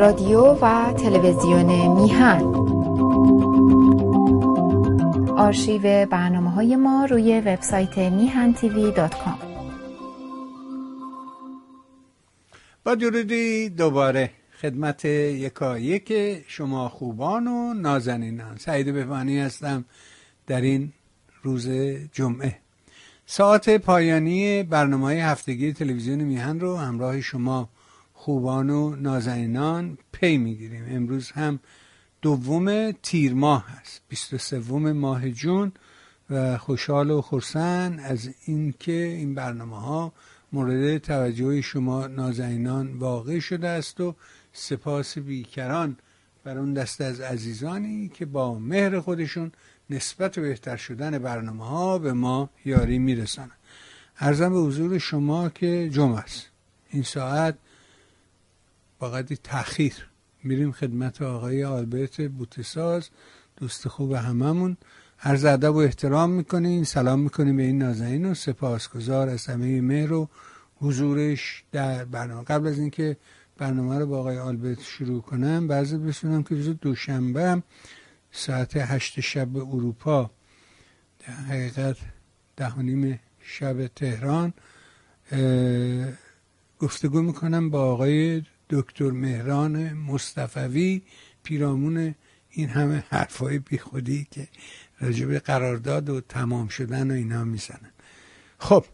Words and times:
رادیو 0.00 0.40
و 0.40 0.92
تلویزیون 0.92 1.66
میهن. 2.00 2.42
آرشیو 5.36 6.06
برنامه 6.06 6.50
های 6.50 6.76
ما 6.76 7.04
روی 7.04 7.40
وبسایت 7.40 7.98
میهن 7.98 8.52
تیوی 8.52 8.92
دات 8.92 9.14
کام. 9.14 9.38
با 12.84 12.94
درودی 12.94 13.68
دوباره 13.68 14.30
خدمت 14.60 15.04
یکایک 15.04 16.12
شما 16.46 16.88
خوبان 16.88 17.46
و 17.46 17.74
نازنینان. 17.74 18.56
سعید 18.56 18.94
بفانی 18.94 19.40
هستم 19.40 19.84
در 20.46 20.60
این 20.60 20.92
روز 21.42 21.68
جمعه. 22.12 22.56
ساعت 23.26 23.76
پایانی 23.76 24.62
برنامه 24.62 25.12
هفتگی 25.12 25.72
تلویزیون 25.72 26.20
میهن 26.20 26.60
رو 26.60 26.76
همراه 26.76 27.20
شما 27.20 27.68
خوبان 28.20 28.70
و 28.70 28.96
نازنینان 28.96 29.98
پی 30.12 30.36
می‌گیریم. 30.36 30.84
امروز 30.88 31.30
هم 31.30 31.60
دوم 32.22 32.92
تیر 32.92 33.34
ماه 33.34 33.68
هست. 33.68 34.02
23 34.08 34.58
ماه 34.92 35.30
جون 35.30 35.72
و 36.30 36.58
خوشحال 36.58 37.10
و 37.10 37.22
خرسن 37.22 37.98
از 37.98 38.30
اینکه 38.44 38.92
این 38.92 39.34
برنامه 39.34 39.80
ها 39.80 40.12
مورد 40.52 40.98
توجه 40.98 41.60
شما 41.60 42.06
نازنینان 42.06 42.98
واقع 42.98 43.38
شده 43.38 43.68
است 43.68 44.00
و 44.00 44.14
سپاس 44.52 45.18
بیکران 45.18 45.96
بر 46.44 46.58
اون 46.58 46.74
دست 46.74 47.00
از 47.00 47.20
عزیزانی 47.20 48.08
که 48.08 48.26
با 48.26 48.58
مهر 48.58 49.00
خودشون 49.00 49.52
نسبت 49.90 50.38
و 50.38 50.40
بهتر 50.40 50.76
شدن 50.76 51.18
برنامه 51.18 51.66
ها 51.66 51.98
به 51.98 52.12
ما 52.12 52.50
یاری 52.64 52.98
میرسانند. 52.98 53.58
ارزم 54.18 54.50
به 54.50 54.58
حضور 54.58 54.98
شما 54.98 55.48
که 55.48 55.90
جمعه 55.92 56.18
است. 56.18 56.46
این 56.90 57.02
ساعت 57.02 57.54
با 59.00 59.10
قدری 59.10 59.36
تأخیر. 59.36 59.94
میریم 60.44 60.72
خدمت 60.72 61.22
آقای 61.22 61.64
آلبرت 61.64 62.20
بوتساز 62.20 63.08
دوست 63.56 63.88
خوب 63.88 64.12
هممون. 64.12 64.76
عرض 65.22 65.44
ادب 65.44 65.74
و 65.74 65.78
احترام 65.78 66.30
می‌کنیم. 66.30 66.84
سلام 66.84 67.20
می‌کنیم 67.20 67.56
به 67.56 67.62
این 67.62 67.78
نازنین 67.78 68.30
و 68.30 68.34
سپاسگزار 68.34 69.28
از 69.28 69.46
همه 69.46 69.80
مهر 69.80 70.12
و 70.12 70.28
حضورش 70.80 71.64
در 71.72 72.04
برنامه. 72.04 72.44
قبل 72.44 72.66
از 72.66 72.78
اینکه 72.78 73.16
برنامه 73.58 73.98
رو 73.98 74.06
با 74.06 74.18
آقای 74.18 74.38
آلبرت 74.38 74.80
شروع 74.82 75.22
کنم 75.22 75.68
بعضی 75.68 75.96
بسونم 75.96 76.42
که 76.42 76.54
روز 76.54 76.68
دوشنبه 76.68 77.62
ساعت 78.32 78.76
هشت 78.76 79.20
شب 79.20 79.56
اروپا 79.56 80.30
در 81.18 81.34
حقیقت 81.34 81.96
ده 82.56 83.20
شب 83.40 83.86
تهران 83.86 84.52
گفتگو 86.78 87.22
می‌کنم 87.22 87.70
با 87.70 87.92
آقای 87.92 88.42
دکتر 88.70 89.10
مهران 89.10 89.92
مصطفوی 89.92 91.02
پیرامون 91.42 92.14
این 92.50 92.68
همه 92.68 93.04
حرفای 93.08 93.58
بیخودی 93.58 94.26
که 94.30 94.48
راجب 95.00 95.38
قرارداد 95.38 96.08
و 96.08 96.20
تمام 96.20 96.68
شدن 96.68 97.10
و 97.10 97.14
اینا 97.14 97.44
می‌زنن. 97.44 97.90
خب 98.58 98.84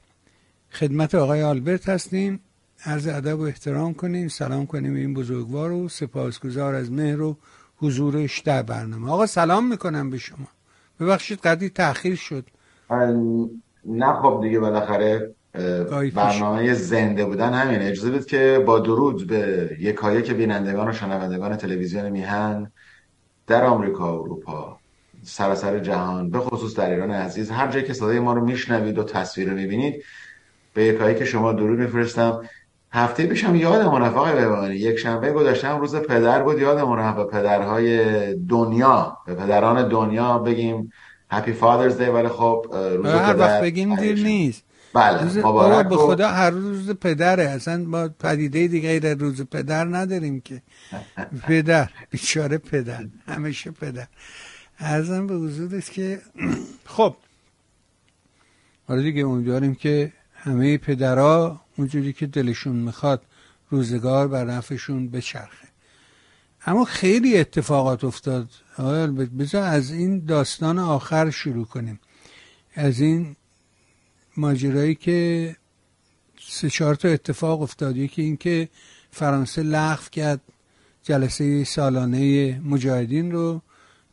خدمت 0.72 1.14
آقای 1.14 1.42
آلبرت 1.42 1.88
هستیم. 1.88 2.40
عرض 2.84 3.06
ادب 3.06 3.38
و 3.38 3.42
احترام 3.42 3.94
کنیم. 3.94 4.28
سلام 4.28 4.66
کنیم 4.66 4.94
این 4.94 5.14
بزرگوار 5.14 5.72
و 5.72 5.88
سپاسگزار 5.88 6.74
از 6.74 6.92
مهر 6.92 7.20
و 7.20 7.36
حضورش 7.76 8.40
در 8.40 8.62
برنامه. 8.62 9.10
آقا 9.10 9.26
سلام 9.26 9.68
می‌کنم 9.68 10.10
به 10.10 10.18
شما. 10.18 10.48
ببخشید 11.00 11.38
قدی 11.38 11.68
تاخیر 11.68 12.16
شد. 12.16 12.46
نه 13.84 14.12
خب 14.22 14.40
دیگه 14.42 14.58
بالاخره 14.58 15.34
برنامه 16.14 16.74
زنده 16.74 17.24
بودن 17.24 17.52
همین. 17.52 17.82
اجازه 17.82 18.10
بید 18.10 18.26
که 18.26 18.62
با 18.66 18.78
درود 18.78 19.26
به 19.26 19.70
یکایک 19.80 20.24
که 20.24 20.34
بینندگان 20.34 20.88
و 20.88 20.92
شنوندگان 20.92 21.56
تلویزیون 21.56 22.08
میهن 22.08 22.72
در 23.46 23.64
آمریکا 23.64 24.18
و 24.18 24.22
اروپا. 24.22 24.76
سراسر 25.22 25.78
جهان 25.78 26.30
به 26.30 26.38
خصوص 26.38 26.76
در 26.76 26.90
ایران 26.90 27.10
عزیز. 27.10 27.50
هر 27.50 27.68
جایی 27.70 27.84
که 27.84 27.92
صدای 27.92 28.20
ما 28.20 28.32
رو 28.32 28.44
میشنوید 28.44 28.98
و 28.98 29.04
تصویر 29.04 29.50
رو 29.50 29.56
می‌بینید 29.56 30.02
به 30.74 30.84
یکایی 30.84 31.14
که 31.14 31.24
شما 31.24 31.52
درود 31.52 31.78
میفرستم. 31.78 32.40
هفته 32.92 33.26
پیشم 33.26 33.54
یادمون 33.54 34.02
رفت 34.02 34.16
آقای 34.16 34.76
یک 34.76 34.96
شنبه 34.96 35.32
گذاشتم 35.32 35.80
روز 35.80 35.96
پدر 35.96 36.42
بود. 36.42 36.58
یادمون 36.58 36.98
رفت 36.98 37.16
به 37.16 37.24
پدرهای 37.24 38.34
دنیا 38.34 39.16
به 39.26 39.34
پدران 39.34 39.88
دنیا 39.88 40.38
بگیم 40.38 40.92
هپی 41.30 41.52
فادرز 41.52 41.98
دی 41.98 42.04
ولی 42.04 42.28
خب 42.28 42.66
روز 42.96 43.06
هر 43.06 43.36
وقت 43.36 43.62
بگیم 43.62 43.96
دیر 43.96 44.22
نیست. 44.22 44.65
بله 44.96 45.22
روز 45.22 45.38
به 45.88 45.96
خدا 45.96 46.28
هر 46.28 46.50
روز 46.50 46.90
پدره. 46.90 47.42
اصلا 47.44 47.76
ما 47.76 48.08
پدیده 48.08 48.68
دیگه 48.68 49.00
غیر 49.00 49.14
روز 49.14 49.42
پدر 49.42 49.84
نداریم 49.84 50.40
که. 50.40 50.62
پدر 51.42 51.90
بیچاره 52.10 52.58
پدر 52.58 53.06
همیشه 53.28 53.70
پدر. 53.70 54.06
ارزم 54.78 55.26
به 55.26 55.34
حضورت 55.34 55.92
که 55.92 56.20
خب. 56.96 57.16
حالا 58.88 59.02
دیگه 59.02 59.26
امیدواریم 59.26 59.74
که 59.74 60.12
همه 60.34 60.78
پدرها 60.78 61.60
اونجوری 61.76 62.12
که 62.12 62.26
دلشون 62.26 62.76
می‌خواد 62.76 63.22
روزگار 63.70 64.28
بر 64.28 64.44
نفعشون 64.44 65.08
بچرخه. 65.08 65.68
اما 66.66 66.84
خیلی 66.84 67.38
اتفاقات 67.38 68.04
افتاد. 68.04 68.48
بذار 69.38 69.62
از 69.62 69.90
این 69.90 70.24
داستان 70.24 70.78
آخر 70.78 71.30
شروع 71.30 71.66
کنیم. 71.66 72.00
از 72.74 73.00
این 73.00 73.36
ماجرایی 74.36 74.94
که 74.94 75.56
سه 76.40 76.70
چهار 76.70 76.94
تا 76.94 77.08
اتفاق 77.08 77.62
افتاد. 77.62 77.96
یکی 77.96 78.22
اینکه 78.22 78.68
فرانسه 79.10 79.62
لغو 79.62 80.02
کرد 80.12 80.40
جلسه 81.02 81.64
سالانه 81.64 82.60
مجاهدین 82.64 83.32
رو 83.32 83.62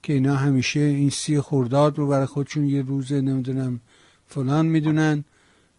که 0.04 0.14
اینا 0.14 0.36
همیشه 0.36 0.80
این 0.80 1.10
سی 1.10 1.40
خورداد 1.40 1.98
رو 1.98 2.08
برای 2.08 2.26
خودشون 2.26 2.66
یه 2.66 2.82
روز 2.82 3.14
نمی‌دونم 3.14 3.80
فلان 4.28 4.66
می‌دونن. 4.66 5.24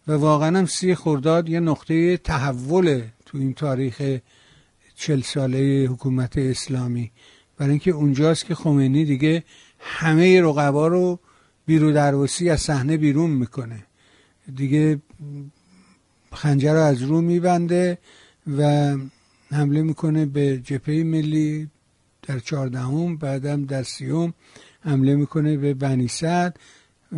و 0.07 0.11
واقعا 0.11 0.57
هم 0.57 0.65
سی 0.65 0.95
خورداد 0.95 1.49
یه 1.49 1.59
نقطه 1.59 2.17
تحول 2.17 3.01
تو 3.25 3.37
این 3.37 3.53
تاریخ 3.53 4.19
چل 4.95 5.21
ساله 5.21 5.87
حکومت 5.91 6.37
اسلامی. 6.37 7.11
برای 7.57 7.69
اینکه 7.69 7.91
اونجاست 7.91 8.45
که 8.45 8.55
خمینی 8.55 9.05
دیگه 9.05 9.43
همه 9.79 10.41
رقبا 10.41 10.87
رو 10.87 11.19
بیرو 11.65 11.91
دروسی 11.91 12.49
از 12.49 12.61
صحنه 12.61 12.97
بیرون 12.97 13.29
می‌کنه. 13.29 13.85
دیگه 14.55 15.01
خنجر 16.31 16.73
رو 16.73 16.79
از 16.79 17.01
رو 17.01 17.21
میبنده 17.21 17.97
و 18.57 18.95
حمله 19.51 19.81
می‌کنه 19.81 20.25
به 20.25 20.57
جپه 20.57 21.03
ملی 21.03 21.69
در 22.21 22.39
چهاردهم 22.39 23.17
بعدم 23.17 23.65
در 23.65 23.83
سیوم 23.83 24.33
حمله 24.81 25.15
می‌کنه 25.15 25.57
به 25.57 25.73
بنی 25.73 26.07
سعد 26.07 26.59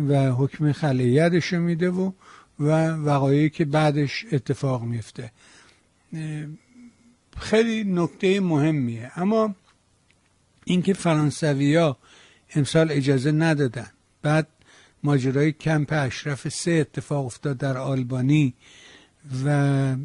و 0.08 0.30
حکم 0.30 0.72
خلیتش 0.72 1.52
رو 1.52 1.60
میده 1.60 1.90
و 1.90 2.12
و 2.60 2.88
وقایعی 2.88 3.50
که 3.50 3.64
بعدش 3.64 4.26
اتفاق 4.32 4.82
میفته 4.82 5.32
خیلی 7.36 7.84
نکته 7.84 8.40
مهمیه. 8.40 9.12
اما 9.16 9.54
اینکه 10.64 10.92
فرانسویا 10.92 11.96
امسال 12.54 12.92
اجازه 12.92 13.32
ندادن. 13.32 13.90
بعد 14.22 14.46
ماجرای 15.02 15.52
کمپ 15.52 15.92
اشرف 15.92 16.48
سه 16.48 16.70
اتفاق 16.70 17.26
افتاد 17.26 17.56
در 17.56 17.76
آلبانی 17.76 18.54
و 19.44 19.96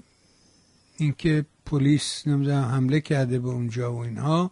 اینکه 0.98 1.46
پلیس 1.66 2.28
نمی‌دونم 2.28 2.64
حمله 2.64 3.02
کرده 3.02 3.40
به 3.40 3.48
اونجا 3.48 3.94
و 3.94 3.98
اینها 3.98 4.52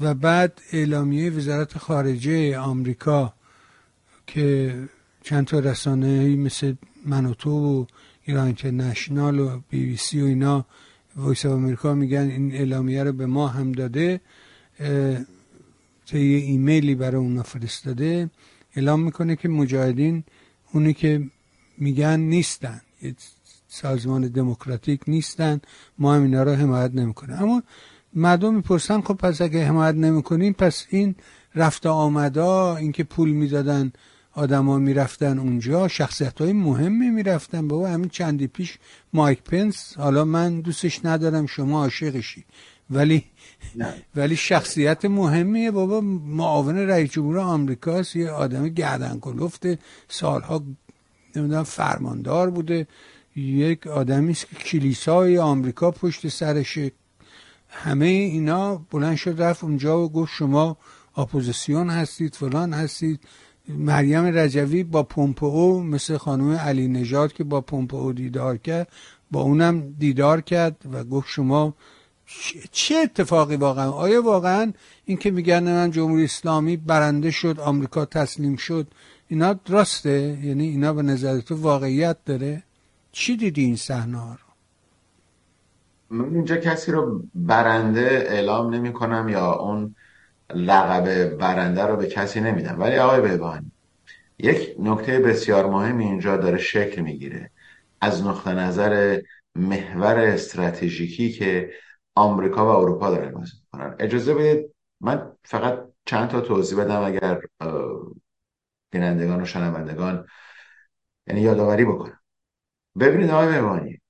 و 0.00 0.14
بعد 0.14 0.60
اعلامیه 0.72 1.30
وزارت 1.30 1.78
خارجه 1.78 2.58
آمریکا 2.58 3.34
که 4.26 4.74
چند 5.22 5.46
تا 5.46 5.58
رسانه 5.58 6.36
مثل 6.36 6.74
منوتو 7.06 7.50
و 7.50 7.84
ایران 8.24 8.46
اینترنشنال 8.46 9.40
و 9.40 9.60
بی 9.70 9.86
بی 9.86 9.96
سی 9.96 10.20
و 10.20 10.24
اینا 10.24 10.66
وایس 11.16 11.46
آمریکا 11.46 11.94
میگن 11.94 12.30
این 12.30 12.52
اعلامیه 12.52 13.04
رو 13.04 13.12
به 13.12 13.26
ما 13.26 13.48
هم 13.48 13.72
داده 13.72 14.20
طی 16.06 16.18
ایمیلی 16.18 16.94
برای 16.94 17.16
اونا 17.16 17.42
فرستاده. 17.42 18.30
اعلام 18.76 19.00
می‌کنه 19.00 19.36
که 19.36 19.48
مجاهدین 19.48 20.24
اونی 20.72 20.94
که 20.94 21.22
میگن 21.78 22.20
نیستن. 22.20 22.80
سازمان 23.68 24.28
دموکراتیک 24.28 25.00
نیستن. 25.06 25.60
ما 25.98 26.14
هم 26.14 26.22
اینا 26.22 26.42
رو 26.42 26.52
حمایت 26.52 26.94
نمی‌کنه 26.94 27.42
اما 27.42 27.62
مردم 28.14 28.54
می‌پرسن 28.54 29.00
خب 29.00 29.14
پس 29.14 29.40
اگه 29.40 29.64
حمایت 29.64 29.94
نمی‌کنیم 29.94 30.52
پس 30.52 30.86
این 30.90 31.14
رفت 31.54 31.86
آمدا 31.86 32.76
اینکه 32.76 33.04
پول 33.04 33.30
می‌دادن 33.30 33.92
آدما 34.32 34.78
می‌رفتن 34.78 35.38
اونجا 35.38 35.88
شخصیت 35.88 36.40
های 36.40 36.52
مهمی 36.52 37.10
می‌رفتن. 37.10 37.68
بابا 37.68 37.88
همین 37.88 38.08
چندی 38.08 38.46
پیش 38.46 38.78
مایک 39.12 39.42
پنس 39.42 39.96
حالا 39.98 40.24
من 40.24 40.60
دوستش 40.60 41.04
ندارم 41.04 41.46
شما 41.46 41.82
عاشقشی. 41.82 42.44
ولی 42.90 43.24
ولی 44.16 44.36
شخصیت 44.36 45.04
مهمیه 45.04 45.70
بابا. 45.70 46.00
معاون 46.00 46.76
رئیس 46.78 47.10
جمهور 47.10 47.38
آمریکاست 47.38 48.16
یه 48.16 48.30
آدم 48.30 48.68
گردن 48.68 49.18
کلفت 49.20 49.66
سالها 50.08 50.62
نمی‌دونم 51.36 51.62
فرماندار 51.62 52.50
بوده. 52.50 52.86
یک 53.36 53.86
آدمی 53.86 54.30
است 54.30 54.46
که 54.46 54.56
کلیسای 54.56 55.38
آمریکا 55.38 55.90
پشت 55.90 56.28
سرشه 56.28 56.92
همه 57.68 58.06
اینا 58.06 58.76
بلند 58.90 59.16
شد 59.16 59.42
رفت 59.42 59.64
اونجا 59.64 60.00
و 60.00 60.12
گفت 60.12 60.32
شما 60.32 60.76
اپوزیسیون 61.16 61.90
هستید 61.90 62.34
فلان 62.34 62.72
هستید. 62.72 63.20
مریم 63.68 64.24
رجوی 64.24 64.84
با 64.84 65.02
پومپئو 65.02 65.82
مثل 65.82 66.16
خانم 66.16 66.50
علی 66.52 66.88
نژاد 66.88 67.32
که 67.32 67.44
با 67.44 67.60
پومپئو 67.60 68.12
دیدار 68.12 68.56
کرد 68.56 68.88
با 69.30 69.40
اونم 69.40 69.94
دیدار 69.98 70.40
کرد 70.40 70.76
و 70.92 71.04
گفت 71.04 71.28
شما 71.30 71.74
چه 72.72 72.94
اتفاقی 72.94 73.56
واقعا؟ 73.56 73.90
آیا 73.90 74.22
واقعا 74.22 74.72
این 75.04 75.16
که 75.16 75.30
میگن 75.30 75.62
من 75.62 75.90
جمهوری 75.90 76.24
اسلامی 76.24 76.76
برنده 76.76 77.30
شد 77.30 77.60
آمریکا 77.60 78.04
تسلیم 78.04 78.56
شد 78.56 78.86
اینا 79.28 79.54
راسته 79.68 80.38
یعنی 80.42 80.68
اینا 80.68 80.92
به 80.92 81.02
نظر 81.02 81.40
تو 81.40 81.56
واقعیت 81.56 82.16
داره؟ 82.24 82.62
چی 83.12 83.36
دیدی 83.36 83.64
این 83.64 83.76
صحنه 83.76 84.18
رو؟ 84.18 84.36
من 86.10 86.34
اینجا 86.34 86.56
کسی 86.56 86.92
رو 86.92 87.22
برنده 87.34 88.26
اعلام 88.30 88.74
نمی 88.74 88.92
کنم 88.92 89.28
یا 89.28 89.52
اون 89.52 89.94
لقب 90.54 91.28
برنده 91.28 91.82
رو 91.82 91.96
به 91.96 92.06
کسی 92.06 92.40
نمیدم. 92.40 92.80
ولی 92.80 92.96
آقای 92.96 93.20
بهبانی 93.20 93.72
یک 94.38 94.74
نکته 94.78 95.18
بسیار 95.18 95.70
مهم 95.70 95.98
اینجا 95.98 96.36
داره 96.36 96.58
شکل 96.58 97.02
می‌گیره. 97.02 97.50
از 98.00 98.26
نقطه 98.26 98.52
نظر 98.52 99.20
محور 99.56 100.18
استراتژیکی 100.18 101.32
که 101.32 101.70
آمریکا 102.16 102.66
و 102.66 102.68
اروپا 102.80 103.10
دارن 103.10 103.32
بازی 103.32 103.52
می‌کنن. 103.60 103.96
اجازه 104.00 104.34
بدید 104.34 104.74
من 105.00 105.36
فقط 105.44 105.88
چند 106.04 106.28
تا 106.28 106.40
توضیح 106.40 106.78
بدم 106.80 107.02
اگر 107.02 107.40
بینندگان 108.90 109.42
و 109.42 109.46
شنوندگان 109.46 110.26
یعنی 111.26 111.40
یادآوری 111.40 111.84
بکنم. 111.84 112.20
ببینید 113.00 113.30
آقای 113.30 113.48
بهبانی 113.48 114.00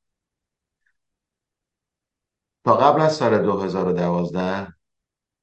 تا 2.65 2.77
قبل 2.77 3.01
از 3.01 3.17
سال 3.17 3.43
2012 3.43 4.75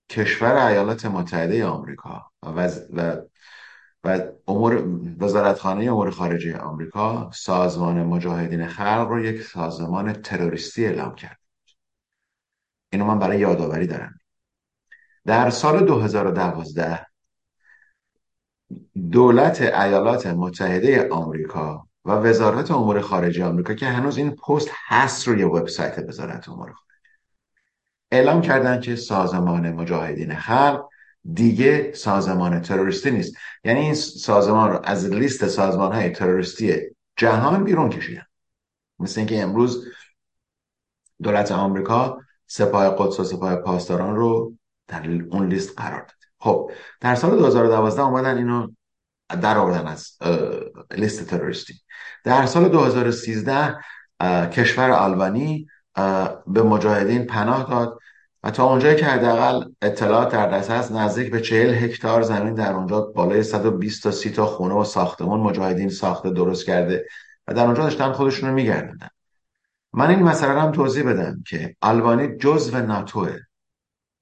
کشور 0.09 0.55
ایالات 0.55 1.05
متحده 1.05 1.65
آمریکا 1.65 2.31
و, 2.43 2.69
و, 2.93 3.21
و 4.03 4.21
امور 4.47 4.83
وزارتخانه 5.19 5.83
امور 5.85 6.11
خارجه 6.11 6.57
آمریکا 6.57 7.31
سازمان 7.33 8.03
مجاهدین 8.03 8.67
خلق 8.67 9.07
رو 9.09 9.25
یک 9.25 9.41
سازمان 9.41 10.13
تروریستی 10.13 10.85
اعلام 10.85 11.15
کرد. 11.15 11.42
اینو 12.93 13.05
من 13.05 13.19
برای 13.19 13.39
یادآوری 13.39 13.87
دارم. 13.87 14.19
در 15.25 15.49
سال 15.49 15.85
2012 15.85 17.05
دولت 19.11 19.61
ایالات 19.61 20.27
متحده 20.27 21.09
آمریکا 21.09 21.87
و 22.05 22.11
وزارت 22.11 22.71
امور 22.71 23.01
خارجه 23.01 23.45
آمریکا 23.45 23.73
که 23.73 23.85
هنوز 23.85 24.17
این 24.17 24.35
پست 24.35 24.69
هست 24.87 25.27
روی 25.27 25.43
وبسایت 25.43 25.99
وزارت 26.07 26.49
امور 26.49 26.71
خارجه 26.71 26.93
اعلام 28.11 28.41
کردن 28.41 28.81
که 28.81 28.95
سازمان 28.95 29.71
مجاهدین 29.71 30.35
خلق 30.35 30.85
دیگه 31.33 31.91
سازمان 31.93 32.61
تروریستی 32.61 33.11
نیست. 33.11 33.35
یعنی 33.63 33.79
این 33.79 33.93
سازمان 33.93 34.69
رو 34.69 34.79
از 34.83 35.05
لیست 35.05 35.47
سازمان 35.47 35.93
های 35.93 36.09
تروریستی 36.09 36.81
جهان 37.17 37.63
بیرون 37.63 37.89
کشیدن. 37.89 38.25
مثل 38.99 39.19
اینکه 39.19 39.41
امروز 39.41 39.87
دولت 41.23 41.51
آمریکا 41.51 42.22
سپاه 42.47 42.95
قدس 42.97 43.19
و 43.19 43.23
سپاه 43.23 43.55
پاسداران 43.55 44.15
رو 44.15 44.53
در 44.87 45.09
اون 45.31 45.47
لیست 45.47 45.79
قرار 45.79 45.99
داد. 45.99 46.15
خب 46.39 46.71
در 46.99 47.15
سال 47.15 47.37
2012 47.37 48.01
اومدن 48.01 48.37
اینو 48.37 48.67
در 49.41 49.57
آوردن 49.57 49.87
از 49.87 50.17
لیست 50.91 51.25
تروریستی. 51.25 51.73
در 52.23 52.45
سال 52.45 52.69
2013 52.69 53.77
کشور 54.51 54.91
آلبانی 54.91 55.67
به 56.47 56.63
مجاهدین 56.63 57.25
پناه 57.25 57.69
داد 57.69 57.99
و 58.43 58.51
تا 58.51 58.69
اونجایی 58.69 58.95
که 58.95 59.05
حداقل 59.05 59.65
اطلاعات 59.81 60.31
در 60.31 60.49
دست 60.49 60.71
هست 60.71 60.91
نزدیک 60.91 61.31
به 61.31 61.41
چهل 61.41 61.73
هکتار 61.73 62.21
زمین 62.21 62.53
در 62.53 62.73
اونجا 62.73 63.01
بالای 63.01 63.43
120 63.43 64.03
تا 64.03 64.11
30 64.11 64.29
تا 64.29 64.45
خونه 64.45 64.75
و 64.75 64.83
ساختمون 64.83 65.39
مجاهدین 65.39 65.89
ساخته 65.89 66.29
درست 66.29 66.65
کرده 66.65 67.05
و 67.47 67.53
در 67.53 67.65
اونجا 67.65 67.83
داشتن 67.83 68.11
خودشون 68.11 68.49
رو 68.49 68.55
میگردن 68.55 68.97
من 69.93 70.09
این 70.09 70.23
مسئله 70.23 70.61
هم 70.61 70.71
توضیح 70.71 71.03
بدم 71.03 71.43
که 71.47 71.75
آلبانی 71.81 72.37
جزو 72.37 72.77
ناتوه. 72.77 73.37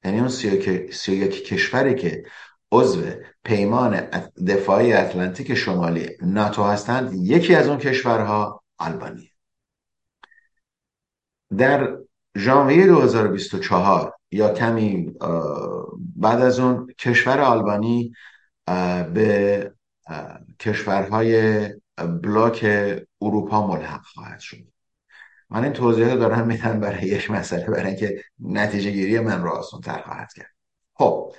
یعنی 0.04 0.20
اون 0.20 0.28
سی 0.28 1.12
یک 1.12 1.46
کشوری 1.46 1.96
که 1.96 2.24
عضو 2.72 3.02
پیمان 3.44 4.10
دفاعی 4.48 4.94
اتلانتیک 4.94 5.54
شمالی 5.56 6.10
ناتو 6.22 6.64
هستند 6.64 7.14
یکی 7.14 7.56
از 7.56 7.68
اون 7.68 7.78
کشورها 7.78 8.64
آلبانی 8.78 9.32
در 11.58 11.98
ژانویه 12.38 12.88
2024 12.88 14.14
یا 14.32 14.54
کمی 14.54 15.14
بعد 16.16 16.42
از 16.42 16.60
اون 16.60 16.88
کشور 16.98 17.40
آلبانی 17.40 18.14
به 19.14 19.74
کشورهای 20.60 21.64
بلاک 21.98 22.66
اروپا 23.22 23.68
ملحق 23.68 24.02
خواهد 24.02 24.40
شد. 24.40 24.71
من 25.52 25.64
این 25.64 25.74
توضیحات 25.74 26.20
دارم 26.20 26.48
میدم 26.48 26.80
برای 26.80 27.04
یک 27.08 27.32
مسئله 27.32 27.66
برای 27.66 27.88
اینکه 27.88 28.24
نتیجه 28.40 28.92
گیری 28.92 29.20
من 29.20 29.44
رو 29.44 29.50
آسان 29.50 29.82
تر 29.82 30.02
خواهد 30.02 30.30
کرد. 30.34 30.52
خب 30.94 31.34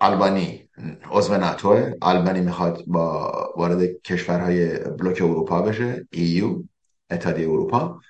آلبانی 0.00 0.70
عضو 1.10 1.36
ناتو 1.36 1.90
آلبانی 2.00 2.40
می‌خواد 2.40 2.84
با 2.86 3.32
وارد 3.56 4.02
کشورهای 4.02 4.78
بلوک 4.78 5.22
اروپا 5.22 5.62
بشه 5.62 6.06
ایو 6.10 6.62
اتحادیه 7.10 7.48
اروپا. 7.48 8.00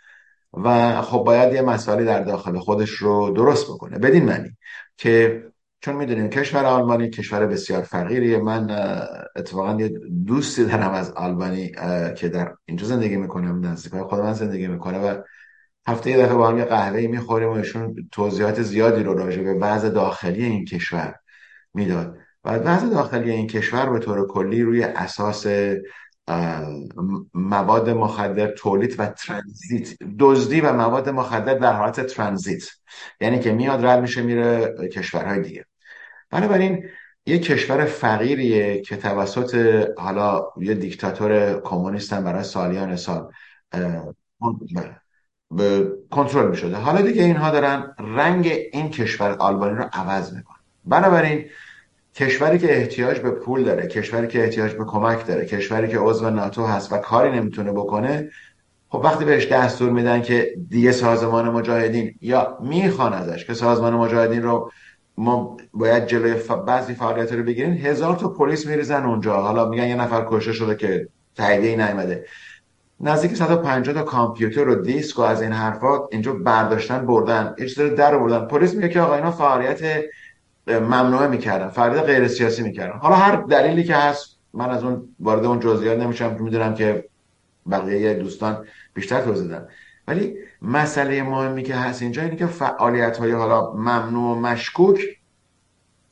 و 0.53 1.03
خب 1.03 1.19
باید 1.19 1.55
یه 1.55 1.63
مسائلی 1.63 2.05
در 2.05 2.21
داخل 2.21 2.59
خودش 2.59 2.91
رو 2.91 3.31
درست 3.31 3.67
بکنه. 3.67 3.99
بدین 3.99 4.25
معنی 4.25 4.57
که 4.97 5.45
چون 5.83 5.97
می‌دونیم 5.97 6.29
کشور 6.29 6.65
آلبانی 6.65 7.11
کشور 7.11 7.47
بسیار 7.47 7.83
فقیریه. 7.83 8.39
من 8.39 8.71
اتفاقا 9.37 9.81
یه 9.81 9.89
دوستی 10.27 10.65
دارم 10.65 10.91
از 10.91 11.11
آلبانی 11.11 11.73
که 12.17 12.29
در 12.29 12.55
اینجا 12.65 12.87
زندگی 12.87 13.17
می‌کنم 13.17 13.67
نزدیک 13.67 14.03
خود 14.03 14.21
من 14.21 14.33
زندگی 14.33 14.67
می‌کنه 14.69 14.99
و 14.99 15.23
هفته 15.87 16.11
یه 16.11 16.17
دفعه 16.19 16.35
با 16.35 16.49
هم 16.49 16.59
یه 16.59 16.65
قهوه 16.65 17.07
می‌خوریم 17.07 17.49
و 17.49 17.53
ایشون 17.53 17.97
توضیحات 18.13 18.63
زیادی 18.63 19.03
رو 19.03 19.15
راجع 19.15 19.43
به 19.43 19.55
وضع 19.55 19.89
داخلی 19.89 20.45
این 20.45 20.65
کشور 20.65 21.15
می‌داد. 21.75 22.17
و 22.45 22.51
وضع 22.51 22.89
داخلی 22.89 23.31
این 23.31 23.47
کشور 23.47 23.91
به 23.91 23.99
طور 23.99 24.27
کلی 24.27 24.63
روی 24.63 24.83
اساس 24.83 25.47
مواد 27.35 27.91
مخدر 27.91 28.51
تولید 28.51 28.95
و 28.99 29.07
ترانزیت 29.07 29.89
دزدی 30.19 30.61
و 30.61 30.73
مواد 30.73 31.09
مخدر 31.09 31.55
در 31.55 31.73
حالت 31.73 32.07
ترانزیت. 32.07 32.63
یعنی 33.21 33.41
که 33.41 33.53
میاد 33.53 33.87
رد 33.87 34.01
میشه 34.01 34.23
میره 34.23 34.75
کشورهای 34.93 35.43
دیگه. 35.43 35.65
بنابراین 36.31 36.85
یه 37.27 37.39
کشور 37.39 37.85
فقیریه 37.85 38.81
که 38.81 38.97
توسط 38.97 39.85
حالا 39.99 40.43
یه 40.61 40.75
دیکتاتور 40.75 41.61
کمونیست 41.61 42.15
برای 42.15 42.43
سالیان 42.43 42.97
سال 42.97 43.33
به 45.51 45.93
کنترل 46.11 46.51
می 46.51 46.57
شده 46.57 46.77
حالا 46.77 47.03
دیگه 47.03 47.23
اینها 47.25 47.51
دارن 47.51 47.95
رنگ 47.99 48.53
این 48.73 48.91
کشور 48.91 49.31
آلبانی 49.31 49.77
رو 49.77 49.85
عوض 49.93 50.35
می‌کنن. 50.35 50.57
بنابراین 50.85 51.45
کشوری 52.15 52.59
که 52.59 52.77
احتیاج 52.77 53.19
به 53.19 53.31
پول 53.31 53.65
داره 53.65 53.87
کشوری 53.87 54.29
که 54.29 54.43
احتیاج 54.43 54.73
به 54.73 54.85
کمک 54.85 55.27
داره 55.27 55.47
کشوری 55.47 55.89
که 55.89 55.99
عضو 55.99 56.31
ناتو 56.31 56.67
هست 56.67 56.93
و 56.93 56.99
کاری 56.99 57.31
نمی‌تونه 57.31 57.73
بکنه 57.73 58.31
خب 58.89 59.01
وقتی 59.05 59.25
بهش 59.25 59.47
دستور 59.47 59.91
میدن 59.91 60.23
که 60.23 60.55
دیگه 60.69 60.93
سازمان 60.93 61.51
مجاهدین 61.51 62.15
یا 62.21 62.59
می‌خوان 62.63 63.13
ازش 63.13 63.45
که 63.45 63.55
سازمان 63.55 63.95
مجاهدین 63.95 64.43
رو 64.43 64.73
ما 65.21 65.57
باید 65.73 66.07
جلوی 66.07 66.35
بعضی 66.67 66.95
فعالیت 66.95 67.33
رو 67.33 67.43
بگیریم. 67.43 67.73
هزار 67.73 68.17
تا 68.17 68.29
پلیس 68.29 68.67
میریزن 68.67 69.05
اونجا. 69.05 69.43
حالا 69.43 69.69
میگن 69.69 69.89
یه 69.89 69.95
نفر 69.95 70.27
کشته 70.29 70.53
شده 70.53 70.75
که 70.75 71.09
تاییدیه 71.37 71.77
نیومده. 71.77 72.25
نزدیک 73.01 73.37
150 73.37 73.95
تا 73.95 74.03
کامپیوتر 74.03 74.69
و 74.69 74.75
دیسک 74.75 75.19
و 75.19 75.23
از 75.23 75.43
این 75.43 75.53
حرفات 75.53 76.09
اینجا 76.13 76.33
برداشتن 76.33 77.07
بردن. 77.07 77.55
یه 77.59 77.67
چیزی 77.67 77.91
در 77.91 78.19
بردن 78.19 78.47
پلیس 78.47 78.75
میگه 78.75 78.89
که 78.89 79.01
آقا 79.01 79.15
اینا 79.15 79.31
فعالیت 79.31 80.05
ممنوعه 80.67 81.27
می‌کردن. 81.27 81.69
فعالیت 81.69 82.03
غیر 82.03 82.29
سیاسی 82.29 82.63
می‌کردن. 82.63 82.99
حالا 82.99 83.15
هر 83.15 83.37
دلیلی 83.37 83.85
که 83.85 83.95
هست 83.95 84.37
من 84.55 84.71
از 84.71 84.85
اون 84.85 85.09
وارد 85.21 85.45
اون 85.45 85.61
جزئیات 85.61 85.99
نمیشم. 85.99 86.37
می‌دونم 86.41 86.75
که 86.75 87.05
بقیه 87.71 88.15
دوستان 88.15 88.65
بیشتر 88.95 89.21
توضیح 89.21 89.49
دادن. 89.49 89.69
ولی 90.09 90.35
مسئله 90.63 91.23
مهمی 91.23 91.63
که 91.63 91.75
هست 91.75 92.03
اینجا 92.03 92.23
اینه 92.23 92.37
که 92.37 92.47
فعالیت 92.47 93.17
های 93.17 93.33
حالا 93.33 93.73
ممنوع 93.73 94.37
و 94.37 94.41
مشکوک 94.41 95.01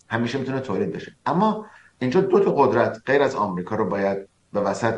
همیشه 0.08 0.38
می‌تونه 0.38 0.60
تولید 0.60 0.92
بشه. 0.92 1.12
اما 1.26 1.66
اینجا 1.98 2.20
دو 2.20 2.40
تا 2.40 2.50
قدرت 2.52 2.98
غیر 3.06 3.22
از 3.22 3.34
آمریکا 3.34 3.76
رو 3.76 3.84
باید 3.84 4.28
به 4.52 4.60
وسط 4.60 4.94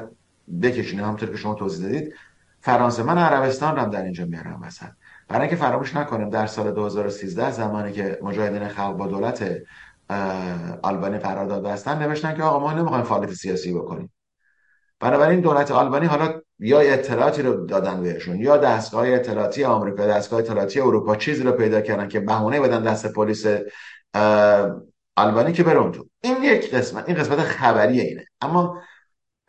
بکشینه. 0.63 1.03
همونطور 1.03 1.31
که 1.31 1.37
شما 1.37 1.55
توضیح 1.55 1.87
دادید 1.87 2.15
فرانسه. 2.61 3.03
من 3.03 3.19
عربستان 3.19 3.77
رو 3.77 3.83
هم 3.83 3.91
در 3.91 4.03
اینجا 4.03 4.25
میارم 4.25 4.63
وسط 4.63 4.87
برای 5.29 5.43
اینکه 5.43 5.57
فراموش 5.57 5.97
نکنیم 5.97 6.31
در 6.31 6.47
سال 6.47 6.71
2013 6.73 7.51
زمانی 7.51 7.93
که 7.93 8.19
مجاهدین 8.23 8.69
خلق 8.69 8.97
با 8.97 9.07
دولت 9.07 9.53
آلبانی 10.83 11.19
قرارداد 11.19 11.63
بستن 11.63 11.99
نوشتن 12.03 12.35
که 12.37 12.43
آقا 12.43 12.59
ما 12.59 12.73
نمی‌خوایم 12.73 13.05
فعالیت 13.05 13.33
سیاسی 13.33 13.75
بکنیم. 13.75 14.11
بنابراین 15.01 15.41
دولت 15.41 15.71
آلبانی 15.71 16.07
حالا 16.07 16.41
یا 16.59 16.81
اطلاعاتی 16.81 17.43
رو 17.43 17.67
دادن 17.67 18.03
بهشون 18.03 18.41
یا 18.41 18.57
دستگاه 18.57 19.09
اطلاعاتی 19.09 19.65
آمریکا 19.65 20.07
دستگاه 20.07 20.41
اطلاعاتی 20.41 20.81
اروپا 20.81 21.17
چیزی 21.17 21.43
رو 21.43 21.53
پیدا 21.53 21.81
کردن 21.81 22.09
که 22.09 22.21
بهونه 22.21 22.61
بدن 22.61 22.83
دست 22.83 23.13
پلیس 23.13 23.47
آلبانی 25.17 25.53
که 25.53 25.63
بره 25.63 25.91
تو 25.91 26.07
این 26.21 26.43
یک 26.43 26.75
قسمت 26.75 27.09
این 27.09 27.17
قسمت 27.17 27.39
خبری 27.39 28.01
اینه. 28.01 28.25
اما 28.41 28.83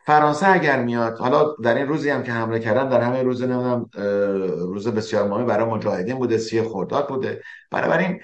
فرانسه 0.04 0.48
اگر 0.48 0.82
میاد 0.82 1.18
حالا 1.18 1.56
در 1.62 1.74
این 1.74 1.88
روزی 1.88 2.10
هم 2.10 2.22
که 2.22 2.32
حمله 2.32 2.58
کردن 2.58 2.88
در 2.88 3.00
همه 3.00 3.22
روز 3.22 3.42
نمی‌دونم 3.42 3.90
روز 4.72 4.88
بسیار 4.88 5.28
مهمی 5.28 5.44
برای 5.44 5.66
مجاهدین 5.66 6.18
بوده 6.18 6.38
سی 6.38 6.62
خرداد 6.62 7.08
بوده. 7.08 7.42
بنابراین 7.70 8.20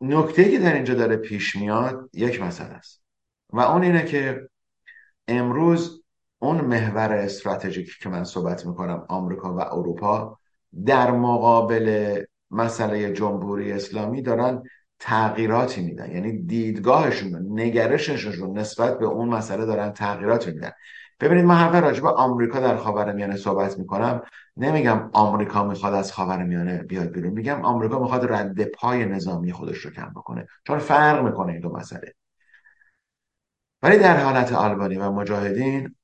نکته 0.00 0.50
که 0.50 0.58
در 0.58 0.74
اینجا 0.74 0.94
داره 0.94 1.16
پیش 1.16 1.56
میاد 1.56 2.10
یک 2.12 2.42
مسئله 2.42 2.74
است. 2.74 3.02
و 3.52 3.60
اون 3.60 3.82
اینه 3.82 4.04
که 4.04 4.48
امروز 5.28 6.03
اون 6.44 6.60
محور 6.60 7.12
استراتژیکی 7.12 7.92
که 8.02 8.08
من 8.08 8.24
صحبت 8.24 8.66
می‌کنم 8.66 9.06
آمریکا 9.08 9.54
و 9.54 9.60
اروپا 9.60 10.38
در 10.86 11.10
مقابل 11.10 12.18
مسئله 12.50 13.12
جمهوری 13.12 13.72
اسلامی 13.72 14.22
دارن 14.22 14.62
تغییراتی 14.98 15.82
میدن. 15.82 16.10
یعنی 16.10 16.42
دیدگاهشون 16.42 17.60
نگرششون 17.60 18.58
نسبت 18.58 18.98
به 18.98 19.06
اون 19.06 19.28
مسئله 19.28 19.66
دارن 19.66 19.92
تغییرات 19.92 20.46
میدن. 20.46 20.70
ببینید 21.20 21.44
من 21.44 21.54
هر 21.54 21.80
راجع 21.80 22.02
به 22.02 22.10
آمریکا 22.10 22.60
در 22.60 22.76
خاورمیانه 22.76 23.36
صحبت 23.36 23.78
می‌کنم. 23.78 24.22
نمیگم 24.56 25.10
آمریکا 25.12 25.64
می‌خواد 25.64 25.94
از 25.94 26.12
خاورمیانه 26.12 26.82
بیاد 26.82 27.08
بیرون. 27.08 27.32
میگم 27.32 27.64
آمریکا 27.64 27.98
می‌خواد 27.98 28.32
رد 28.32 28.64
پای 28.64 29.04
نظامی 29.04 29.52
خودش 29.52 29.78
رو 29.78 29.90
کم 29.90 30.12
بکنه. 30.16 30.46
چون 30.66 30.78
فرق 30.78 31.24
می‌کنه 31.24 31.52
این 31.52 31.60
دو 31.60 31.76
مسئله. 31.76 32.14
ولی 33.82 33.98
در 33.98 34.16
حالت 34.16 34.52
آلبانی 34.52 34.96
و 34.96 35.10
مجاهدین 35.10 35.94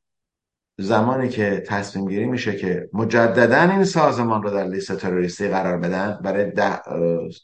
زمانی 0.80 1.28
که 1.28 1.62
تصمیم 1.66 2.08
گیری 2.08 2.26
میشه 2.26 2.56
که 2.56 2.88
مجددا 2.92 3.60
این 3.60 3.84
سازمان 3.84 4.42
رو 4.42 4.50
در 4.50 4.64
لیست 4.64 4.96
تروریستی 4.96 5.48
قرار 5.48 5.78
بدن 5.78 6.18
برای 6.22 6.50
ده، 6.50 6.80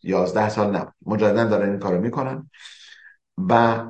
یازده 0.02 0.49
سال 0.49 0.71
نه 0.71 0.87
مجددا 1.07 1.45
دارن 1.45 1.71
این 1.71 1.78
کارو 1.78 2.00
می‌کنن. 2.00 2.50
و 3.49 3.85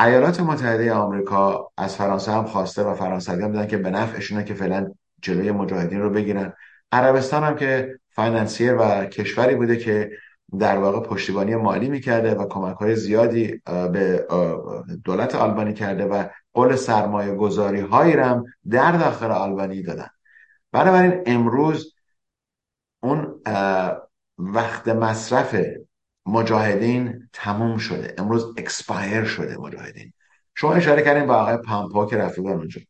ایالات 0.00 0.40
متحده 0.40 0.92
آمریکا 0.92 1.70
از 1.76 1.96
فرانسه 1.96 2.32
هم 2.32 2.44
خواسته 2.44 2.82
و 2.82 2.94
فرانسه 2.94 3.32
هم 3.32 3.52
دیدن 3.52 3.66
که 3.66 3.76
به 3.76 3.90
نفعشونه 3.90 4.44
که 4.44 4.54
فعلا 4.54 4.92
جلوی 5.22 5.50
مجاهدین 5.50 6.00
رو 6.00 6.10
بگیرن. 6.10 6.52
عربستان 6.92 7.44
هم 7.44 7.56
که 7.56 7.98
فاینانسیر 8.10 8.74
و 8.74 9.04
کشوری 9.04 9.54
بوده 9.54 9.76
که 9.76 10.10
در 10.58 10.78
واقع 10.78 11.00
پشتیبانی 11.08 11.56
مالی 11.56 11.88
می‌کرده 11.88 12.34
و 12.34 12.48
کمک 12.48 12.76
های 12.76 12.96
زیادی 12.96 13.62
به 13.92 14.26
دولت 15.04 15.34
آلبانی 15.34 15.74
کرده 15.74 16.04
و 16.04 16.24
قول 16.54 16.76
سرمایه 16.76 17.34
گذاری 17.34 17.80
هایی 17.80 18.12
هم 18.12 18.44
در 18.70 18.92
داخل 18.92 19.30
آلبانی 19.30 19.82
دادن. 19.82 20.08
بنابراین 20.72 21.22
امروز 21.26 21.94
اون 23.02 23.42
وقت 24.38 24.88
مصرف 24.88 25.56
مجاهدین 26.26 27.28
تموم 27.32 27.78
شده. 27.78 28.14
امروز 28.18 28.54
expire 28.56 29.24
شده 29.24 29.56
مجاهدین. 29.56 30.12
شما 30.54 30.72
اشاره 30.72 31.02
کردین 31.02 31.26
به 31.26 31.32
آقای 31.32 31.56
پامپئو 31.56 32.06
که 32.06 32.16
رفتن 32.16 32.52
اونجا. 32.52 32.80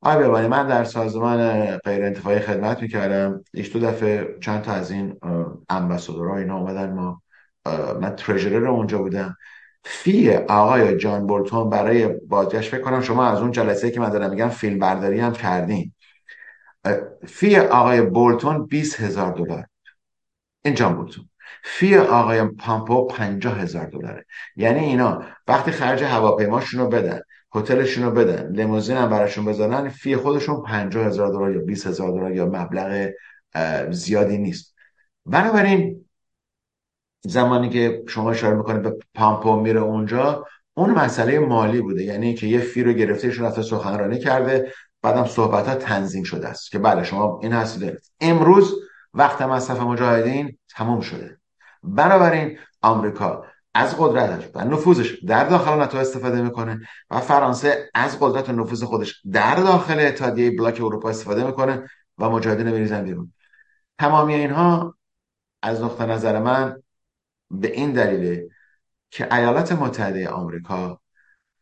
آقای 0.00 0.24
ببانی 0.24 0.48
من 0.48 0.66
در 0.66 0.84
سازمان 0.84 1.66
غیر 1.76 2.04
انتفاعی 2.04 2.38
خدمت 2.38 2.82
می‌کردم. 2.82 3.44
ایش 3.54 3.72
دو 3.72 3.80
دفعه 3.80 4.38
چند 4.40 4.62
تا 4.62 4.72
از 4.72 4.90
این 4.90 5.16
امباسادورها 5.68 6.36
اینا 6.36 6.58
اومدن. 6.58 6.92
ما 6.92 7.22
من 8.00 8.16
ترژرر 8.16 8.68
اونجا 8.68 8.98
بودم. 8.98 9.36
فی 9.84 10.30
آقای 10.36 10.96
جان 10.96 11.26
بولتون 11.26 11.70
برای 11.70 12.06
بازگشت 12.08 12.70
فکر 12.70 12.80
کنم 12.80 13.00
شما 13.00 13.26
از 13.26 13.40
اون 13.40 13.50
جلسه 13.50 13.90
که 13.90 14.00
من 14.00 14.10
دارم 14.10 14.30
میگم 14.30 14.48
فیلم 14.48 14.78
برداری 14.78 15.20
هم 15.20 15.32
کردین. 15.32 15.92
فی 17.26 17.56
آقای 17.56 18.02
بولتون 18.02 18.66
20 18.66 19.00
هزار 19.00 19.32
دلار. 19.32 19.66
این 20.64 20.74
جان 20.74 20.96
بولتون. 20.96 21.28
فی 21.64 21.96
آقای 21.96 22.44
پامپو 22.44 23.06
50 23.06 23.60
هزار 23.60 23.86
دلاره 23.86 24.24
یعنی 24.56 24.80
اینا 24.80 25.22
وقتی 25.48 25.70
خرج 25.70 26.02
هواپیماشون 26.02 26.80
رو 26.80 26.88
بدن 26.88 27.20
هتلشون 27.54 28.04
رو 28.04 28.10
بدن 28.10 28.52
لیموزین 28.52 28.96
هم 28.96 29.10
براشون 29.10 29.44
بزنن 29.44 29.88
فی 29.88 30.16
خودشون 30.16 30.62
50 30.62 31.06
هزار 31.06 31.28
دلار 31.28 31.54
یا 31.54 31.60
20 31.60 31.86
هزار 31.86 32.10
دلار 32.10 32.32
یا 32.32 32.46
مبلغ 32.46 33.10
زیادی 33.90 34.38
نیست. 34.38 34.74
بنابراین 35.26 36.04
زمانی 37.20 37.68
که 37.68 38.02
شما 38.08 38.30
اشاره 38.30 38.56
می‌کنید 38.56 38.82
به 38.82 38.96
پامپو 39.14 39.60
میره 39.60 39.80
اونجا 39.80 40.46
اون 40.74 40.90
مسئله 40.90 41.38
مالی 41.38 41.80
بوده. 41.80 42.02
یعنی 42.02 42.34
که 42.34 42.46
یه 42.46 42.58
فی 42.58 42.82
رو 42.82 42.92
گرفته 42.92 43.26
ایشون 43.26 43.46
رفته 43.46 43.62
سخنرانی 43.62 44.18
کرده 44.18 44.72
بعدم 45.02 45.24
صحبت 45.24 45.68
ها 45.68 45.74
تنظیم 45.74 46.24
شده 46.24 46.48
است 46.48 46.70
که 46.70 46.78
بله 46.78 47.04
شما 47.04 47.40
این 47.42 47.52
هستید 47.52 48.00
امروز 48.20 48.74
وقت 49.14 49.42
مصرف 49.42 49.80
مجاهدین 49.80 50.58
تموم 50.76 51.00
شده. 51.00 51.38
بنابراین 51.82 52.58
آمریکا 52.82 53.44
از 53.74 53.96
قدرتش 53.98 54.48
و 54.54 54.64
نفوذش 54.64 55.24
در 55.26 55.44
داخل 55.44 55.78
ناتو 55.78 55.98
استفاده 55.98 56.42
می‌کنه 56.42 56.80
و 57.10 57.20
فرانسه 57.20 57.90
از 57.94 58.20
قدرت 58.20 58.48
و 58.48 58.52
نفوذ 58.52 58.82
خودش 58.82 59.22
در 59.32 59.54
داخل 59.54 60.00
اتحادیه 60.00 60.50
بلاک 60.50 60.80
اروپا 60.80 61.08
استفاده 61.08 61.46
می‌کنه 61.46 61.88
و 62.18 62.30
مجاهدین 62.30 62.70
میریزن 62.70 63.04
بیرون. 63.04 63.32
تمامی 63.98 64.34
اینها 64.34 64.94
از 65.62 65.82
نقطه 65.82 66.06
نظر 66.06 66.38
من 66.38 66.82
به 67.50 67.72
این 67.72 67.92
دلیله 67.92 68.48
که 69.10 69.34
ایالات 69.34 69.72
متحده 69.72 70.28
آمریکا 70.28 71.00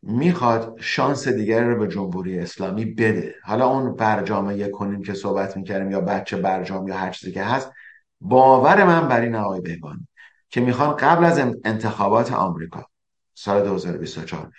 می‌خواد 0.02 0.76
شانس 0.80 1.28
دیگری 1.28 1.64
رو 1.64 1.78
به 1.78 1.88
جمهوری 1.88 2.38
اسلامی 2.38 2.85
بده. 2.85 3.35
حالا 3.45 3.66
اون 3.66 3.97
برجام 3.97 4.50
یک 4.50 4.71
کنیم 4.71 5.02
که 5.02 5.14
صحبت 5.14 5.57
می‌کردیم 5.57 5.90
یا 5.90 6.00
بچه 6.00 6.37
برجام 6.37 6.88
یا 6.88 6.97
هر 6.97 7.11
چیزی 7.11 7.33
که 7.33 7.42
هست 7.42 7.73
باور 8.21 8.85
من 8.85 9.09
بر 9.09 9.21
این 9.21 9.35
آقای 9.35 9.61
بهبانی 9.61 10.09
که 10.50 10.61
می‌خوان 10.61 10.97
قبل 10.97 11.25
از 11.25 11.38
انتخابات 11.64 12.33
آمریکا 12.33 12.87
سال 13.35 13.64
2024 13.64 14.50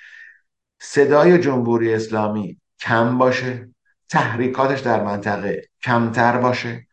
صدای 0.82 1.40
جمهوری 1.40 1.94
اسلامی 1.94 2.60
کم 2.80 3.18
باشه 3.18 3.70
تحریکاتش 4.10 4.80
در 4.80 5.04
منطقه 5.04 5.70
کمتر 5.84 6.38
باشه. 6.38 6.88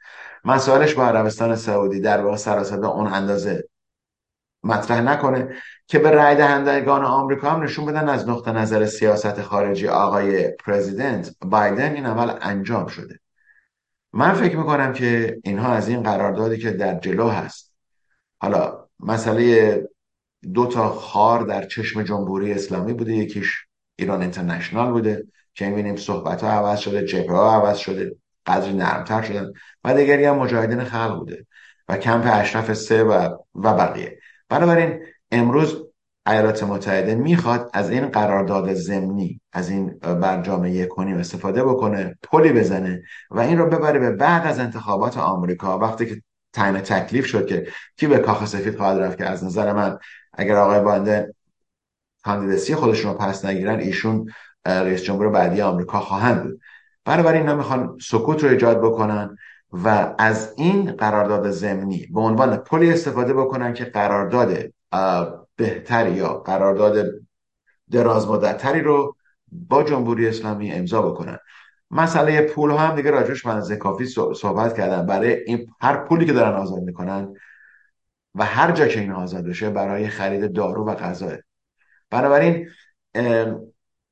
مسائلش 0.44 0.94
با 0.94 1.06
عربستان 1.06 1.56
سعودی 1.56 2.00
در 2.00 2.20
واقع 2.20 2.36
سراسر 2.36 2.84
اون 2.84 3.06
اندازه 3.06 3.68
مطرح 4.66 5.00
نکنه 5.00 5.48
که 5.86 5.98
به 5.98 6.10
رای 6.10 6.36
دهندگان 6.36 7.04
آمریکا 7.04 7.50
هم 7.50 7.62
نشون 7.62 7.86
بدن 7.86 8.08
از 8.08 8.28
نقطه 8.28 8.52
نظر 8.52 8.86
سیاست 8.86 9.42
خارجی 9.42 9.88
آقای 9.88 10.48
پرزیدنت 10.48 11.30
بایدن 11.40 11.94
این 11.94 12.06
عمل 12.06 12.34
انجام 12.40 12.86
شده. 12.86 13.20
من 14.12 14.32
فکر 14.32 14.56
می‌کنم 14.56 14.92
که 14.92 15.40
اینها 15.44 15.72
از 15.72 15.88
این 15.88 16.02
قراردادی 16.02 16.58
که 16.58 16.70
در 16.70 16.98
جلو 16.98 17.28
هست. 17.28 17.72
حالا 18.38 18.86
مسئله 19.00 19.82
دو 20.54 20.66
تا 20.66 20.88
خار 20.88 21.40
در 21.40 21.66
چشم 21.66 22.02
جمهوری 22.02 22.52
اسلامی 22.52 22.92
بوده 22.92 23.12
یکیش 23.12 23.66
ایران 23.96 24.22
اینترنشنال 24.22 24.92
بوده 24.92 25.26
که 25.54 25.68
می‌بینیم 25.68 25.96
صحبت 25.96 26.44
ها 26.44 26.50
عوض 26.50 26.78
شده 26.78 27.04
جبهه 27.04 27.36
ها 27.36 27.54
عوض 27.54 27.76
شده 27.76 28.16
قدری 28.46 28.72
نرمتر 28.72 29.22
شدن 29.22 29.52
و 29.84 29.94
دیگری 29.94 30.24
هم 30.24 30.36
مجاهدین 30.36 30.84
خلق 30.84 31.18
بوده 31.18 31.46
و 31.88 31.96
کمپ 31.96 32.24
اشرف 32.32 32.74
سه 32.74 33.04
و, 33.04 33.36
و 33.54 33.74
بقیه. 33.74 34.18
بنابراین 34.48 35.00
امروز 35.30 35.82
ایالات 36.26 36.62
متحده 36.62 37.14
می‌خواد 37.14 37.70
از 37.72 37.90
این 37.90 38.06
قرارداد 38.06 38.74
زمینی 38.74 39.40
از 39.52 39.70
این 39.70 39.98
برجام 39.98 40.64
یکونیم 40.64 41.16
استفاده 41.16 41.64
بکنه 41.64 42.18
پلی 42.22 42.52
بزنه 42.52 43.02
و 43.30 43.40
این 43.40 43.58
رو 43.58 43.66
ببره 43.66 43.98
به 43.98 44.10
بعد 44.10 44.46
از 44.46 44.58
انتخابات 44.58 45.18
آمریکا. 45.18 45.78
وقتی 45.78 46.06
که 46.06 46.22
تعیین 46.52 46.80
تکلیف 46.80 47.26
شد 47.26 47.46
که 47.46 47.66
کی 47.96 48.06
به 48.06 48.18
کاخ 48.18 48.46
سفید 48.46 48.76
خواهد 48.76 48.98
رفت 48.98 49.18
که 49.18 49.26
از 49.26 49.44
نظر 49.44 49.72
من 49.72 49.98
اگر 50.32 50.56
آقای 50.56 50.80
بایدن 50.80 51.26
کاندیدسی 52.24 52.74
خودشون 52.74 53.12
رو 53.12 53.18
پس 53.18 53.44
نگیرن 53.44 53.78
ایشون 53.80 54.30
رئیس 54.66 55.02
جمهور 55.02 55.28
بعدی 55.28 55.62
آمریکا 55.62 56.00
خواهند 56.00 56.42
بود. 56.42 56.60
بنابراین 57.04 57.40
اینا 57.40 57.54
می‌خوان 57.54 57.98
سکوت 58.02 58.44
رو 58.44 58.50
ایجاد 58.50 58.78
بکنن. 58.78 59.36
و 59.72 60.14
از 60.18 60.54
این 60.56 60.92
قرارداد 60.92 61.50
زمینی 61.50 62.06
به 62.06 62.20
عنوان 62.20 62.56
پلی 62.56 62.92
استفاده 62.92 63.34
بکنن 63.34 63.74
که 63.74 63.84
قرارداد 63.84 64.72
بهتری 65.56 66.12
یا 66.12 66.34
قرارداد 66.34 67.06
دراز 67.90 68.28
مدتری 68.28 68.80
رو 68.80 69.16
با 69.52 69.82
جمهوری 69.82 70.28
اسلامی 70.28 70.72
امضا 70.72 71.02
بکنن. 71.02 71.38
مسئله 71.90 72.42
پول 72.42 72.70
ها 72.70 72.78
هم 72.78 72.96
دیگه 72.96 73.10
راجعش 73.10 73.46
من 73.46 73.56
از 73.56 73.72
کافی 73.72 74.06
صحبت 74.34 74.76
کردم. 74.76 75.06
برای 75.06 75.44
این 75.46 75.66
هر 75.80 75.96
پولی 75.96 76.26
که 76.26 76.32
دارن 76.32 76.56
آزاد 76.56 76.82
می‌کنن 76.82 77.34
و 78.34 78.44
هر 78.44 78.72
جا 78.72 78.86
که 78.86 79.00
این 79.00 79.12
آزاد 79.12 79.44
بشه 79.44 79.70
برای 79.70 80.08
خرید 80.08 80.52
دارو 80.52 80.84
و 80.84 80.94
غذا. 80.94 81.32
بنابراین 82.10 82.68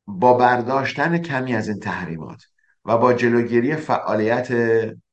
با 0.07 0.35
برداشتن 0.35 1.19
کمی 1.19 1.55
از 1.55 1.69
این 1.69 1.81
تحریمات 1.81 2.43
و 2.85 2.99
با 2.99 3.13
جلوگیری 3.13 3.77
فعالیت 3.77 4.49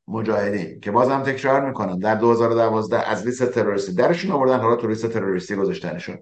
مجاهدین 0.08 0.80
که 0.80 0.92
بازم 0.92 1.24
تکرار 1.24 1.68
می‌کنم 1.68 2.00
در 2.00 2.16
2012 2.16 3.10
از 3.10 3.26
لیست 3.26 3.52
تروریستی 3.52 3.96
درشون 3.96 4.32
آوردن 4.32 4.60
حالا 4.60 4.76
تو 4.76 4.88
لیست 4.88 5.08
تروریستی 5.08 5.56
گذاشتنشون. 5.56 6.18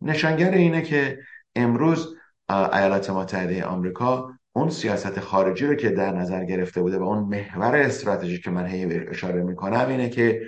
نشانگر 0.00 0.50
اینه 0.50 0.82
که 0.82 1.18
امروز 1.56 2.16
ایالات 2.48 3.10
متحده 3.10 3.64
آمریکا 3.64 4.32
اون 4.52 4.70
سیاست 4.70 5.20
خارجی 5.20 5.66
رو 5.66 5.74
که 5.74 5.90
در 5.90 6.12
نظر 6.12 6.44
گرفته 6.44 6.82
بوده 6.82 6.98
و 6.98 7.02
اون 7.02 7.18
محور 7.18 7.76
استراتژی 7.76 8.40
که 8.40 8.50
من 8.50 8.66
هی 8.66 8.84
اشاره 8.84 9.42
می‌کنم 9.42 9.88
اینه 9.88 10.08
که 10.08 10.42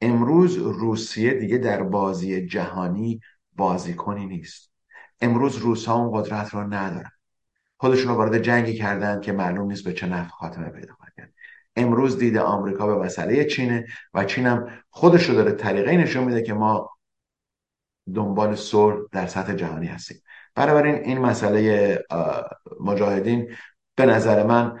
امروز 0.00 0.56
روسیه 0.56 1.34
دیگه 1.34 1.58
در 1.58 1.82
بازی 1.82 2.46
جهانی 2.46 3.20
بازیکنی 3.52 4.26
نیست. 4.26 4.72
امروز 5.20 5.56
روس 5.56 5.86
ها 5.86 5.94
اون 5.94 6.22
قدرت 6.22 6.54
رو 6.54 6.74
ندارن. 6.74 7.10
خودشون 7.76 8.08
رو 8.08 8.14
وارد 8.14 8.38
جنگی 8.38 8.74
کردن 8.74 9.20
که 9.20 9.32
معلوم 9.32 9.70
نیست 9.70 9.84
به 9.84 9.92
چه 9.92 10.06
نفع 10.06 10.30
خاتمه 10.30 10.68
پیدا 10.68 10.94
امروز 11.76 12.18
دید 12.18 12.36
آمریکا 12.36 12.86
به 12.86 13.04
مسئله 13.04 13.44
چینه 13.44 13.86
و 14.14 14.24
چین 14.24 14.46
هم 14.46 14.68
خودش 14.90 15.28
رو 15.28 15.34
داره 15.34 15.52
طریقه 15.52 15.96
نشون 15.96 16.24
میده 16.24 16.42
که 16.42 16.54
ما 16.54 16.90
دنبال 18.14 18.54
صلح 18.54 18.96
در 19.12 19.26
سطح 19.26 19.54
جهانی 19.54 19.86
هستیم. 19.86 20.22
بنابراین 20.54 20.94
این 20.94 21.18
مسئله 21.18 21.98
مجاهدین 22.80 23.48
به 23.96 24.06
نظر 24.06 24.46
من 24.46 24.78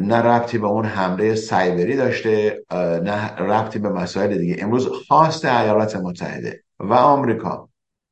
نه 0.00 0.16
ربطی 0.16 0.58
به 0.58 0.66
اون 0.66 0.84
حمله 0.84 1.34
سایبری 1.34 1.96
داشته 1.96 2.64
نه 3.04 3.36
ربطی 3.36 3.78
به 3.78 3.88
مسائل 3.88 4.38
دیگه. 4.38 4.56
امروز 4.58 4.88
خواست 4.88 5.44
ایالات 5.44 5.96
متحده 5.96 6.62
و 6.78 6.94
آمریکا 6.94 7.68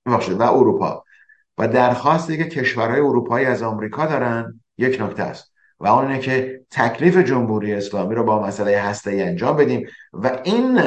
و 0.06 0.42
اروپا 0.42 1.04
و 1.58 1.68
درخواستی 1.68 2.36
که 2.36 2.44
کشورهای 2.44 3.00
اروپایی 3.00 3.46
از 3.46 3.62
آمریکا 3.62 4.06
دارن 4.06 4.60
یک 4.78 5.00
نکته 5.00 5.22
است. 5.22 5.52
و 5.80 5.86
اون 5.86 6.06
اینه 6.06 6.18
که 6.18 6.64
تکلیف 6.70 7.16
جمهوری 7.16 7.74
اسلامی 7.74 8.14
رو 8.14 8.24
با 8.24 8.42
مسئله 8.42 8.80
هسته 8.80 9.10
انجام 9.10 9.56
بدیم 9.56 9.88
و 10.12 10.40
این 10.44 10.80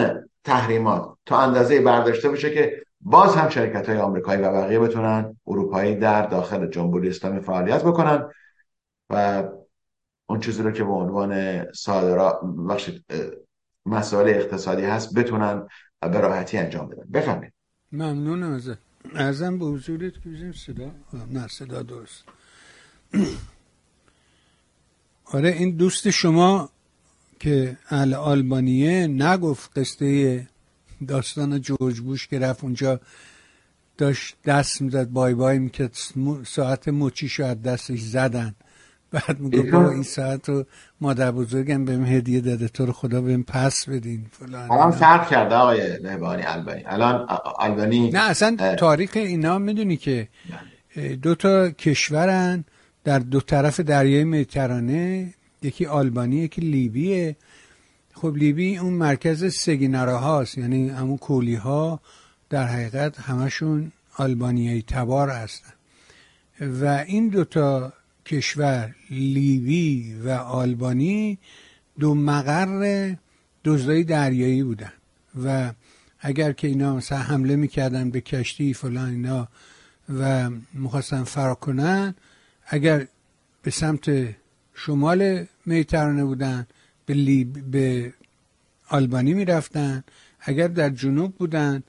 تحریمات 0.43 1.17
تا 1.25 1.39
اندازه 1.39 1.81
برداشته 1.81 2.29
بشه 2.29 2.53
که 2.53 2.83
باز 3.01 3.35
هم 3.35 3.49
شرکت 3.49 3.89
های 3.89 3.97
آمریکایی 3.97 4.41
و 4.41 4.51
بقیه 4.51 4.79
بتونن 4.79 5.37
اروپایی 5.47 5.95
در 5.95 6.25
داخل 6.25 6.69
جمهوری 6.69 7.09
اسلامی 7.09 7.39
فعالیت 7.39 7.83
بکنن 7.83 8.29
و 9.09 9.43
اون 10.25 10.39
چیزی 10.39 10.63
رو 10.63 10.71
که 10.71 10.83
به 10.83 10.91
عنوان 10.91 11.65
صادرات 11.73 12.39
مسائل 13.85 14.29
اقتصادی 14.29 14.83
هست 14.83 15.13
بتونن 15.13 15.67
به 16.01 16.19
راحتی 16.19 16.57
انجام 16.57 16.89
بدن. 16.89 17.03
بفهمید 17.13 17.53
ممنون 17.91 18.43
از 18.43 18.69
ارزم 19.15 19.59
به 19.59 19.65
حضورت 19.65 20.13
که 20.13 20.51
صدا 20.55 20.91
نه 21.31 21.47
صدا 21.47 21.83
درست. 21.83 22.23
آره 25.33 25.49
این 25.49 25.71
دوست 25.71 26.09
شما 26.09 26.69
که 27.39 27.77
اهل 27.89 28.13
آلبانیه 28.13 29.07
نگفت 29.07 29.79
قصه 29.79 30.47
داستان 31.07 31.61
جورج 31.61 31.99
بوش 31.99 32.27
که 32.27 32.39
رفت 32.39 32.63
اونجا 32.63 32.99
داشت 33.97 34.35
دست 34.45 34.81
می‌زد 34.81 35.09
بای 35.09 35.33
بای 35.33 35.59
می‌کرد 35.59 35.97
ساعت 36.45 36.87
مچیش 36.87 37.39
از 37.39 37.61
دستش 37.61 37.99
زدن. 37.99 38.55
بعد 39.11 39.39
میگه 39.39 39.61
با 39.61 39.89
این 39.89 40.03
ساعت 40.03 40.49
رو 40.49 40.65
مادر 41.01 41.31
بزرگم 41.31 41.85
بهم 41.85 42.05
هدیه 42.05 42.41
داده 42.41 42.67
تو 42.67 42.85
رو 42.85 42.93
خدا 42.93 43.21
بهم 43.21 43.43
پس 43.43 43.89
بدین. 43.89 44.25
فلان 44.31 44.71
الان 44.71 44.91
فرق 44.91 45.29
کرده 45.29 45.55
آقای 45.55 45.99
مهبانی 46.03 46.43
البانی 46.43 46.83
الان 46.85 47.27
البانی 47.59 48.09
نه 48.09 48.29
اصلا 48.29 48.75
تاریخ 48.75 49.11
اینا 49.13 49.59
می‌دونی 49.59 49.97
که 49.97 50.27
دو 51.21 51.35
تا 51.35 51.69
کشورن 51.69 52.65
در 53.03 53.19
دو 53.19 53.41
طرف 53.41 53.79
دریای 53.79 54.23
مدیترانه 54.23 55.33
یکی 55.61 55.85
آلبانی 55.85 56.35
یکی 56.35 56.61
لیبیه. 56.61 57.35
خب 58.13 58.35
لیبی 58.35 58.77
اون 58.77 58.93
مرکز 58.93 59.53
سگیناره 59.55 60.13
هاست 60.13 60.57
یعنی 60.57 60.89
همون 60.89 61.17
کولی 61.17 61.55
ها 61.55 61.99
در 62.49 62.67
حقیقت 62.67 63.19
همشون 63.19 63.91
آلبانیایی 64.17 64.81
تبار 64.81 65.29
هستن. 65.29 65.73
و 66.61 66.85
این 67.07 67.27
دوتا 67.27 67.93
کشور 68.25 68.95
لیبی 69.09 70.13
و 70.13 70.29
آلبانی 70.29 71.39
دو 71.99 72.15
مقر 72.15 73.13
دزدای 73.65 74.03
دریایی 74.03 74.63
بودن. 74.63 74.93
و 75.43 75.71
اگر 76.19 76.51
که 76.51 76.67
اینا 76.67 76.95
مثلا 76.95 77.17
حمله 77.17 77.55
می‌کردن 77.55 78.09
به 78.09 78.21
کشتی 78.21 78.73
فلان 78.73 79.09
اینا 79.09 79.47
و 80.19 80.49
می‌خواستن 80.73 81.23
فرا 81.23 81.55
کنن 81.55 82.15
اگر 82.73 83.07
به 83.63 83.71
سمت 83.71 84.35
شمال 84.73 85.45
میترانه 85.65 86.23
بودن 86.23 86.67
به, 87.05 87.13
لیب... 87.13 87.71
به 87.71 88.13
آلبانی 88.89 89.33
می‌رفتن 89.33 90.03
اگر 90.39 90.67
در 90.67 90.89
جنوب 90.89 91.35
بودن 91.35 91.83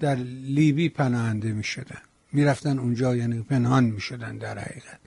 در 0.00 0.14
لیبی 0.44 0.88
پناهنده 0.88 1.52
می‌شدن. 1.52 2.00
می‌رفتن 2.32 2.78
اونجا 2.78 3.16
یعنی 3.16 3.42
پنهان 3.42 3.84
می‌شدن 3.84 4.38
در 4.38 4.58
حقیقت. 4.58 5.00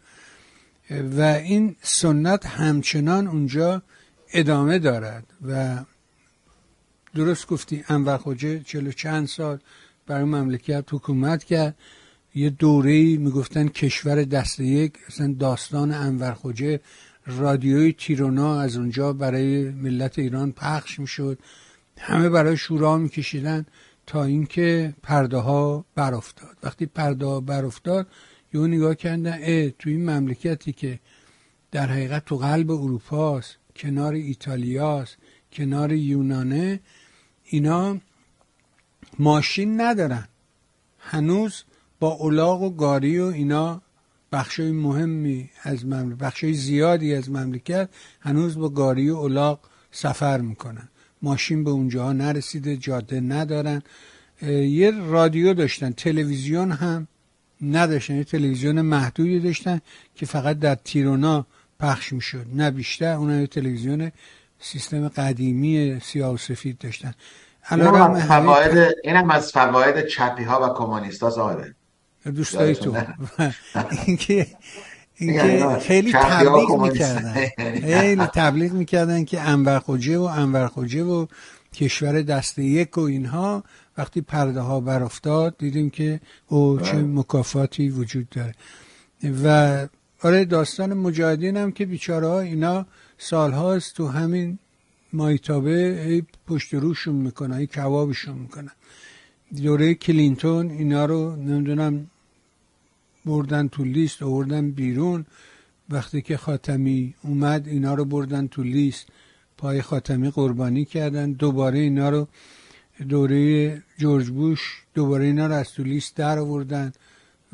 و 1.17 1.21
این 1.21 1.75
سنت 1.81 2.45
همچنان 2.45 3.27
اونجا 3.27 3.83
ادامه 4.33 4.79
دارد 4.79 5.25
و 5.47 5.79
درست 7.15 7.47
گفتی 7.47 7.83
انور 7.89 8.17
خوجه 8.17 8.59
چلو 8.59 8.91
چند 8.91 9.27
سال 9.27 9.59
برای 10.07 10.23
مملکت 10.23 10.86
حکومت 10.91 11.43
کرد. 11.43 11.75
یه 12.35 12.49
دوره 12.49 13.17
می‌گفتن 13.17 13.67
کشور 13.67 14.23
دست 14.23 14.59
یک 14.59 14.93
اصلا 15.07 15.35
داستان 15.39 15.91
انور 15.91 16.33
خوجه 16.33 16.79
رادیوی 17.25 17.93
تیرونا 17.93 18.61
از 18.61 18.77
اونجا 18.77 19.13
برای 19.13 19.69
ملت 19.69 20.19
ایران 20.19 20.51
پخش 20.51 20.99
می‌شد. 20.99 21.39
همه 21.97 22.29
برای 22.29 22.57
شورا 22.57 22.97
میکشیدن 22.97 23.65
تا 24.05 24.23
اینکه 24.23 24.93
پرده 25.03 25.37
ها 25.37 25.85
برافتاد. 25.95 26.57
وقتی 26.63 26.85
پرده 26.85 27.25
ها 27.25 27.39
برافتاد 27.39 28.07
یه 28.53 28.61
نگاه 28.61 28.95
کردن 28.95 29.39
اه 29.41 29.69
تو 29.69 29.89
این 29.89 30.09
مملکتی 30.09 30.71
که 30.71 30.99
در 31.71 31.87
حقیقت 31.87 32.25
تو 32.25 32.37
قلب 32.37 32.71
اروپاست 32.71 33.57
کنار 33.75 34.13
ایتالیاست 34.13 35.17
کنار 35.51 35.91
یونانه 35.93 36.79
اینا 37.43 37.97
ماشین 39.19 39.81
ندارن. 39.81 40.27
هنوز 40.99 41.63
با 42.03 42.09
اولاغ 42.09 42.61
و 42.61 42.69
گاری 42.69 43.19
و 43.19 43.25
اینا 43.25 43.81
بخشای 44.31 44.71
مهمی 44.71 45.49
از 45.63 45.85
مملکت 45.85 46.19
بخشای 46.19 46.53
زیادی 46.53 47.15
از 47.15 47.31
مملکت 47.31 47.89
هنوز 48.19 48.57
با 48.57 48.69
گاری 48.69 49.09
و 49.09 49.15
اولاغ 49.15 49.59
سفر 49.91 50.41
می‌کنن. 50.41 50.89
ماشین 51.21 51.63
به 51.63 51.69
اونجاها 51.69 52.13
نرسیده 52.13 52.77
جاده 52.77 53.19
ندارن. 53.19 53.81
یه 54.41 54.91
رادیو 54.91 55.53
داشتن 55.53 55.91
تلویزیون 55.91 56.71
هم 56.71 57.07
نداشتن 57.61 58.15
یه 58.15 58.23
تلویزیون 58.23 58.81
محدودی 58.81 59.39
داشتن 59.39 59.81
که 60.15 60.25
فقط 60.25 60.59
در 60.59 60.75
تیرونا 60.75 61.45
پخش 61.79 62.13
می‌شد. 62.13 62.45
نه 62.53 62.71
بیشتر 62.71 63.13
اون 63.13 63.39
یه 63.39 63.47
تلویزیون 63.47 64.11
سیستم 64.59 65.07
قدیمی 65.07 65.99
سیاه 65.99 66.33
و 66.33 66.37
سفید 66.37 66.77
داشتن. 66.77 67.13
این 67.71 67.81
هم, 67.81 68.19
فواید 68.19 68.95
این 69.03 69.15
هم 69.15 69.31
از 69.31 69.51
فواید 69.51 70.07
چپی 70.07 70.43
ها 70.43 70.69
و 70.69 70.73
کمونیست 70.73 71.23
ها 71.23 71.29
دوستای 72.31 72.75
تو. 72.75 72.97
اینکه 74.07 74.47
اینکه 75.15 75.77
خیلی 75.88 76.13
تبلیغ 76.13 76.81
می‌کردن. 76.81 77.33
خیلی 77.81 78.25
تبلیغ 78.25 78.71
می‌کردن 78.71 79.25
که 79.25 79.41
انور 79.41 79.79
خوجه 79.79 80.17
و 80.17 80.21
انور 80.21 80.67
خوجه 80.67 81.03
و 81.03 81.25
کشور 81.73 82.21
دست 82.21 82.59
یک 82.59 82.97
و 82.97 83.01
اینها. 83.01 83.63
وقتی 83.97 84.21
پرده 84.21 84.59
ها 84.59 84.79
برافتاد 84.79 85.57
دیدیم 85.57 85.89
که 85.89 86.19
او 86.47 86.79
چه 86.79 86.93
بله. 86.93 87.03
مکافاتی 87.03 87.89
وجود 87.89 88.29
داره. 88.29 88.53
و 89.43 89.88
آره 90.23 90.45
داستان 90.45 90.93
مجاهدین 90.93 91.57
هم 91.57 91.71
که 91.71 91.86
بیچاره 91.86 92.27
ها 92.27 92.39
اینا 92.39 92.86
سالهاست 93.17 93.95
تو 93.95 94.07
همین 94.07 94.59
مایتابه 95.13 96.23
پشت 96.47 96.73
روشون 96.73 97.15
می‌کنن 97.15 97.57
ای 97.57 97.67
کبابشون 97.67 98.36
می‌کنن. 98.36 98.71
دوره 99.63 99.93
کلینتون 99.93 100.69
اینا 100.69 101.05
رو 101.05 101.36
نمی‌دونم 101.36 102.09
بردن 103.25 103.67
تو 103.67 103.83
لیست 103.83 104.23
آوردن 104.23 104.71
بیرون. 104.71 105.25
وقتی 105.89 106.21
که 106.21 106.38
خاتمی 106.38 107.15
اومد 107.23 107.67
اینا 107.67 107.93
رو 107.93 108.05
بردن 108.05 108.47
تو 108.47 108.63
لیست. 108.63 109.07
پای 109.57 109.81
خاتمی 109.81 110.29
قربانی 110.29 110.86
کردن. 110.86 111.31
دوباره 111.31 111.79
اینا 111.79 112.09
رو 112.09 112.27
دوره 113.09 113.81
جورج 113.97 114.29
بوش 114.29 114.83
دوباره 114.93 115.25
اینا 115.25 115.47
رو 115.47 115.53
از 115.53 115.71
تو 115.71 115.83
لیست 115.83 116.15
در 116.15 116.39
آوردن 116.39 116.93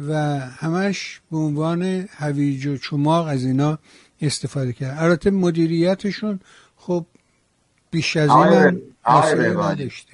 و 0.07 0.13
همش 0.39 1.21
به 1.31 1.37
عنوان 1.37 1.83
هویج 2.11 2.67
و 2.67 2.77
چماق 2.77 3.27
از 3.27 3.43
اینا 3.43 3.79
استفاده 4.21 4.73
کرد 4.73 4.97
البته 5.03 5.31
مدیریتشون 5.31 6.39
خب 6.77 7.05
بیش 7.91 8.17
از 8.17 8.29
این 8.29 8.81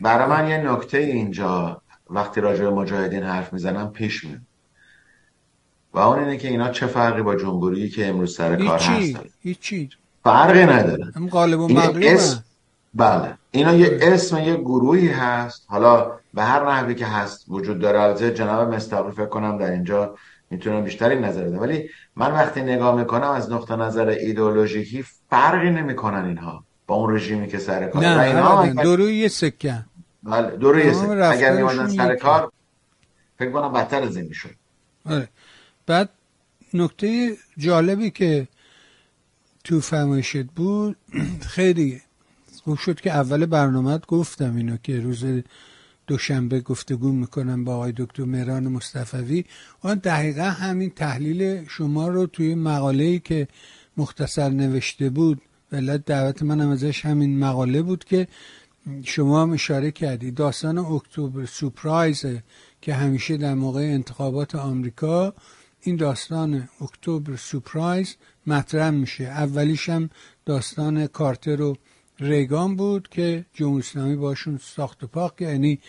برای 0.01 0.29
من 0.29 0.49
یه 0.49 0.71
نکته 0.71 0.97
اینجا 0.97 1.81
وقتی 2.09 2.41
راجع 2.41 2.63
به 2.63 2.69
مجاهدین 2.69 3.23
حرف 3.23 3.53
می‌زنم 3.53 3.91
پیش 3.91 4.23
میاد. 4.23 4.39
و 5.95 5.99
اون 5.99 6.19
اینه 6.19 6.37
که 6.37 6.47
اینا 6.47 6.69
چه 6.69 6.87
فرقی 6.87 7.21
با 7.21 7.35
جمهوری 7.35 7.89
که 7.89 8.07
امروز 8.07 8.35
سر 8.35 8.55
کار 8.55 8.79
هست 8.79 9.15
هیچی. 9.41 9.89
فرقی 10.23 10.63
نداره. 10.63 11.11
هم 11.15 11.29
غالب 11.29 11.59
و 11.59 11.79
اسم 12.01 12.43
بله. 12.93 13.33
اینا 13.51 13.73
یه 13.73 13.99
اسم 14.01 14.37
یه 14.37 14.55
گروهی 14.55 15.07
هست. 15.07 15.65
حالا 15.67 16.11
به 16.33 16.43
هر 16.43 16.69
نحوی 16.69 16.95
که 16.95 17.05
هست 17.05 17.45
وجود 17.47 17.79
داره. 17.79 18.01
البته 18.01 18.33
جناب 18.33 18.73
مستقی 18.73 19.11
فکر 19.11 19.25
کنم 19.25 19.57
در 19.57 19.71
اینجا 19.71 20.15
می‌تونم 20.49 20.83
بیشتری 20.83 21.19
نظر 21.19 21.43
بدم. 21.43 21.59
ولی 21.59 21.89
من 22.15 22.31
وقتی 22.31 22.61
نگاه 22.61 22.95
می‌کنم 22.95 23.29
از 23.29 23.51
نقطه 23.51 23.75
نظر 23.75 24.07
ایدئولوژیکی 24.07 25.05
فرقی 25.29 25.69
نمی‌کنن 25.69 26.25
اینها 26.25 26.63
با 26.87 26.95
اون 26.95 27.15
رژیمی 27.15 27.47
که 27.47 27.57
سر 27.57 27.87
کار 27.87 28.05
نه 28.05 28.21
اینها 28.21 28.65
دو 28.83 29.09
یه 29.09 29.27
سکه 29.27 29.85
بله 30.23 30.49
دو 30.49 30.79
یه 30.79 30.93
سکه. 30.93 31.25
اگر 31.25 31.55
میموندن 31.55 31.87
سر 31.87 32.15
کار 32.15 32.51
فکر 33.39 33.51
کنم 33.51 33.73
بدتر 33.73 34.03
از 34.03 34.17
این 34.17 34.25
می‌شد. 34.25 34.55
آره. 35.09 35.29
بعد 35.85 36.09
نکته 36.73 37.37
جالبی 37.57 38.09
که 38.09 38.47
تو 39.63 39.81
فرمایشت 39.81 40.43
بود 40.43 40.97
خیلی 41.41 42.01
خوب 42.63 42.77
شد 42.77 43.01
که 43.01 43.11
اول 43.11 43.45
برنامه 43.45 43.97
گفتم 43.97 44.55
اینو 44.55 44.77
که 44.77 44.99
روز 44.99 45.25
دوشنبه 46.07 46.61
گفتگو 46.61 47.11
می‌کنم 47.11 47.63
با 47.63 47.75
آقای 47.75 47.93
دکتر 47.97 48.23
مهران 48.23 48.67
مصطفوی 48.67 49.45
آن 49.81 49.97
دقیقا 49.97 50.43
همین 50.43 50.89
تحلیل 50.89 51.67
شما 51.67 52.07
رو 52.07 52.25
توی 52.25 52.55
مقاله 52.55 53.19
که 53.19 53.47
مختصر 53.97 54.49
نوشته 54.49 55.09
بود 55.09 55.41
ولت 55.71 56.05
دعوت 56.05 56.43
منم 56.43 56.69
ازش 56.69 57.05
همین 57.05 57.39
مقاله 57.39 57.81
بود 57.81 58.03
که 58.03 58.27
شما 59.03 59.41
هم 59.41 59.51
اشاره 59.51 59.91
کردی. 59.91 60.31
داستان 60.31 60.77
October 60.77 61.45
surprise 61.45 62.25
که 62.81 62.93
همیشه 62.93 63.37
در 63.37 63.53
موقع 63.53 63.81
انتخابات 63.81 64.55
آمریکا 64.55 65.33
این 65.87 65.95
داستان 65.95 66.69
October 66.81 67.35
surprise 67.35 68.15
مطرح 68.47 68.89
میشه. 68.89 69.23
اولیش 69.23 69.89
هم 69.89 70.09
داستان 70.45 71.07
کارتر 71.07 71.61
و 71.61 71.77
ریگان 72.19 72.75
بود 72.75 73.07
که 73.07 73.45
جمهوری 73.53 73.79
اسلامی 73.79 74.15
باشون 74.15 74.59
ساخت 74.63 75.05
پاخت 75.05 75.41
یعنی 75.41 75.79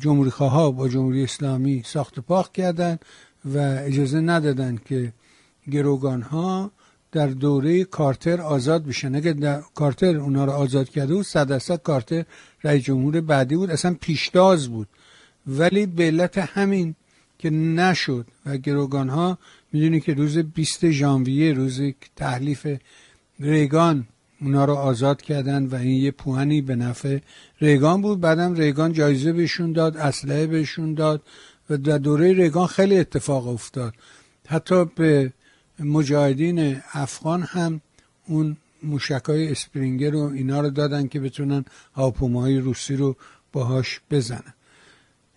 جمهوری 0.00 0.30
ها 0.30 0.70
با 0.70 0.88
جمهوری 0.88 1.24
اسلامی 1.24 1.82
ساخت 1.86 2.20
پاخت 2.20 2.52
کردن 2.52 2.98
و 3.44 3.58
اجازه 3.58 4.20
ندادن 4.20 4.78
که 4.84 5.12
گروگان 5.70 6.22
ها 6.22 6.70
در 7.12 7.26
دوره 7.26 7.84
کارتر 7.84 8.40
آزاد 8.40 8.84
بشن. 8.84 9.14
اگه 9.14 9.32
در 9.32 9.62
کارتر 9.74 10.16
اونا 10.16 10.44
رو 10.44 10.52
آزاد 10.52 10.88
کرده 10.88 11.14
بود 11.14 11.26
صد 11.26 11.82
کارتر 11.82 12.24
رئیس 12.64 12.84
جمهور 12.84 13.20
بعدی 13.20 13.56
بود. 13.56 13.70
اصلا 13.70 13.96
پیشتاز 14.00 14.68
بود. 14.68 14.88
ولی 15.46 15.86
به 15.86 16.04
علت 16.04 16.38
همین 16.38 16.94
که 17.38 17.50
نشد. 17.50 18.26
و 18.46 18.56
گروگان 18.56 19.08
ها 19.08 19.38
می‌دونی 19.72 20.00
که 20.00 20.14
روز 20.14 20.38
20 20.38 20.90
ژانویه 20.90 21.52
روز 21.52 21.80
تحلیف 22.16 22.66
ریگان 23.40 24.06
اونا 24.40 24.64
رو 24.64 24.74
آزاد 24.74 25.22
کردن 25.22 25.66
و 25.66 25.74
این 25.74 26.02
یه 26.02 26.10
پوهنی 26.10 26.60
به 26.60 26.76
نفع 26.76 27.18
ریگان 27.60 28.02
بود. 28.02 28.20
بعدم 28.20 28.54
ریگان 28.54 28.92
جایزه 28.92 29.32
بهشون 29.32 29.72
داد 29.72 29.96
اسلحه 29.96 30.46
بهشون 30.46 30.94
داد 30.94 31.22
و 31.70 31.76
در 31.76 31.98
دوره 31.98 32.32
ریگان 32.32 32.66
خیلی 32.66 32.98
اتفاق 32.98 33.48
افتاد. 33.48 33.94
حتی 34.46 34.84
به 34.84 35.32
مجاهدین 35.80 36.80
افغان 36.92 37.42
هم 37.42 37.80
اون 38.26 38.56
موشکای 38.82 39.48
اسپرینگر 39.48 40.10
رو 40.10 40.20
اینا 40.20 40.60
رو 40.60 40.70
دادن 40.70 41.06
که 41.06 41.20
بتونن 41.20 41.64
هاپومای 41.94 42.58
روسی 42.58 42.96
رو 42.96 43.16
باهاش 43.52 44.00
بزنن. 44.10 44.55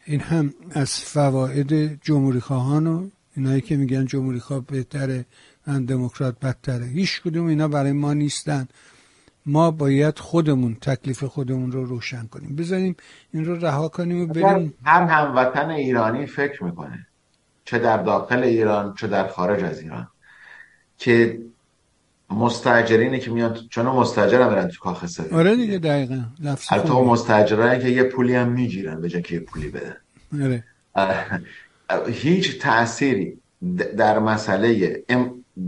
این 0.09 0.19
هم 0.21 0.53
از 0.71 0.99
فواید 0.99 2.01
جمهوری 2.03 2.39
خواهان 2.39 2.87
و 2.87 3.09
اینایی 3.35 3.61
که 3.61 3.77
میگن 3.77 4.05
جمهوری 4.05 4.39
خواه 4.39 4.65
بهتره 4.65 5.25
من 5.67 5.85
دموکرات 5.85 6.39
بدتره. 6.39 6.85
هیچ 6.85 7.21
کدوم 7.21 7.45
اینا 7.45 7.67
برای 7.67 7.91
ما 7.91 8.13
نیستن. 8.13 8.67
ما 9.45 9.71
باید 9.71 10.19
خودمون 10.19 10.77
تکلیف 10.81 11.23
خودمون 11.23 11.71
رو 11.71 11.85
روشن 11.85 12.27
کنیم. 12.27 12.55
بذاریم 12.55 12.95
این 13.33 13.45
رو 13.45 13.55
رها 13.55 13.87
کنیم 13.87 14.21
و 14.21 14.25
بریم. 14.25 14.73
هر 14.83 15.03
هموطن 15.03 15.69
ایرانی 15.69 16.25
فکر 16.25 16.63
می‌کنه 16.63 17.07
چه 17.65 17.79
در 17.79 18.03
داخل 18.03 18.43
ایران 18.43 18.93
چه 18.93 19.07
در 19.07 19.27
خارج 19.27 19.63
از 19.63 19.79
ایران 19.79 20.07
که 20.97 21.39
مستاجرینی 22.29 23.19
که 23.19 23.31
میان 23.31 23.57
چون 23.69 23.85
مستاجر 23.85 24.41
هم 24.41 24.49
برن 24.49 24.67
تو 24.67 24.79
کاخ 24.79 25.05
سفید. 25.05 25.33
آره 25.33 25.55
دیگه 25.55 25.77
دقیقا. 25.77 26.21
حتی 26.69 26.93
مستاجرانی 26.93 27.79
که 27.79 27.89
یه 27.89 28.03
پولی 28.03 28.35
هم 28.35 28.47
می‌گیرن 28.47 29.01
به 29.01 29.09
که 29.09 29.33
یه 29.35 29.39
پولی 29.39 29.69
بدن. 29.69 29.95
آره. 30.33 30.63
هیچ 32.07 32.61
تأثیری 32.61 33.37
در 33.97 34.19
مسئله 34.19 34.99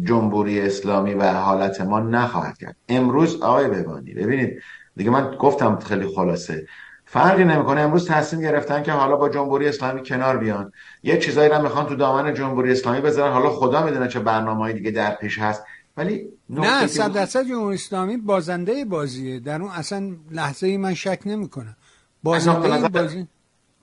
جمهوری 0.03 0.61
اسلامی 0.61 1.13
و 1.13 1.31
حالت 1.31 1.81
ما 1.81 1.99
نخواهد 1.99 2.57
کرد. 2.57 2.75
امروز 2.89 3.41
آقای 3.41 3.67
ببانی 3.67 4.13
ببینید 4.13 4.61
دیگه 4.97 5.09
من 5.09 5.35
گفتم 5.39 5.79
خیلی 5.79 6.07
خلاصه. 6.15 6.65
فرقی 7.05 7.43
نمی‌کنه. 7.43 7.81
امروز 7.81 8.07
تصمیم 8.07 8.41
گرفتن 8.41 8.83
که 8.83 8.91
حالا 8.91 9.15
با 9.15 9.29
جمهوری 9.29 9.67
اسلامی 9.67 10.03
کنار 10.03 10.37
بیان. 10.37 10.71
یه 11.03 11.17
چیزایی 11.17 11.49
رو 11.49 11.61
می‌خوان 11.61 11.85
تو 11.85 11.95
دامن 11.95 12.33
جمهوری 12.33 12.71
اسلامی 12.71 13.01
بذارن. 13.01 13.33
حالا 13.33 13.49
خدا 13.49 13.85
می‌دونه 13.85 14.07
چه 14.07 14.19
برنامه‌ای 14.19 14.73
دیگه 14.73 14.91
در 14.91 15.11
پیش 15.11 15.39
هست. 15.39 15.63
ولی 15.97 16.27
نه 16.49 16.87
صد 16.87 17.13
درصد 17.13 17.47
جمهوری 17.47 17.75
اسلامی 17.75 18.17
بازنده 18.17 18.85
بازیه. 18.85 19.39
در 19.39 19.61
اون 19.61 19.71
اصلا 19.71 20.11
لحظه 20.31 20.67
ای 20.67 20.77
من 20.77 20.93
شک 20.93 21.19
نمی‌کنم. 21.25 21.75
بازنده 22.23 22.89
بازی 22.89 23.27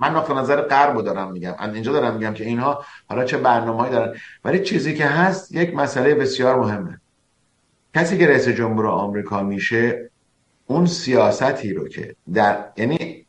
من 0.01 0.17
نقطه 0.17 0.35
نظر 0.35 0.63
غرب 0.63 1.03
دارم 1.03 1.33
میگم. 1.33 1.55
اینجا 1.75 1.93
دارم 1.93 2.15
میگم 2.15 2.35
که 2.35 2.45
اینها 2.45 2.85
حالا 3.09 3.25
چه 3.25 3.37
برنامه‌ای 3.37 3.91
دارن. 3.91 4.15
ولی 4.45 4.59
چیزی 4.59 4.95
که 4.95 5.07
هست 5.07 5.55
یک 5.55 5.75
مسئله 5.75 6.15
بسیار 6.15 6.61
مهمه. 6.61 7.01
کسی 7.95 8.19
که 8.19 8.27
رئیس 8.27 8.49
جمهور 8.49 8.87
آمریکا 8.87 9.43
میشه 9.43 10.11
اون 10.67 10.87
سیاستی 10.87 11.73
رو 11.73 11.89
که 11.89 12.15
در 12.35 12.65
یعنی 12.77 13.27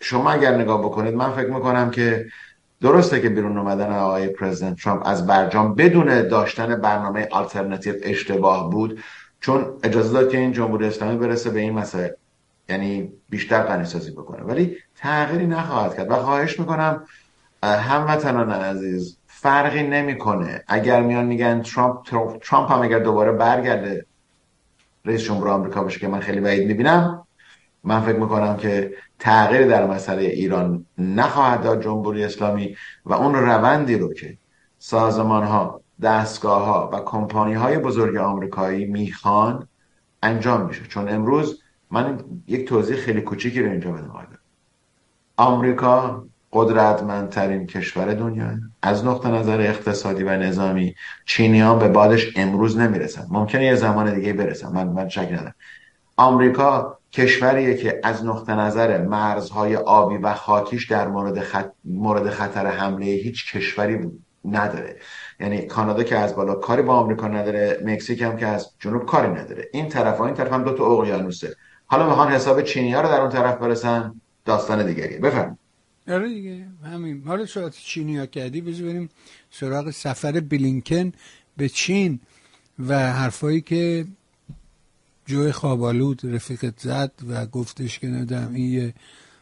شما 0.00 0.30
اگر 0.30 0.56
نگاه 0.56 0.82
بکنید 0.82 1.14
من 1.14 1.32
فکر 1.32 1.50
می‌کنم 1.50 1.90
که 1.90 2.26
درسته 2.84 3.20
که 3.20 3.28
بیرون 3.28 3.58
اومدن 3.58 3.92
آقای 3.92 4.28
پرزیدنت 4.28 4.80
ترامپ 4.80 5.02
از 5.06 5.26
برجام 5.26 5.74
بدون 5.74 6.28
داشتن 6.28 6.76
برنامه 6.76 7.28
آلترناتیو 7.30 7.94
اشتباه 8.02 8.70
بود 8.70 9.00
چون 9.40 9.66
اجازه 9.82 10.12
داد 10.12 10.30
که 10.30 10.38
این 10.38 10.52
جمهوری 10.52 10.86
اسلامی 10.86 11.18
برسه 11.18 11.50
به 11.50 11.60
این 11.60 11.72
مسائل. 11.72 12.10
یعنی 12.68 13.12
بیشتر 13.28 13.62
غنی 13.62 13.84
سازی 13.84 14.10
بکنه. 14.10 14.42
ولی 14.42 14.76
تغییری 14.96 15.46
نخواهد 15.46 15.96
کرد. 15.96 16.10
و 16.10 16.14
خواهش 16.14 16.60
می‌کنم 16.60 17.04
هموطنان 17.62 18.50
عزیز 18.50 19.18
فرقی 19.26 19.82
نمی‌کنه. 19.82 20.64
اگر 20.68 21.02
میان 21.02 21.24
میگن 21.24 21.62
ترامپ 21.62 22.06
ترامپ 22.42 22.72
هم 22.72 22.82
اگر 22.82 22.98
دوباره 22.98 23.32
برگرده 23.32 24.06
رئیس 25.04 25.22
جمهور 25.22 25.48
آمریکا 25.48 25.84
بشه 25.84 26.00
که 26.00 26.08
من 26.08 26.20
خیلی 26.20 26.40
بعید 26.40 26.68
می‌بینم 26.68 27.26
من 27.84 28.00
فکر 28.00 28.18
می‌کنم 28.18 28.56
که 28.56 28.94
تغییر 29.24 29.66
در 29.66 29.86
مسئله 29.86 30.22
ایران 30.22 30.86
نخواهد 30.98 31.62
داد 31.62 31.82
جمهوری 31.82 32.24
اسلامی 32.24 32.76
و 33.04 33.12
اون 33.12 33.34
روندی 33.34 33.98
رو 33.98 34.12
که 34.12 34.38
سازمان 34.78 35.44
ها 35.44 35.80
دستگاه 36.02 36.64
ها 36.64 36.90
و 36.92 37.00
کمپانی 37.00 37.54
های 37.54 37.78
بزرگ 37.78 38.16
آمریکایی 38.16 38.84
می‌خوان 38.84 39.68
انجام 40.22 40.66
میشه. 40.66 40.82
چون 40.86 41.08
امروز 41.08 41.62
من 41.90 42.18
یک 42.46 42.68
توضیح 42.68 42.96
خیلی 42.96 43.20
کوچیکی 43.20 43.62
رو 43.62 43.70
اینجا 43.70 43.92
بدم 43.92 44.28
آمریکا 45.36 46.24
قدرتمندترین 46.52 47.66
کشور 47.66 48.14
دنیا. 48.14 48.50
از 48.82 49.04
نقطه 49.04 49.28
نظر 49.28 49.60
اقتصادی 49.60 50.22
و 50.22 50.36
نظامی 50.36 50.94
چینیان 51.24 51.78
به 51.78 51.88
بادش 51.88 52.36
امروز 52.36 52.78
نمی‌رسن. 52.78 53.26
ممکنه 53.30 53.64
یه 53.64 53.74
زمان 53.74 54.14
دیگه 54.14 54.32
برسن. 54.32 54.72
من 54.72 54.88
من 54.88 55.08
شک 55.08 55.28
ندارم. 55.32 55.54
آمریکا 56.16 56.98
کشوریه 57.14 57.74
که 57.76 58.00
از 58.02 58.24
نقطه 58.24 58.54
نظر 58.54 59.02
مرزهای 59.02 59.76
آبی 59.76 60.16
و 60.16 60.34
خاکیش 60.34 60.90
در 60.90 61.08
مورد, 61.08 61.66
مورد 61.84 62.30
خطر 62.30 62.66
حمله 62.66 63.06
هیچ 63.06 63.52
کشوری 63.56 63.98
نداره. 64.44 64.96
یعنی 65.40 65.66
کانادا 65.66 66.02
که 66.02 66.18
از 66.18 66.36
بالا 66.36 66.54
کاری 66.54 66.82
با 66.82 66.94
آمریکا 66.94 67.28
نداره 67.28 67.80
مکزیک 67.84 68.22
هم 68.22 68.36
که 68.36 68.46
از 68.46 68.70
جنوب 68.78 69.06
کاری 69.06 69.28
نداره. 69.28 69.68
این 69.72 69.88
طرف 69.88 70.18
ها 70.18 70.26
این 70.26 70.34
طرف 70.34 70.52
هم 70.52 70.64
دو 70.64 70.72
تا 70.72 70.86
اقیانوسه. 70.86 71.56
حالا 71.86 72.08
می‌خوان 72.08 72.32
حساب 72.32 72.62
چینی 72.62 72.92
ها 72.94 73.00
رو 73.00 73.08
در 73.08 73.20
اون 73.20 73.30
طرف 73.30 73.58
برسن؟ 73.58 74.20
داستان 74.44 74.86
دیگریه. 74.86 75.18
بفرم 75.18 75.58
آره 76.08 76.28
دیگه. 76.28 76.66
همین. 76.84 77.22
حالا 77.26 77.46
صحبت 77.46 77.72
چینی 77.72 78.18
ها 78.18 78.26
کردی. 78.26 78.60
بریم 78.60 79.08
سراغ 79.50 79.90
سفر 79.90 80.40
بلینکن 80.40 81.12
به 81.56 81.68
چین 81.68 82.20
و 82.88 83.12
حرفایی 83.12 83.60
که 83.60 84.06
جوی 85.26 85.52
خوابالود 85.52 86.20
رفیقت 86.24 86.80
زد 86.80 87.12
و 87.28 87.46
گفتش 87.46 87.98
که 87.98 88.06
ندم 88.06 88.54
این 88.54 88.72
یه 88.72 88.94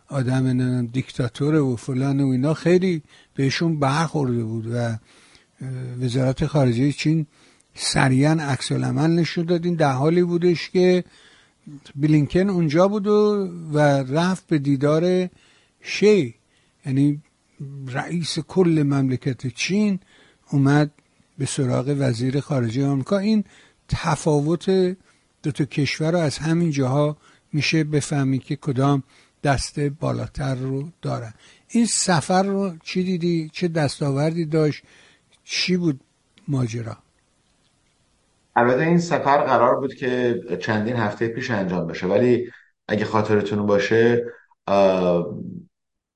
آدم 0.08 0.86
دیکتاتوره 0.86 1.58
و 1.58 1.76
فلان 1.76 2.20
و 2.20 2.28
اینا. 2.28 2.54
خیلی 2.54 3.02
بهشون 3.34 3.78
برخورده 3.78 4.44
بود 4.44 4.66
و 4.72 4.96
وزارت 6.00 6.46
خارجه 6.46 6.92
چین 6.92 7.26
سریعا 7.74 8.32
عکس 8.40 8.72
العمل 8.72 9.10
نشون 9.10 9.44
داد. 9.44 9.64
این 9.64 9.74
در 9.74 9.92
حالی 9.92 10.22
بودش 10.22 10.70
که 10.70 11.04
بلینکن 11.96 12.50
اونجا 12.50 12.88
بود 12.88 13.06
و, 13.06 13.48
و 13.72 13.78
رفت 14.18 14.46
به 14.46 14.58
دیدار 14.58 15.28
شی. 15.82 16.34
یعنی 16.86 17.22
رئیس 17.86 18.38
کل 18.38 18.82
مملکت 18.86 19.46
چین 19.46 19.98
اومد 20.50 20.90
به 21.38 21.46
سراغ 21.46 21.96
وزیر 21.98 22.40
خارجه 22.40 22.86
آمریکا. 22.86 23.18
این 23.18 23.44
تفاوت 23.88 24.96
دو 25.42 25.52
تا 25.52 25.64
کشور 25.64 26.12
رو 26.12 26.18
از 26.18 26.38
همین 26.38 26.70
جاها 26.70 27.16
میشه 27.52 27.84
بفهمی 27.84 28.38
که 28.38 28.56
کدام 28.56 29.02
دسته 29.44 29.90
بالاتر 29.90 30.54
رو 30.54 30.88
دارن 31.02 31.34
این 31.68 31.86
سفر 31.86 32.42
رو 32.42 32.72
چی 32.84 33.04
دیدی؟ 33.04 33.50
چه 33.52 33.68
دستاوردی 33.68 34.44
داشت؟ 34.44 34.82
چی 35.44 35.76
بود 35.76 36.00
ماجرا؟ 36.48 36.96
البته 38.56 38.82
این 38.82 38.98
سفر 38.98 39.38
قرار 39.44 39.80
بود 39.80 39.94
که 39.94 40.40
چندین 40.60 40.96
هفته 40.96 41.28
پیش 41.28 41.50
انجام 41.50 41.86
بشه. 41.86 42.06
ولی 42.06 42.50
اگه 42.88 43.04
خاطرتون 43.04 43.66
باشه 43.66 44.24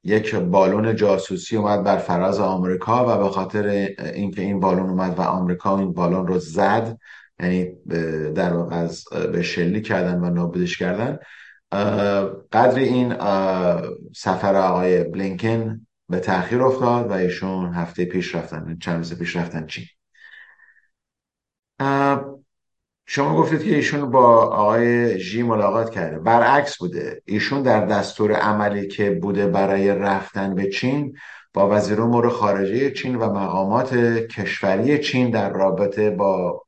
یک 0.04 0.34
بالون 0.34 0.96
جاسوسی 0.96 1.56
اومد 1.56 1.82
بر 1.82 1.96
فراز 1.96 2.40
آمریکا 2.40 3.06
و 3.08 3.22
به 3.22 3.28
خاطر 3.28 3.66
اینکه 4.14 4.42
این 4.42 4.60
بالون 4.60 4.90
اومد 4.90 5.18
و 5.18 5.22
آمریکا 5.22 5.78
این 5.78 5.92
بالون 5.92 6.26
رو 6.26 6.38
زد 6.38 6.98
یعنی 7.40 7.72
در 8.32 8.52
واقع 8.52 8.76
از 8.76 9.04
به 9.32 9.42
شلی 9.42 9.80
کردن 9.80 10.20
و 10.20 10.30
نابودش 10.30 10.78
کردن. 10.78 11.18
قدر 12.52 12.78
این 12.78 13.14
سفر 14.16 14.56
آقای 14.56 15.04
بلینکن 15.04 15.86
به 16.08 16.20
تاخیر 16.20 16.62
افتاد 16.62 17.10
و 17.10 17.12
ایشون 17.12 17.74
هفته 17.74 18.04
پیش 18.04 18.34
رفتن. 18.34 18.78
چند 18.82 18.96
روز 18.96 19.18
پیش 19.18 19.36
رفتن 19.36 19.66
چین. 19.66 19.84
شما 23.08 23.36
گفتید 23.36 23.64
که 23.64 23.74
ایشون 23.74 24.10
با 24.10 24.42
آقای 24.46 25.18
جی 25.18 25.42
ملاقات 25.42 25.90
کرده. 25.90 26.18
برعکس 26.18 26.78
بوده. 26.78 27.22
ایشون 27.24 27.62
در 27.62 27.86
دستور 27.86 28.32
عملی 28.32 28.88
که 28.88 29.10
بوده 29.10 29.46
برای 29.46 29.88
رفتن 29.88 30.54
به 30.54 30.70
چین 30.70 31.16
با 31.54 31.68
وزیر 31.70 32.00
امور 32.00 32.28
خارجه 32.28 32.90
چین 32.90 33.16
و 33.16 33.32
مقامات 33.32 33.94
کشوری 34.26 34.98
چین 34.98 35.30
در 35.30 35.52
رابطه 35.52 36.10
با 36.10 36.65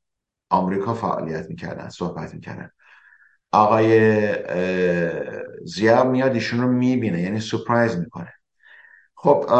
آمریکا 0.51 0.95
فعالیت 0.95 1.49
می‌کردن 1.49 1.89
صحبت 1.89 2.35
می‌کردن. 2.35 2.71
آقای 3.53 4.35
زیا 5.65 6.05
میاد 6.05 6.33
ایشون 6.33 6.61
رو 6.61 6.69
می‌بینه 6.69 7.21
یعنی 7.21 7.41
سپرایز 7.41 7.97
می‌کنه. 7.97 8.33
خب 9.15 9.51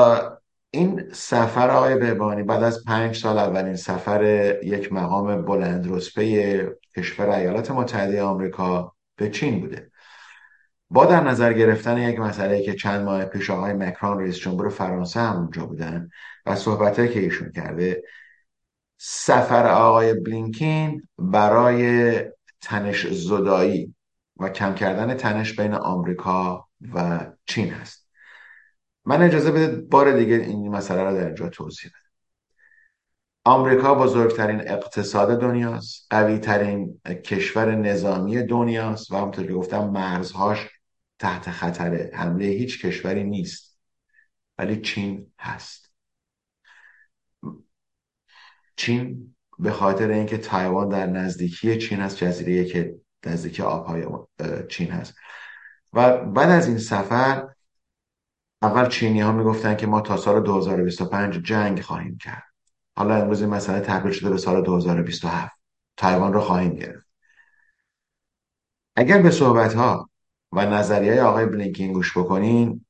این 0.71 1.13
سفر 1.13 1.71
آقای 1.71 1.97
بهبانی 1.97 2.43
بعد 2.43 2.63
از 2.63 2.85
پنج 2.85 3.17
سال 3.17 3.39
اولین 3.39 3.77
سفر 3.77 4.23
یک 4.63 4.93
مقام 4.93 5.45
بلند 5.45 5.93
رتبه 5.93 6.77
کشور 6.97 7.29
ایالات 7.29 7.71
متحده 7.71 8.23
آمریکا 8.23 8.95
به 9.17 9.31
چین 9.31 9.61
بوده. 9.61 9.91
با 10.91 11.05
در 11.05 11.25
نظر 11.25 11.53
گرفتن 11.53 11.99
یک 11.99 12.21
مسئله 12.21 12.63
که 12.63 12.75
چند 12.75 13.05
ماه 13.05 13.25
پیش 13.25 13.51
آقای 13.51 13.73
مکران 13.73 14.21
رئیس 14.21 14.39
جمهور 14.39 14.69
فرانسه 14.69 15.21
هم 15.21 15.37
اونجا 15.37 15.67
بودن 15.67 16.09
و 16.47 16.55
صحبته 16.55 17.09
که 17.09 17.21
ایشون 17.21 17.53
کرده 17.53 18.03
سفر 18.99 19.67
آقای 19.67 20.15
بلینکین 20.15 21.09
برای 21.19 22.25
تنش 22.61 23.07
زدایی 23.07 23.95
و 24.37 24.49
کم 24.49 24.75
کردن 24.75 25.15
تنش 25.15 25.61
بین 25.61 25.75
آمریکا 25.75 26.69
و 26.95 27.27
چین 27.47 27.71
هست. 27.71 28.09
من 29.05 29.23
اجازه 29.23 29.51
بده 29.51 29.81
بار 29.81 30.19
دیگه 30.19 30.35
این 30.35 30.69
مسئله 30.69 31.03
رو 31.03 31.15
در 31.15 31.27
اینجا 31.27 31.49
توضیح 31.49 31.91
بدم. 31.91 32.09
آمریکا 33.45 33.95
بزرگترین 33.95 34.61
اقتصاد 34.61 35.41
دنیاست 35.41 36.07
قوی 36.11 36.39
ترین 36.39 37.01
کشور 37.25 37.75
نظامی 37.75 38.43
دنیاست 38.43 39.11
و 39.11 39.17
همونطور 39.17 39.47
که 39.47 39.53
گفتم 39.53 39.89
مرزهاش 39.89 40.69
تحت 41.19 41.51
خطر 41.51 42.11
حمله 42.15 42.45
هیچ 42.45 42.87
کشوری 42.87 43.25
نیست 43.25 43.79
ولی 44.59 44.81
چین 44.81 45.33
هست. 45.39 45.88
چین 48.79 49.35
به 49.59 49.71
خاطر 49.71 50.11
اینکه 50.11 50.39
تایوان 50.39 50.89
در 50.89 51.07
نزدیکی 51.07 51.79
چین 51.79 52.01
هست 52.01 52.17
جزیره 52.17 52.65
که 52.65 52.95
نزدیکی 53.27 53.63
آبهای 53.63 54.07
چین 54.69 54.91
هست. 54.91 55.15
و 55.93 56.25
بعد 56.25 56.51
از 56.51 56.69
این 56.69 56.79
سفر 56.79 57.49
اول 58.63 58.89
چینی 58.89 59.21
ها 59.21 59.33
می‌گفتن 59.33 59.77
که 59.77 59.87
ما 59.87 60.01
تا 60.01 60.17
سال 60.17 60.43
2025 60.43 61.39
جنگ 61.39 61.81
خواهیم 61.81 62.19
کرد. 62.19 62.45
حالا 62.97 63.17
امروز 63.17 63.41
این 63.41 63.51
مسئله 63.51 63.81
تبدیل 63.81 64.13
شده 64.13 64.31
به 64.31 64.39
سال 64.39 64.63
2027 64.63 65.53
تایوان 65.97 66.33
رو 66.33 66.41
خواهیم 66.41 66.75
گرفت. 66.75 67.07
اگر 68.97 69.23
به 69.23 69.31
صحبت 69.31 69.75
ها 69.75 70.11
و 70.53 70.67
نظریه 70.67 71.23
آقای 71.23 71.47
بلینکین 71.47 71.93
گوش 71.93 72.19
بکنین 72.19 72.85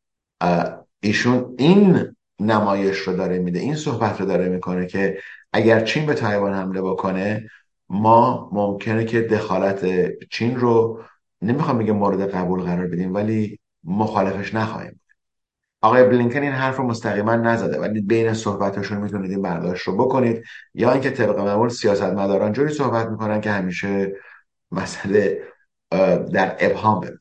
ایشون 1.00 1.54
این 1.58 2.14
نمایش 2.40 2.98
رو 2.98 3.16
داره 3.16 3.38
میده 3.38 3.58
این 3.58 3.74
صحبت 3.74 4.20
رو 4.20 4.26
داره 4.26 4.48
می‌کنه 4.48 4.86
که 4.86 5.20
اگر 5.52 5.80
چین 5.80 6.06
به 6.06 6.14
تایوان 6.14 6.54
حمله 6.54 6.82
بکنه 6.82 7.48
ما 7.88 8.50
ممکنه 8.52 9.04
که 9.04 9.20
دخالت 9.20 9.86
چین 10.30 10.56
رو 10.56 11.02
نمی‌خوام 11.42 11.76
میگه 11.76 11.92
مورد 11.92 12.30
قبول 12.34 12.62
قرار 12.62 12.86
بدیم 12.86 13.14
ولی 13.14 13.58
مخالفش 13.84 14.54
نخواهیم 14.54 15.00
آقای 15.82 16.04
بلینکن 16.04 16.42
این 16.42 16.52
حرف 16.52 16.76
رو 16.76 16.84
مستقیما 16.86 17.34
نزده 17.34 17.80
ولی 17.80 18.00
بین 18.00 18.34
صحبتشون 18.34 18.98
می‌تونید 18.98 19.30
این 19.30 19.42
برداشت 19.42 19.88
رو 19.88 19.96
بکنید. 19.96 20.44
یا 20.74 20.92
اینکه 20.92 21.10
طبق 21.10 21.38
معمول 21.38 21.68
سیاستمداران 21.68 22.52
جوری 22.52 22.74
صحبت 22.74 23.06
می‌کنن 23.08 23.40
که 23.40 23.50
همیشه 23.50 24.12
مسئله 24.70 25.42
در 26.32 26.56
ابهام 26.60 27.00
بمونه. 27.00 27.18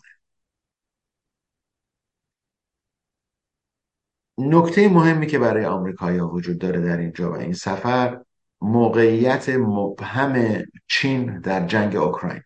نکته 4.38 4.89
مهمی 4.89 5.28
که 5.28 5.39
برای 5.39 5.65
آمریکایی‌ها 5.65 6.30
وجود 6.30 6.58
داره 6.58 6.82
در 6.82 6.97
اینجا 6.97 7.32
و 7.32 7.36
این 7.36 7.54
سفر 7.54 8.19
موقعیت 8.62 9.50
مبهم 9.50 10.63
چین 10.88 11.39
در 11.39 11.65
جنگ 11.67 11.95
اوکراین. 11.95 12.41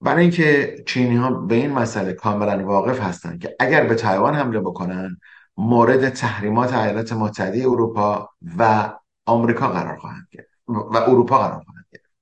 برای 0.00 0.22
اینکه 0.22 0.76
چینی 0.86 1.16
ها 1.16 1.30
به 1.30 1.54
این 1.54 1.72
مسئله 1.72 2.12
کاملا 2.12 2.66
واقف 2.66 3.00
هستند 3.00 3.40
که 3.40 3.56
اگر 3.60 3.86
به 3.86 3.94
تایوان 3.94 4.34
حمله 4.34 4.60
بکنن 4.60 5.16
مورد 5.56 6.08
تحریمات 6.08 6.74
ایالات 6.74 7.12
متحده 7.12 7.60
اروپا 7.60 8.28
و 8.58 8.92
آمریکا 9.26 9.68
قرار 9.68 9.96
خواهند 9.98 10.28
گرفت 10.30 10.48
و 10.66 10.96
اروپا 10.96 11.38
قرار 11.38 11.62
خواهند 11.64 11.84
گرفت. 11.92 12.12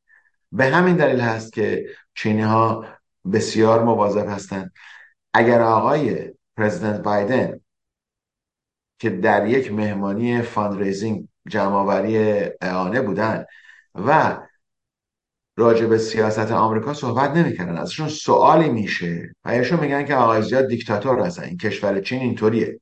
به 0.52 0.64
همین 0.64 0.96
دلیل 0.96 1.20
هست 1.20 1.52
که 1.52 1.86
چینی 2.14 2.42
ها 2.42 2.84
بسیار 3.32 3.84
مواظب 3.84 4.28
هستند 4.28 4.72
اگر 5.34 5.62
آقای 5.62 6.32
پرزیدنت 6.56 7.02
بایدن 7.02 7.60
که 9.00 9.10
در 9.10 9.46
یک 9.46 9.72
مهمانی 9.72 10.42
fundraising 10.42 11.28
جمعآوری 11.48 12.44
اعانه 12.60 13.00
بودن 13.00 13.44
و 13.94 14.38
راجع 15.56 15.86
به 15.86 15.98
سیاست 15.98 16.52
آمریکا 16.52 16.94
صحبت 16.94 17.30
نمی‌کنن 17.30 17.78
ازشون 17.78 18.08
سوالی 18.08 18.68
میشه 18.68 19.34
و 19.44 19.48
ایشون 19.48 19.80
میگن 19.80 20.04
که 20.04 20.14
آقای 20.14 20.42
زیاد 20.42 20.68
دیکتاتور 20.68 21.20
هستن. 21.20 21.42
این 21.42 21.56
کشور 21.56 22.00
چین 22.00 22.20
اینطوریه. 22.20 22.80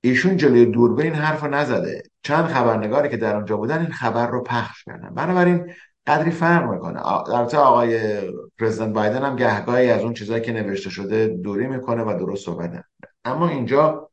ایشون 0.00 0.36
جلوی 0.36 0.66
دوربین 0.66 1.06
این 1.06 1.14
حرف 1.14 1.42
رو 1.42 1.50
نزده. 1.50 2.02
چند 2.22 2.46
خبرنگاری 2.46 3.08
که 3.08 3.16
در 3.16 3.36
اونجا 3.36 3.56
بودن 3.56 3.78
این 3.78 3.92
خبر 3.92 4.26
رو 4.26 4.42
پخش 4.42 4.84
کردن. 4.84 5.14
بنابراین 5.14 5.72
قدری 6.06 6.30
فرق 6.30 6.70
می‌کنه. 6.70 7.06
البته 7.06 7.58
آقای 7.58 8.20
پرزیدنت 8.58 8.94
بایدن 8.94 9.22
هم 9.22 9.36
گهگاهی 9.36 9.90
از 9.90 10.02
اون 10.02 10.14
چیزایی 10.14 10.42
که 10.42 10.52
نوشته 10.52 10.90
شده 10.90 11.26
دوری 11.26 11.66
می‌کنه 11.66 12.02
و 12.02 12.18
درست 12.18 12.44
صحبت 12.44 12.70
نمی‌کنه. 12.70 13.10
اما 13.24 13.48
اینجا 13.48 14.10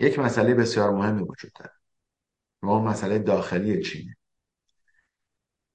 یک 0.00 0.18
مسئله 0.18 0.54
بسیار 0.54 0.90
مهمی 0.90 1.22
وجود 1.22 1.52
داره. 1.52 1.72
و 2.62 2.68
اون 2.68 2.88
مسئله 2.88 3.18
داخلی 3.18 3.82
چینه. 3.82 4.16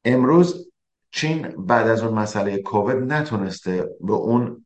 امروز 0.05 0.71
چین 1.11 1.65
بعد 1.65 1.87
از 1.87 2.03
اون 2.03 2.13
مسئله 2.13 2.61
کووید 2.61 3.13
نتونسته 3.13 3.89
به 4.01 4.13
اون 4.13 4.65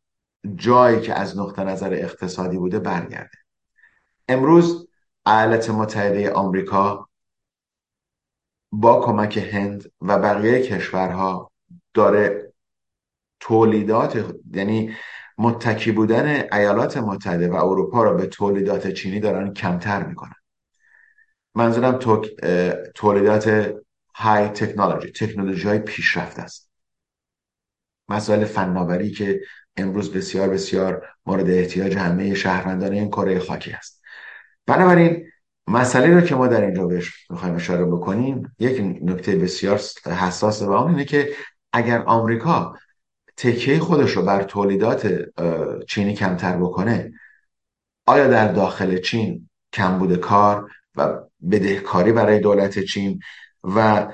جایی 0.55 1.01
که 1.01 1.13
از 1.13 1.37
نقطه 1.37 1.63
نظر 1.63 1.93
اقتصادی 1.93 2.57
بوده 2.57 2.79
برگرده. 2.79 3.37
امروز 4.29 4.87
ایالات 5.25 5.69
متحده 5.69 6.31
آمریکا 6.31 7.09
با 8.71 9.05
کمک 9.05 9.37
هند 9.37 9.91
و 10.01 10.17
بقیه 10.19 10.61
کشورها 10.61 11.51
داره 11.93 12.53
تولیدات 13.39 14.35
یعنی 14.53 14.95
متکی 15.37 15.91
بودن 15.91 16.47
ایالات 16.53 16.97
متحده 16.97 17.49
و 17.49 17.55
اروپا 17.55 18.03
را 18.03 18.13
به 18.13 18.25
تولیدات 18.25 18.87
چینی 18.91 19.19
دارن 19.19 19.53
کمتر 19.53 20.03
می‌کنن. 20.03 20.35
منظورم 21.55 21.99
تولیدات 22.95 23.73
های 24.15 24.47
تکنولوژی 24.47 25.11
تکنولوژی 25.11 25.67
های 25.67 25.79
پیشرفته 25.79 26.41
است. 26.41 26.69
مسائل 28.09 28.45
فناوری 28.45 29.11
که 29.11 29.41
امروز 29.77 30.13
بسیار 30.13 30.49
بسیار 30.49 31.07
مورد 31.25 31.49
احتیاج 31.49 31.95
همه 31.95 32.33
شهروندان 32.33 32.91
این 32.91 33.07
کره 33.07 33.39
خاکی 33.39 33.71
است. 33.71 34.01
بنابراین 34.65 35.25
مسئله 35.67 36.15
رو 36.15 36.21
که 36.21 36.35
ما 36.35 36.47
در 36.47 36.61
اینجا 36.61 36.85
بهش 36.87 37.27
می‌خوایم 37.29 37.55
اشاره 37.55 37.85
بکنیم 37.85 38.55
یک 38.59 38.99
نکته 39.01 39.35
بسیار 39.35 39.79
حساس 40.05 40.61
و 40.61 40.71
اون 40.71 40.91
اینه 40.91 41.05
که 41.05 41.29
اگر 41.73 42.03
آمریکا 42.03 42.75
تکیه 43.43 43.79
خودش 43.79 44.11
رو 44.11 44.21
بر 44.21 44.43
تولیدات 44.43 45.15
چینی 45.87 46.13
کمتر 46.13 46.57
بکنه 46.57 47.13
آیا 48.05 48.27
در 48.27 48.47
داخل 48.47 48.97
چین 48.97 49.49
کم 49.73 49.99
بوده 49.99 50.17
کار 50.17 50.71
و 50.95 51.19
بدهکاری 51.51 52.11
برای 52.11 52.39
دولت 52.39 52.79
چین 52.79 53.19
و 53.63 54.07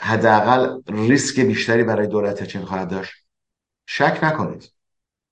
حداقل 0.00 0.80
ریسک 0.88 1.40
بیشتری 1.40 1.84
برای 1.84 2.06
دولت 2.06 2.44
چین 2.44 2.64
خواهد 2.64 2.88
داشت؟ 2.88 3.12
شک 3.86 4.18
نکنید 4.22 4.72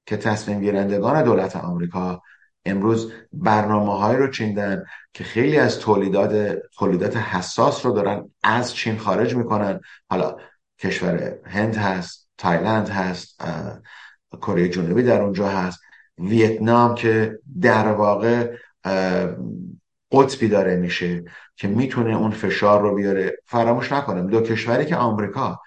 که 0.07 0.17
تصمیم 0.17 0.61
گیرندگان 0.61 1.25
دولت 1.25 1.57
آمریکا 1.57 2.23
امروز 2.65 3.13
برنامه 3.33 3.99
های 3.99 4.17
رو 4.17 4.31
چیندن 4.31 4.85
که 5.13 5.25
خیلی 5.25 5.59
از 5.59 5.79
تولیدات 5.79 6.59
تولیدات 6.79 7.17
حساس 7.17 7.87
رو 7.87 7.93
دارن 7.93 8.31
از 8.43 8.75
چین 8.75 8.99
خارج 8.99 9.35
می‌کنن. 9.37 9.81
حالا 10.11 10.37
کشور 10.79 11.39
هند 11.47 11.77
هست 11.77 12.24
تایلند 12.39 12.89
هست 12.89 13.43
کره 14.33 14.69
جنوبی 14.69 15.03
در 15.03 15.23
اونجا 15.23 15.49
هست. 15.49 15.81
ویتنام 16.19 16.95
که 16.95 17.39
در 17.61 17.89
واقع 17.89 18.57
قطبی 20.13 20.49
داره 20.49 20.77
میشه 20.77 21.25
که 21.57 21.69
می‌تونه 21.69 22.17
اون 22.17 22.31
فشار 22.31 22.83
رو 22.83 22.95
بیاره. 22.95 23.37
فراموش 23.45 23.93
نکنیم 23.93 24.27
دو 24.27 24.41
کشوری 24.41 24.87
که 24.87 24.97
آمریکا 24.97 25.61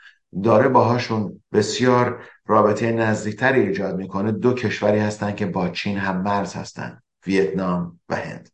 داره 0.44 0.70
باهاشون 0.70 1.44
بسیار 1.54 2.24
رابطه 2.46 2.92
نزدیکتری 2.92 3.62
ایجاد 3.62 3.96
می‌کنه 3.96 4.32
دو 4.32 4.54
کشوری 4.54 5.00
هستن 5.00 5.36
که 5.36 5.46
با 5.46 5.70
چین 5.70 5.98
هم 5.98 6.22
مرز 6.22 6.54
هستن 6.54 7.02
ویتنام 7.28 8.00
و 8.10 8.16
هند. 8.16 8.50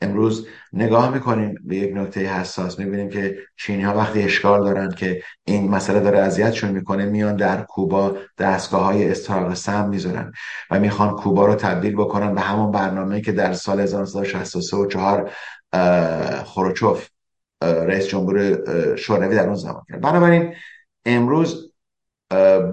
امروز 0.00 0.46
نگاه 0.72 1.14
می‌کنیم 1.14 1.54
به 1.64 1.76
یک 1.76 1.96
نکته 1.96 2.20
حساس 2.20 2.78
می‌بینیم 2.78 3.08
که 3.08 3.38
چینی 3.56 3.82
ها 3.82 3.96
وقتی 3.96 4.22
اشکال 4.22 4.64
دارن 4.64 4.90
که 4.90 5.22
این 5.44 5.70
مسئله 5.70 6.00
داره 6.00 6.18
اذیتشون 6.18 6.70
می‌کنه 6.70 7.04
میان 7.04 7.36
در 7.36 7.62
کوبا 7.62 8.16
دستگاه 8.38 8.84
های 8.84 9.10
استراق 9.10 9.54
سم 9.54 9.88
می‌ذارن 9.88 10.32
و 10.70 10.80
می‌خوان 10.80 11.16
کوبا 11.16 11.46
رو 11.46 11.54
تبدیل 11.54 11.94
بکنن 11.94 12.34
به 12.34 12.40
همون 12.40 12.70
برنامه 12.70 13.20
که 13.20 13.32
در 13.32 13.52
سال 13.52 13.80
1963 13.80 14.76
و 14.76 14.86
4 14.86 15.30
خروچوف 16.44 17.08
رئیس 17.62 18.06
جمهور 18.08 18.96
شوروی 18.96 19.36
در 19.36 19.46
اون 19.46 19.54
زمان 19.54 19.82
کرد. 19.88 20.00
بنابراین 20.00 20.54
امروز 21.06 21.72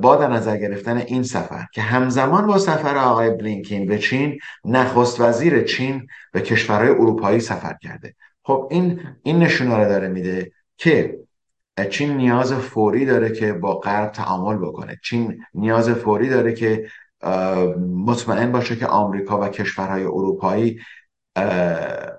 با 0.02 0.16
در 0.16 0.28
نظر 0.28 0.58
گرفتن 0.58 0.98
این 0.98 1.24
سفر 1.24 1.66
که 1.74 1.82
همزمان 1.82 2.48
با 2.48 2.58
سفر 2.58 2.98
آقای 2.98 3.30
بلینکین 3.30 3.86
به 3.86 4.00
چین 4.00 4.40
نخست 4.66 5.22
وزیر 5.22 5.64
چین 5.64 6.08
به 6.32 6.42
کشورهای 6.42 6.90
اروپایی 6.90 7.40
سفر 7.40 7.78
کرده. 7.82 8.16
خب 8.44 8.68
این 8.72 9.00
این 9.24 9.40
نشونه 9.40 9.78
رو 9.78 9.86
داره 9.86 10.08
میده 10.08 10.52
که 10.78 11.20
چین 11.90 12.18
نیاز 12.18 12.54
فوری 12.54 13.06
داره 13.06 13.32
که 13.32 13.54
با 13.54 13.80
غرب 13.80 14.12
تعامل 14.12 14.58
بکنه. 14.58 15.00
چین 15.04 15.44
نیاز 15.54 15.90
فوری 15.90 16.30
داره 16.30 16.54
که 16.54 16.88
مطمئن 18.06 18.52
باشه 18.52 18.76
که 18.76 18.88
آمریکا 18.88 19.42
و 19.42 19.48
کشورهای 19.48 20.04
اروپایی 20.04 20.80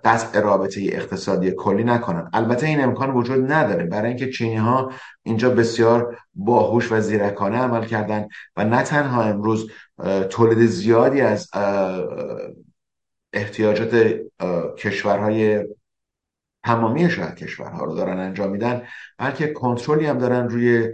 قطع 0.04 0.40
رابطه 0.40 0.80
اقتصادی 0.80 1.50
کلی 1.50 1.84
نکنن. 1.84 2.30
البته 2.32 2.66
این 2.66 2.84
امکان 2.84 3.10
وجود 3.10 3.52
نداره. 3.52 3.84
برای 3.84 4.08
اینکه 4.08 4.30
چینی 4.30 4.56
ها 4.56 4.92
اینجا 5.22 5.50
بسیار 5.50 6.18
باهوش 6.34 6.92
و 6.92 7.00
زیرکانه 7.00 7.58
عمل 7.58 7.84
کردن 7.84 8.28
و 8.56 8.64
نه 8.64 8.82
تنها 8.82 9.22
امروز 9.22 9.70
تولید 10.30 10.66
زیادی 10.66 11.20
از 11.20 11.50
احتیاجات 13.32 14.20
کشورهای 14.78 15.64
تمامی 16.64 17.10
شاید 17.10 17.34
کشورها 17.34 17.84
رو 17.84 17.94
دارن 17.94 18.18
انجام 18.18 18.50
میدن 18.50 18.82
بلکه 19.18 19.46
کنترلی 19.46 20.06
هم 20.06 20.18
دارن 20.18 20.48
روی 20.48 20.88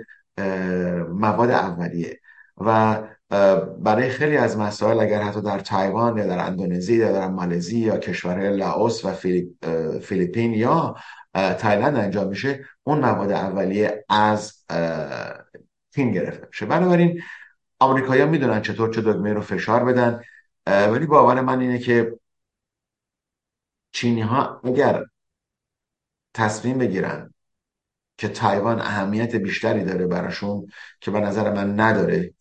مواد 1.09 1.51
اولیه. 1.51 2.21
و 2.57 2.99
برای 3.79 4.09
خیلی 4.09 4.37
از 4.37 4.59
مسائل 4.59 5.01
اگر 5.01 5.23
حتی 5.23 5.43
در 5.43 5.59
تایوان 5.59 6.19
یا 6.19 6.27
در 6.27 6.39
اندونزی 6.39 6.97
یا 6.97 7.13
در 7.13 7.29
مالزی 7.29 7.79
یا 7.79 7.99
کشورهای 7.99 8.57
لاوس 8.57 9.05
و 9.05 9.13
فیلیپین 10.01 10.55
یا 10.55 10.97
تایلند 11.35 11.97
انجام 11.97 12.29
میشه 12.29 12.65
اون 12.83 12.99
مواد 13.01 13.33
اولیه 13.33 14.05
از 14.09 14.65
چین 15.95 16.13
گرفته 16.13 16.47
میشه. 16.47 16.67
بنابراین 16.67 17.23
آمریکایی‌ها 17.79 18.29
می‌دونن 18.29 18.63
چطور 18.63 18.95
چه 18.95 19.01
دگمه 19.01 19.33
رو 19.33 19.41
فشار 19.41 19.85
بدن 19.85 20.21
ولی 20.67 21.07
باور 21.07 21.41
من 21.41 21.61
اینه 21.61 21.79
که 21.79 22.19
چینی 23.93 24.21
ها 24.21 24.61
اگر 24.65 25.05
تصمیم 26.35 26.79
بگیرن 26.79 27.35
که 28.19 28.29
تایوان 28.29 28.81
اهمیت 28.81 29.37
بیشتری 29.37 29.85
داره 29.85 30.07
براشون 30.07 30.67
که 31.01 31.11
به 31.11 31.21
نظر 31.21 31.53
من 31.53 31.81
نداره 31.81 32.35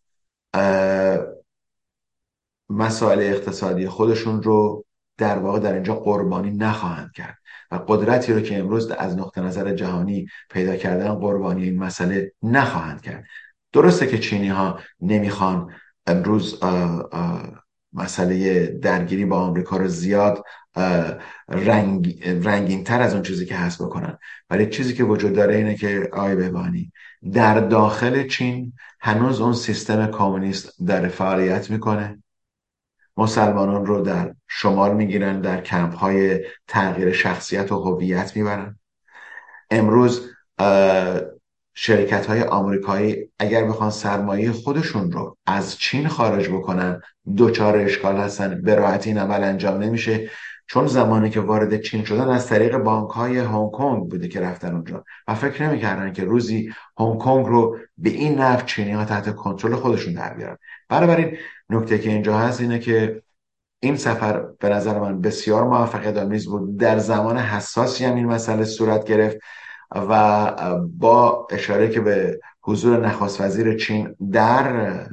مسائل 2.69 3.19
اقتصادی 3.19 3.87
خودشون 3.87 4.43
رو 4.43 4.85
در 5.17 5.37
واقع 5.37 5.59
در 5.59 5.73
اینجا 5.73 5.95
قربانی 5.95 6.51
نخواهند 6.51 7.11
کرد. 7.11 7.37
و 7.71 7.79
قدرتی 7.87 8.33
رو 8.33 8.41
که 8.41 8.59
امروز 8.59 8.91
از 8.91 9.17
نقطه 9.17 9.41
نظر 9.41 9.73
جهانی 9.73 10.27
پیدا 10.49 10.75
کردن 10.75 11.13
قربانی 11.13 11.63
این 11.63 11.79
مسئله 11.79 12.33
نخواهند 12.43 13.01
کرد. 13.01 13.23
درسته 13.73 14.07
که 14.07 14.19
چینی 14.19 14.47
ها 14.47 14.79
نمی‌خوان 15.01 15.73
امروز 16.07 16.59
مسئله 17.93 18.65
درگیری 18.67 19.25
با 19.25 19.39
آمریکا 19.39 19.77
رو 19.77 19.87
زیاد 19.87 20.43
رنگ، 21.49 22.27
رنگین 22.45 22.83
تر 22.83 23.01
از 23.01 23.13
اون 23.13 23.23
چیزی 23.23 23.45
که 23.45 23.55
هست 23.55 23.81
بکنن. 23.81 24.17
ولی 24.49 24.65
چیزی 24.65 24.93
که 24.93 25.03
وجود 25.03 25.33
داره 25.33 25.55
اینه 25.55 25.75
که 25.75 26.09
آی 26.13 26.35
ببانی 26.35 26.91
در 27.33 27.59
داخل 27.59 28.27
چین 28.27 28.73
هنوز 28.99 29.41
اون 29.41 29.53
سیستم 29.53 30.11
کمونیست 30.11 30.73
داره 30.87 31.07
فعالیت 31.07 31.71
می‌کنه. 31.71 32.23
مسلمانان 33.17 33.85
رو 33.85 34.01
در 34.01 34.33
شمال 34.47 34.95
می‌گیرن 34.95 35.41
در 35.41 35.61
کمپ 35.61 35.95
های 35.95 36.45
تغییر 36.67 37.11
شخصیت 37.11 37.71
و 37.71 37.79
هویت 37.79 38.35
می‌برن. 38.35 38.79
امروز 39.71 40.29
شرکت 41.73 42.25
های 42.25 42.41
آمریکایی 42.41 43.31
اگر 43.39 43.63
بخوان 43.63 43.89
سرمایه 43.89 44.51
خودشون 44.51 45.11
رو 45.11 45.37
از 45.45 45.77
چین 45.77 46.07
خارج 46.07 46.49
بکنن 46.49 47.01
دوچار 47.35 47.77
اشکال 47.77 48.17
هستن 48.17 48.61
به 48.61 48.75
راحتی 48.75 49.09
این 49.09 49.19
عمل 49.19 49.43
انجام 49.43 49.83
نمیشه. 49.83 50.29
چون 50.69 50.87
زمانی 50.87 51.29
که 51.29 51.39
وارد 51.39 51.81
چین 51.81 52.03
شدن 52.03 52.29
از 52.29 52.47
طریق 52.47 52.77
بانک 52.77 53.09
های 53.09 53.37
هنگ 53.37 53.71
کنگ 53.71 54.09
بوده 54.09 54.27
که 54.27 54.39
رفتن 54.39 54.73
اونجا. 54.73 55.05
و 55.27 55.35
فکر 55.35 55.67
نمی‌کردن 55.67 56.13
که 56.13 56.23
روزی 56.23 56.73
هنگ 56.97 57.17
کنگ 57.17 57.45
رو 57.45 57.77
به 57.97 58.09
این 58.09 58.35
نفع 58.35 58.65
چینی 58.65 58.91
ها 58.91 59.05
تحت 59.05 59.35
کنترل 59.35 59.75
خودشون 59.75 60.13
در 60.13 60.33
بیارن. 60.33 60.57
بنابراین 60.89 61.37
نکته 61.69 61.99
که 61.99 62.09
اینجا 62.09 62.37
هست 62.37 62.61
اینه 62.61 62.79
که 62.79 63.23
این 63.79 63.95
سفر 63.95 64.39
به 64.59 64.69
نظر 64.69 64.99
من 64.99 65.21
بسیار 65.21 65.63
موفقیت 65.63 66.17
آمیز 66.17 66.47
بود. 66.47 66.77
در 66.77 66.97
زمان 66.97 67.37
حساسی 67.37 68.05
هم 68.05 68.15
این 68.15 68.25
مسئله 68.25 68.63
صورت 68.63 69.05
گرفت 69.05 69.37
و 69.95 70.55
با 70.97 71.47
اشاره 71.51 71.89
که 71.89 72.01
به 72.01 72.39
حضور 72.61 73.07
نخست 73.07 73.41
وزیر 73.41 73.77
چین 73.77 74.15
در 74.31 75.07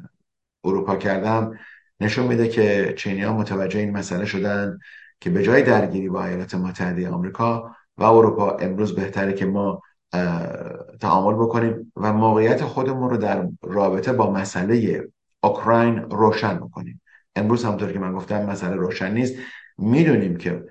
اروپا 0.65 0.97
کردم 0.97 1.59
نشون 2.01 2.27
میده 2.27 2.49
که 2.49 2.95
چینی 2.97 3.23
ها 3.23 3.33
متوجه 3.33 3.79
این 3.79 3.97
مسئله 3.97 4.25
شدن. 4.25 4.79
که 5.21 5.31
به 5.31 5.43
جای 5.43 5.63
درگیری 5.63 6.09
با 6.09 6.25
ایالات 6.25 6.55
متحده 6.55 7.11
آمریکا 7.11 7.77
و 7.99 8.05
اروپا 8.05 8.51
امروز 8.51 8.95
بهتره 8.95 9.33
که 9.33 9.47
ما 9.47 9.83
تعامل 11.01 11.35
بکنیم 11.35 11.93
و 11.97 12.13
موقعیت 12.13 12.65
خودمون 12.65 13.11
رو 13.11 13.17
در 13.17 13.49
رابطه 13.63 14.13
با 14.13 14.31
مسئله 14.31 15.05
اوکراین 15.43 15.99
روشن 15.99 16.57
بکنیم. 16.57 17.01
امروز 17.37 17.65
همونطور 17.65 17.93
که 17.93 17.99
من 17.99 18.13
گفتم 18.13 18.47
مسئله 18.47 18.77
روشن 18.77 19.15
نیست. 19.15 19.35
می‌دونیم 19.79 20.37
که 20.37 20.65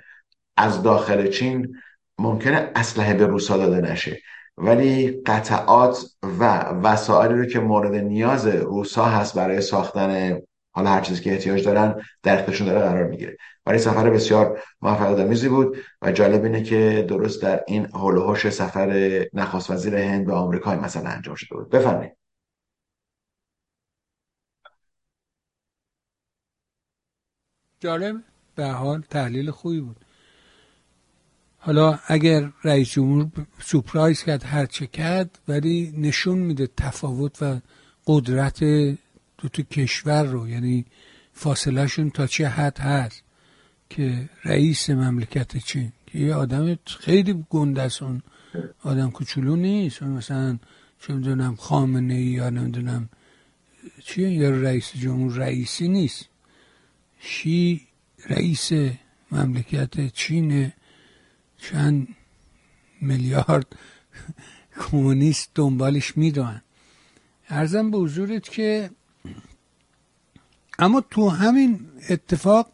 از 0.58 0.84
داخل 0.84 1.28
چین 1.28 1.76
ممکنه 2.20 2.72
اسلحه 2.76 3.14
به 3.14 3.26
روسا 3.26 3.58
داده 3.58 3.92
نشه 3.92 4.18
ولی 4.58 5.22
قطعات 5.26 6.06
و 6.40 6.64
وسایلی 6.64 7.34
رو 7.34 7.46
که 7.46 7.60
مورد 7.60 7.96
نیاز 7.96 8.48
روسا 8.48 9.06
هست 9.06 9.36
برای 9.36 9.62
ساختن 9.62 10.40
حالا 10.76 10.90
هر 10.90 11.02
چیزی 11.02 11.24
که 11.24 11.32
احتیاج 11.32 11.64
دارن 11.66 12.02
در 12.24 12.34
اختیارشون 12.40 12.68
داره 12.68 12.80
قرار 12.80 13.08
می‌گیره. 13.08 13.38
ولی 13.66 13.78
سفر 13.78 14.10
بسیار 14.10 14.64
موفقیت 14.82 15.20
آمیزی 15.20 15.50
بود 15.50 15.78
و 16.02 16.12
جالب 16.12 16.44
اینه 16.44 16.64
که 16.64 17.06
درست 17.10 17.42
در 17.42 17.64
این 17.68 17.86
حول 17.86 18.36
سفر 18.50 18.90
نخست 19.34 19.72
وزیر 19.72 19.96
هند 19.96 20.26
به 20.26 20.34
آمریکا 20.34 20.76
مثلا 20.76 21.10
انجام 21.10 21.36
شده 21.36 21.56
بود. 21.58 21.70
بفرمایید. 21.70 22.18
جالب 27.80 28.16
به 28.56 28.68
حال 28.68 29.02
تحلیل 29.10 29.52
خوبی 29.52 29.80
بود. 29.82 29.98
حالا 31.58 32.00
اگر 32.08 32.52
رئیس 32.64 32.90
جمهور 32.90 33.28
سپرایز 33.60 34.24
کرد 34.24 34.44
هر 34.44 34.66
چه 34.66 34.88
کرد 34.88 35.40
ولی 35.48 35.94
نشون 35.98 36.38
میده 36.38 36.68
تفاوت 36.78 37.42
و 37.42 37.60
قدرت 38.08 38.64
دو 39.38 39.50
تا 39.50 39.64
کشور 39.64 40.24
رو 40.24 40.50
یعنی 40.50 40.86
فاصلهشون 41.34 42.10
تا 42.10 42.28
چه 42.28 42.48
حد 42.48 42.80
هست 42.80 43.24
که 43.90 44.30
رئیس 44.44 44.90
مملکت 44.90 45.58
چین. 45.58 45.92
که 46.08 46.20
یه 46.20 46.34
آدم 46.34 46.78
خیلی 46.86 47.46
گنده 47.50 47.82
است 47.82 48.04
اون 48.04 48.22
آدم 48.84 49.12
کوچولو 49.12 49.56
نیست. 49.56 50.04
مثلا 50.04 50.60
چه 51.08 51.14
می‌دونم 51.14 51.56
خامنه 51.56 52.14
ای 52.14 52.24
یا 52.24 52.50
نمی‌دونم 52.50 53.10
چیه 54.04 54.30
یا 54.30 54.50
رئیس 54.50 54.92
جمهور 54.96 55.34
رئیسی 55.34 55.88
نیست. 55.88 56.26
شی 57.20 57.82
رئیس 58.30 58.72
مملکت 59.32 60.14
چین 60.14 60.72
چند 61.58 62.08
میلیارد 63.02 63.68
کمونیست 64.80 65.52
دنبالش 65.56 66.18
می‌دونن. 66.18 66.62
ارزم 67.50 67.92
به 67.92 67.98
حضورت 67.98 68.50
که 68.50 68.90
اما 70.80 71.04
تو 71.10 71.30
همین 71.30 71.80
اتفاق 72.10 72.72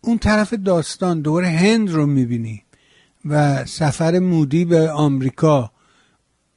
اون 0.00 0.18
طرف 0.18 0.54
داستان 0.54 1.20
دور 1.20 1.44
هند 1.44 1.90
رو 1.90 2.06
می‌بینیم 2.06 2.62
و 3.24 3.64
سفر 3.64 4.18
مودی 4.18 4.64
به 4.64 4.90
آمریکا. 4.90 5.70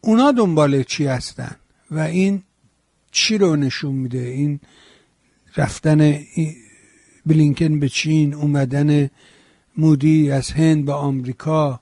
اونا 0.02 0.32
دنبال 0.32 0.84
چی 0.84 1.06
هستن؟ 1.06 1.56
و 1.92 2.00
این 2.00 2.44
چی 3.12 3.38
رو 3.38 3.56
نشون 3.56 3.96
میده؟ 3.96 4.20
این 4.20 4.60
رفتن 5.58 6.20
بلینکن 7.26 7.80
به 7.80 7.90
چین 7.90 8.34
اومدن 8.34 9.10
مودی 9.78 10.32
از 10.32 10.52
هند 10.52 10.86
به 10.86 10.94
آمریکا. 10.94 11.80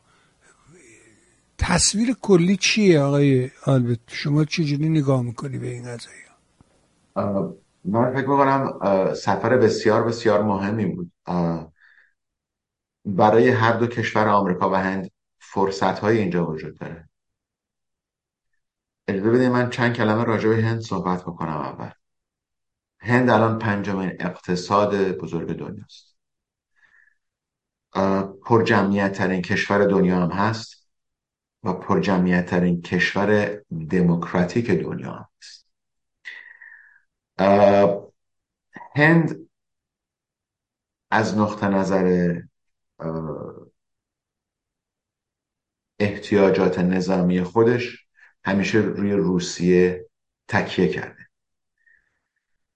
تصویر 1.58 2.16
کلی 2.22 2.58
چیه 2.58 3.00
آقای 3.00 3.50
آلبرت؟ 3.66 4.00
شما 4.08 4.46
چجوری 4.46 4.90
نگاه 4.90 5.22
می‌کنی 5.22 5.58
به 5.58 5.72
این 5.72 5.84
قضایی 5.84 6.26
من 7.88 8.14
فکر 8.14 8.28
می‌کنم 8.30 8.80
سفر 9.14 9.58
بسیار 9.58 10.04
بسیار 10.04 10.44
مهمی 10.44 10.86
بود. 10.86 11.12
برای 13.06 13.50
هر 13.50 13.74
دو 13.74 13.88
کشور 13.88 14.28
آمریکا 14.28 14.70
و 14.70 14.76
هند 14.76 15.12
فرصت 15.40 16.00
های 16.00 16.18
اینجا 16.18 16.46
وجود 16.46 16.80
داره. 16.80 17.10
اجازه 19.08 19.30
بدید 19.30 19.52
من 19.52 19.70
چند 19.70 19.96
کلمه 19.96 20.24
راجع 20.24 20.50
به 20.50 20.64
هند 20.64 20.82
صحبت 20.82 21.22
بکنم 21.22 21.58
اول. 21.58 21.90
هند 23.00 23.30
الان 23.30 23.60
پنجمین 23.60 24.12
اقتصاد 24.20 25.12
بزرگ 25.12 25.58
دنیاست. 25.58 26.16
پر 28.46 28.64
جمعیت 28.64 29.14
ترین 29.14 29.42
کشور 29.42 29.86
دنیا 29.86 30.20
هم 30.20 30.32
هست 30.32 30.88
و 31.64 31.74
پر 31.74 32.00
جمعیت 32.00 32.46
ترین 32.46 32.82
کشور 32.82 33.62
دموکراتیک 33.90 34.72
دنیا 34.72 35.12
هم 35.12 35.26
هست. 35.42 35.65
هند 38.96 39.48
از 41.12 41.38
نقطه 41.38 41.68
نظر 41.68 42.38
احتیاجات 46.00 46.80
نظامی 46.80 47.44
خودش 47.44 48.06
همیشه 48.46 48.78
روی 48.78 49.14
روسیه 49.14 50.06
تکیه 50.48 50.88
کرده. 50.88 51.26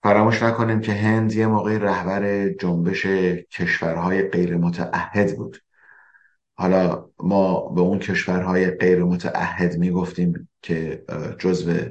فراموش 0.03 0.43
نکنیم 0.43 0.81
که 0.81 0.93
هند 0.93 1.33
یه 1.33 1.47
موقعی 1.47 1.79
رهبر 1.79 2.49
جنبش 2.49 3.05
کشورهای 3.51 4.29
غیر 4.29 4.57
متعهد 4.57 5.37
بود. 5.37 5.57
حالا 6.55 7.09
ما 7.19 7.69
به 7.69 7.81
اون 7.81 7.99
کشورهای 7.99 8.71
غیر 8.71 9.03
متعهد 9.03 9.77
می‌گفتیم 9.77 10.49
که 10.61 11.05
جزو 11.39 11.89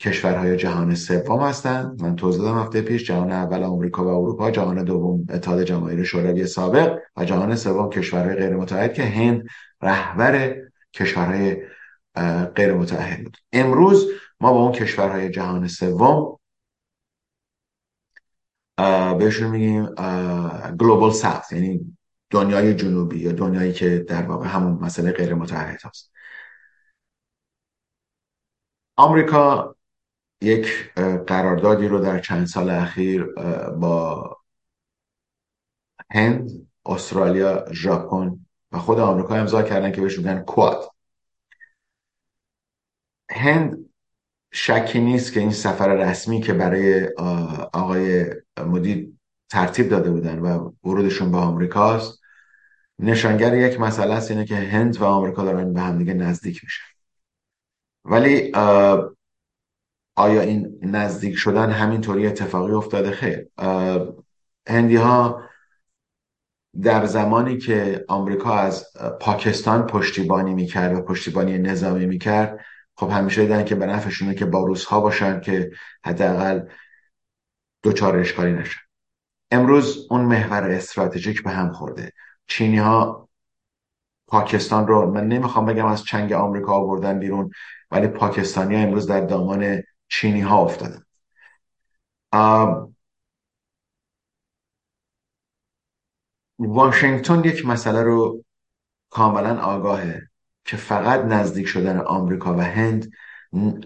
کشورهای 0.00 0.56
جهان 0.56 0.94
سوم 0.94 1.40
هستند 1.40 2.02
من 2.02 2.16
توضیح 2.16 2.42
دادم 2.42 2.58
هفته 2.58 2.82
پیش 2.82 3.04
جهان 3.04 3.32
اول 3.32 3.62
آمریکا 3.62 4.04
و 4.04 4.08
اروپا 4.08 4.50
جهان 4.50 4.84
دوم 4.84 5.26
اتحاد 5.30 5.62
جماهیر 5.62 6.04
شوروی 6.04 6.46
سابق 6.46 6.98
و 7.16 7.24
جهان 7.24 7.56
سوم 7.56 7.90
کشورهای 7.90 8.34
غیر 8.34 8.56
متعهد 8.56 8.94
که 8.94 9.02
هند 9.04 9.48
رهبر 9.82 10.56
کشورهای 10.94 11.56
غیر 12.54 12.74
متعهد 12.74 13.24
بود. 13.24 13.36
امروز 13.52 14.10
ما 14.40 14.52
با 14.52 14.62
اون 14.62 14.72
کشورهای 14.72 15.30
جهان 15.30 15.68
سوم 15.68 16.38
بهشون 19.18 19.50
میگیم 19.50 19.86
گلوبال 20.80 21.12
ساوت 21.12 21.52
یعنی 21.52 21.96
دنیای 22.30 22.74
جنوبی 22.74 23.18
یا 23.18 23.32
دنیایی 23.32 23.72
که 23.72 23.98
در 23.98 24.22
واقع 24.22 24.48
همون 24.48 24.72
مسئله 24.72 25.12
غیر 25.12 25.34
متعهد 25.34 25.80
هست. 25.84 26.12
آمریکا 28.96 29.73
یک 30.44 30.92
قراردادی 31.26 31.88
رو 31.88 31.98
در 31.98 32.18
چند 32.18 32.46
سال 32.46 32.70
اخیر 32.70 33.24
با 33.80 34.36
هند 36.10 36.50
استرالیا 36.86 37.72
ژاپن 37.72 38.46
و 38.72 38.78
خود 38.78 39.00
آمریکا 39.00 39.34
امضا 39.34 39.62
کردن 39.62 39.92
که 39.92 40.00
بهش 40.00 40.18
میگن 40.18 40.40
کواد. 40.40 40.90
هند 43.30 43.90
شکی 44.52 45.00
نیست 45.00 45.32
که 45.32 45.40
این 45.40 45.50
سفر 45.50 45.94
رسمی 45.94 46.40
که 46.40 46.52
برای 46.52 47.06
آقای 47.72 48.26
مدید 48.66 49.20
ترتیب 49.48 49.88
داده 49.88 50.10
بودن 50.10 50.38
و 50.38 50.72
ورودشون 50.84 51.32
به 51.32 51.36
آمریکاست 51.38 52.20
نشانگر 52.98 53.56
یک 53.56 53.80
مسئله 53.80 54.14
است 54.14 54.30
اینه 54.30 54.44
که 54.44 54.56
هند 54.56 55.00
و 55.00 55.04
آمریکا 55.04 55.44
دارن 55.44 55.72
به 55.72 55.80
همدیگه 55.80 56.14
نزدیک 56.14 56.64
میشن. 56.64 56.84
ولی 58.04 58.52
آیا 60.16 60.40
این 60.40 60.78
نزدیک 60.82 61.36
شدن 61.36 61.70
همینطوری 61.70 62.26
اتفاقی 62.26 62.72
افتاده؟ 62.72 63.10
خیر. 63.10 63.48
هندی 64.68 64.96
ها 64.96 65.42
در 66.82 67.06
زمانی 67.06 67.58
که 67.58 68.04
آمریکا 68.08 68.54
از 68.54 68.86
پاکستان 69.20 69.86
پشتیبانی 69.86 70.54
می‌کرد 70.54 70.98
و 70.98 71.02
پشتیبانی 71.02 71.58
نظامی 71.58 72.06
می‌کرد 72.06 72.60
خب 72.96 73.10
همیشه 73.10 73.42
دیدن 73.42 73.64
که 73.64 73.74
به 73.74 73.86
نفعشونه 73.86 74.34
که 74.34 74.44
با 74.44 74.66
روس 74.66 74.84
ها 74.84 75.00
باشن 75.00 75.40
که 75.40 75.70
حداقل 76.04 76.60
دوچار 77.82 78.16
اشکالی 78.16 78.52
نشن 78.52 78.80
امروز 79.50 80.06
اون 80.10 80.20
محور 80.20 80.70
استراتژیک 80.70 81.42
به 81.42 81.50
هم 81.50 81.72
خورده. 81.72 82.12
چینی 82.46 82.78
ها 82.78 83.28
پاکستان 84.26 84.86
رو 84.86 85.10
من 85.10 85.28
نمی‌خوام 85.28 85.66
بگم 85.66 85.86
از 85.86 86.04
چنگ 86.04 86.32
آمریکا 86.32 86.72
آوردن 86.72 87.18
بیرون 87.18 87.50
ولی 87.90 88.06
پاکستانی 88.06 88.74
ها 88.74 88.82
امروز 88.82 89.06
در 89.06 89.20
دامان 89.20 89.82
چینی 90.08 90.40
ها 90.40 90.62
افتادن 90.62 91.02
واشنگتن 96.58 97.44
یک 97.44 97.66
مسئله 97.66 98.02
رو 98.02 98.44
کاملا 99.10 99.60
آگاهه 99.60 100.28
که 100.64 100.76
فقط 100.76 101.20
نزدیک 101.20 101.66
شدن 101.66 101.98
آمریکا 101.98 102.54
و 102.56 102.60
هند 102.60 103.10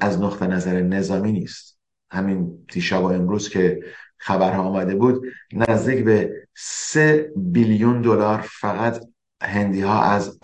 از 0.00 0.20
نقطه 0.20 0.46
نظر 0.46 0.80
نظامی 0.80 1.32
نیست. 1.32 1.78
همین 2.10 2.64
دیشب 2.68 3.02
و 3.02 3.06
امروز 3.06 3.48
که 3.48 3.80
خبرها 4.16 4.62
آمده 4.62 4.94
بود 4.94 5.22
نزدیک 5.52 6.04
به 6.04 6.48
سه 6.56 7.32
بیلیون 7.36 8.02
دلار 8.02 8.40
فقط 8.40 9.04
هندی 9.42 9.80
ها 9.80 10.02
از 10.02 10.38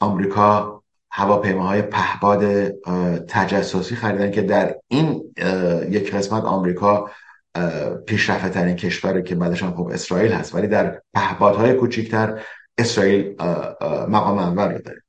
آمریکا 0.00 0.81
هواپیماهای 1.12 1.82
پهباد 1.82 2.68
تجسسی 3.28 3.96
خریدن 3.96 4.30
که 4.30 4.42
در 4.42 4.74
این 4.88 5.34
یک 5.90 6.14
قسمت 6.14 6.44
آمریکا 6.44 7.10
پیشرفته 8.06 8.48
ترین 8.48 8.76
کشوره 8.76 9.22
که 9.22 9.34
بعدش 9.34 9.62
هم 9.62 9.74
خب 9.74 9.86
اسرائیل 9.86 10.32
هست 10.32 10.54
ولی 10.54 10.66
در 10.66 11.02
پهپادهای 11.14 11.74
کوچکتر 11.74 12.42
اسرائیل 12.78 13.36
مقام 14.08 14.38
اول 14.38 14.72
رو 14.72 14.78
داره. 14.78 15.02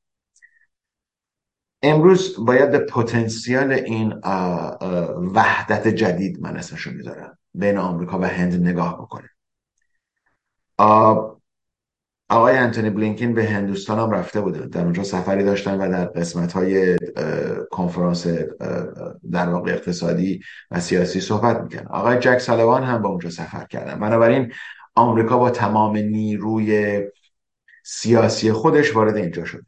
امروز 1.82 2.46
باید 2.46 2.72
به 2.72 2.80
پتانسیل 2.80 3.72
این 3.72 4.14
وحدت 5.34 5.88
جدید 5.88 6.42
من 6.42 6.58
اسمشو 6.58 6.92
می‌ذارم. 6.92 7.38
بین 7.54 7.78
آمریکا 7.78 8.20
و 8.20 8.26
هند 8.26 8.68
نگاه 8.68 9.02
بکنه 9.02 9.30
آقای 12.34 12.58
انتونی 12.58 12.90
بلینکین 12.90 13.34
به 13.34 13.46
هندوستان 13.46 14.00
هم 14.00 14.12
رفته 14.12 14.42
بودن 14.42 14.68
در 14.68 14.84
اونجا 14.84 15.04
سفری 15.04 15.44
داشتن 15.44 15.78
و 15.78 15.92
در 15.92 16.06
قسمت 16.06 16.54
های 16.54 16.98
کنفرانس 17.72 18.28
در 19.32 19.50
واقع 19.50 19.72
اقتصادی 19.72 20.42
و 20.72 20.80
سیاسی 20.80 21.22
صحبت 21.22 21.62
می‌کنن 21.62 21.88
آقای 21.88 22.18
جک 22.20 22.38
سالوان 22.38 22.84
هم 22.84 23.02
با 23.02 23.10
اونجا 23.10 23.30
سفر 23.30 23.66
کردن. 23.66 24.00
بنابراین 24.00 24.54
آمریکا 24.96 25.38
با 25.38 25.50
تمام 25.50 25.98
نیروی 25.98 27.02
سیاسی 27.84 28.52
خودش 28.52 28.96
وارد 28.96 29.16
اینجا 29.16 29.46
شده. 29.46 29.66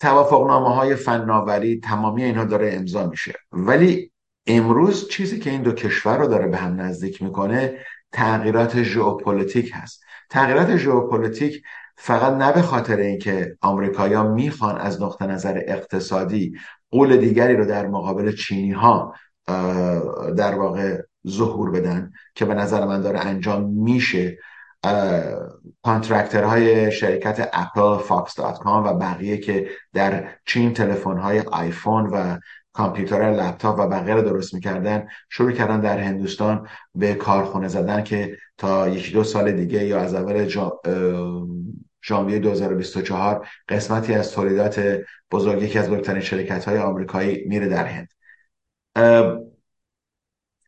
توافقنامه 0.00 0.74
های 0.74 0.94
فناوری 0.94 1.80
تمامی 1.80 2.24
اینها 2.24 2.44
داره 2.44 2.72
امضا 2.72 3.06
میشه. 3.06 3.34
ولی 3.52 4.12
امروز 4.46 5.08
چیزی 5.08 5.38
که 5.38 5.50
این 5.50 5.62
دو 5.62 5.72
کشور 5.72 6.18
رو 6.18 6.26
داره 6.26 6.46
به 6.46 6.56
هم 6.56 6.80
نزدیک 6.80 7.22
می‌کنه 7.22 7.78
تغییرات 8.12 8.82
ژئوپلیتیک 8.82 9.70
هست. 9.74 10.03
تغییرات 10.34 10.76
ژئوپلیتیک 10.76 11.62
فقط 11.96 12.32
نه 12.32 12.52
به 12.52 12.62
خاطر 12.62 12.96
اینکه 12.96 13.56
آمریکایی‌ها 13.60 14.22
می‌خوان 14.22 14.78
از 14.78 15.02
نقطه 15.02 15.26
نظر 15.26 15.62
اقتصادی 15.66 16.54
غول 16.90 17.16
دیگری 17.16 17.56
رو 17.56 17.64
در 17.64 17.86
مقابل 17.86 18.32
چینی 18.32 18.72
ها 18.72 19.14
در 20.36 20.54
واقع 20.54 21.02
ظهور 21.28 21.70
بدن 21.70 22.12
که 22.34 22.44
به 22.44 22.54
نظر 22.54 22.84
من 22.84 23.00
داره 23.00 23.18
انجام 23.18 23.70
میشه 23.70 24.38
های 26.34 26.92
شرکت 26.92 27.50
اپل 27.52 27.98
فاکس 27.98 28.34
dot 28.34 28.58
com 28.58 28.84
و 28.84 28.94
بقیه 28.94 29.36
که 29.36 29.68
در 29.92 30.28
چین 30.46 30.72
تلفن 30.72 31.18
های 31.18 31.40
آیفون 31.40 32.06
و 32.06 32.38
کامپیوتر 32.72 33.30
لپتاپ 33.30 33.78
و 33.78 33.88
بقیه 33.88 34.14
رو 34.14 34.22
درست 34.22 34.54
می‌کردن 34.54 35.06
شروع 35.30 35.52
کردن 35.52 35.80
در 35.80 35.98
هندوستان 35.98 36.68
به 36.94 37.14
کارخونه 37.14 37.68
زدن 37.68 38.04
که 38.04 38.36
تا 38.58 38.88
یکی 38.88 39.12
دو 39.12 39.24
سال 39.24 39.52
دیگه 39.52 39.84
یا 39.84 40.00
از 40.00 40.14
اول 40.14 40.48
ژانویه 42.04 42.38
2024 42.38 43.48
قسمتی 43.68 44.14
از 44.14 44.32
تولیدات 44.32 44.98
بزرگ 45.30 45.62
یکی 45.62 45.78
از 45.78 45.86
بزرگترین 45.86 46.20
شرکت 46.20 46.64
های 46.64 46.78
آمریکایی 46.78 47.44
میره 47.48 47.68
در 47.68 47.86
هند. 47.86 48.08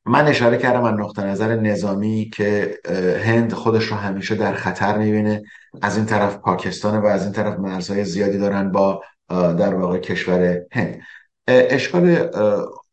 من 0.09 0.27
اشاره 0.27 0.59
کردم 0.59 0.85
از 0.85 0.95
نقطه 0.95 1.25
نظر 1.25 1.57
نظامی 1.57 2.31
که 2.35 2.79
هند 3.25 3.53
خودش 3.53 3.85
رو 3.85 3.97
همیشه 3.97 4.35
در 4.35 4.53
خطر 4.55 4.99
می‌بینه. 4.99 5.43
از 5.83 5.97
این 5.97 6.07
طرف 6.07 6.37
پاکستان 6.37 7.03
و 7.03 7.07
از 7.07 7.23
این 7.23 7.33
طرف 7.33 7.59
مرزهای 7.59 8.05
زیادی 8.05 8.39
دارن 8.39 8.73
با 8.73 9.03
در 9.29 9.75
واقع 9.75 9.99
کشور 9.99 10.61
هند. 10.73 11.01
اشکال 11.49 12.31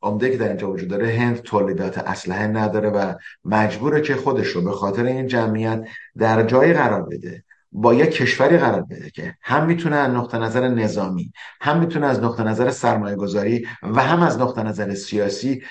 عمده 0.04 0.32
که 0.32 0.38
در 0.38 0.48
اینجا 0.48 0.72
وجود 0.72 0.90
داره 0.90 1.08
هند 1.08 1.42
تولیدات 1.42 1.98
اسلحه 1.98 2.48
نداره 2.48 2.90
و 2.90 3.14
مجبوره 3.46 4.02
که 4.02 4.16
خودش 4.16 4.48
رو 4.48 4.62
به 4.62 4.72
خاطر 4.72 5.04
این 5.04 5.28
جمعیت 5.28 5.88
در 6.18 6.44
جایی 6.44 6.74
قرار 6.74 7.02
بده. 7.02 7.44
با 7.72 7.94
یک 7.94 8.12
کشوری 8.12 8.58
قرار 8.58 8.82
بده 8.82 9.10
که 9.10 9.36
هم 9.42 9.66
می‌تونه 9.66 9.96
از 9.96 10.12
نقطه 10.12 10.38
نظر 10.38 10.68
نظامی 10.68 11.34
هم 11.62 11.80
می‌تونه 11.80 12.08
از 12.08 12.24
نقطه 12.24 12.44
نظر 12.44 12.72
سرمایه 12.72 13.16
گذاری 13.16 13.68
و 13.84 14.02
هم 14.02 14.22
از 14.22 14.40
نقطه 14.40 14.64
نظر 14.64 14.94
سیاسی 14.94 15.64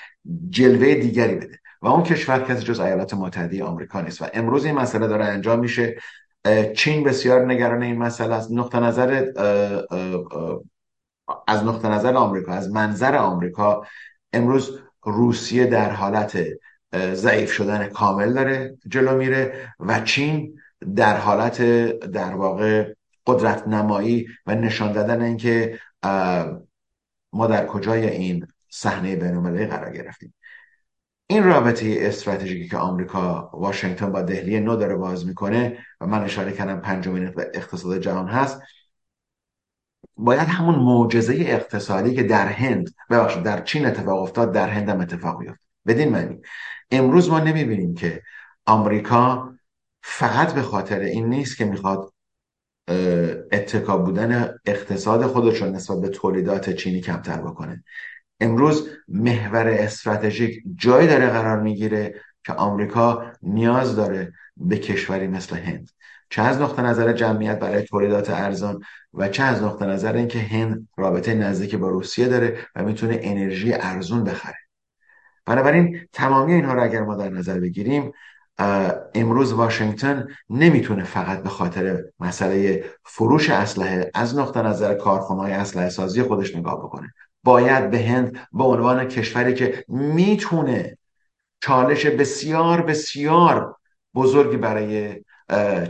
جلوه 0.49 0.95
دیگری 0.95 1.35
بده. 1.35 1.59
و 1.81 1.87
اون 1.87 2.03
کشور 2.03 2.39
کسی 2.39 2.63
جز 2.63 2.79
ایالات 2.79 3.13
متحده 3.13 3.63
آمریکا 3.63 4.01
نیست. 4.01 4.21
و 4.21 4.25
امروز 4.33 4.65
این 4.65 4.75
مسئله 4.75 5.07
داره 5.07 5.25
انجام 5.25 5.59
میشه. 5.59 5.95
چین 6.75 7.03
بسیار 7.03 7.45
نگران 7.45 7.83
این 7.83 7.97
مسئله 7.97 8.35
است. 8.35 8.51
نقطه 8.51 8.79
نظر 8.79 9.25
از 11.47 11.63
نقطه 11.63 11.87
نظر 11.87 12.15
آمریکا 12.15 12.51
از 12.51 12.71
منظر 12.71 13.15
آمریکا 13.15 13.85
امروز 14.33 14.79
روسیه 15.03 15.65
در 15.65 15.89
حالت 15.91 16.37
ضعیف 17.13 17.51
شدن 17.51 17.87
کامل 17.87 18.33
داره 18.33 18.77
جلو 18.87 19.17
میره 19.17 19.73
و 19.79 19.99
چین 19.99 20.59
در 20.95 21.17
حالت 21.17 21.61
در 22.01 22.33
واقع 22.35 22.93
قدرت 23.27 23.67
نمایی 23.67 24.27
و 24.45 24.55
نشان 24.55 24.91
دادن 24.91 25.21
اینکه 25.21 25.79
ما 27.33 27.47
در 27.47 27.65
کجای 27.65 28.09
این 28.09 28.47
صحنه 28.69 29.15
بین‌المللی 29.15 29.65
قرار 29.65 29.93
گرفتیم. 29.93 30.33
این 31.27 31.43
رابطه 31.43 31.97
استراتژیکی 31.99 32.69
که 32.69 32.77
آمریکا 32.77 33.49
واشنگتن 33.53 34.11
با 34.11 34.21
دهلی 34.21 34.59
نو 34.59 34.75
داره 34.75 34.95
باز 34.95 35.27
می‌کنه 35.27 35.77
و 36.01 36.07
من 36.07 36.23
اشاره 36.23 36.51
کردم 36.51 36.79
پنجمین 36.79 37.33
اقتصاد 37.53 37.99
جهان 37.99 38.27
هست. 38.27 38.61
باید 40.17 40.47
همون 40.47 40.75
معجزه 40.75 41.33
اقتصادی 41.39 42.15
که 42.15 42.23
در 42.23 42.47
هند 42.47 42.89
ببخشید 43.09 43.43
در 43.43 43.61
چین 43.61 43.85
اتفاق 43.85 44.21
افتاد 44.21 44.51
در 44.51 44.69
هند 44.69 44.89
هم 44.89 45.01
اتفاق 45.01 45.39
بیفته 45.39 45.65
بدین 45.87 46.09
معنی. 46.09 46.41
امروز 46.91 47.29
ما 47.29 47.39
نمی‌بینیم 47.39 47.95
که 47.95 48.21
آمریکا 48.65 49.53
فقط 50.01 50.53
به 50.53 50.61
خاطر 50.61 50.99
این 50.99 51.29
نیست 51.29 51.57
که 51.57 51.65
می‌خواد 51.65 52.13
اتکا 53.51 53.97
بودن 53.97 54.55
اقتصاد 54.65 55.25
خودش 55.25 55.61
رو 55.61 55.69
نسبت 55.69 56.01
به 56.01 56.09
تولیدات 56.09 56.69
چینی 56.69 57.01
کمتر 57.01 57.41
بکنه. 57.41 57.83
امروز 58.39 58.89
محور 59.07 59.67
استراتژیک 59.67 60.63
جایی 60.75 61.07
داره 61.07 61.29
قرار 61.29 61.61
می‌گیره 61.61 62.21
که 62.45 62.53
آمریکا 62.53 63.31
نیاز 63.41 63.95
داره 63.95 64.33
به 64.57 64.77
کشوری 64.77 65.27
مثل 65.27 65.57
هند. 65.57 65.89
چه 66.33 66.41
از 66.41 66.61
نقطه 66.61 66.81
نظر 66.81 67.13
جمعیت 67.13 67.59
برای 67.59 67.83
تولیدات 67.83 68.29
ارزان 68.29 68.81
و 69.13 69.29
چه 69.29 69.43
از 69.43 69.63
نقطه 69.63 69.85
نظر 69.85 70.13
اینکه 70.13 70.39
هند 70.39 70.87
رابطه 70.97 71.33
نزدیک 71.33 71.75
با 71.75 71.89
روسیه 71.89 72.27
داره 72.27 72.57
و 72.75 72.83
می‌تونه 72.83 73.19
انرژی 73.21 73.73
ارزون 73.73 74.23
بخره. 74.23 74.57
بنابراین 75.45 75.99
تمامی 76.13 76.53
اینها 76.53 76.73
رو 76.73 76.83
اگر 76.83 77.01
ما 77.01 77.15
در 77.15 77.29
نظر 77.29 77.59
بگیریم 77.59 78.11
امروز 79.15 79.53
واشنگتن 79.53 80.27
نمی‌تونه 80.49 81.03
فقط 81.03 81.43
به 81.43 81.49
خاطر 81.49 82.03
مسئله 82.19 82.85
فروش 83.05 83.49
اسلحه 83.49 84.11
از 84.13 84.37
نقطه 84.37 84.61
نظر 84.61 84.93
کارخانه‌های 84.93 85.51
اسلحه 85.51 85.89
سازی 85.89 86.23
خودش 86.23 86.55
نگاه 86.55 86.79
بکنه. 86.79 87.13
باید 87.43 87.89
به 87.89 87.99
هند 87.99 88.39
به 88.53 88.63
عنوان 88.63 89.07
کشوری 89.07 89.53
که 89.53 89.85
می‌تونه 89.87 90.97
چالش 91.61 92.05
بسیار 92.05 92.81
بسیار 92.81 93.75
بزرگی 94.15 94.57
برای 94.57 95.22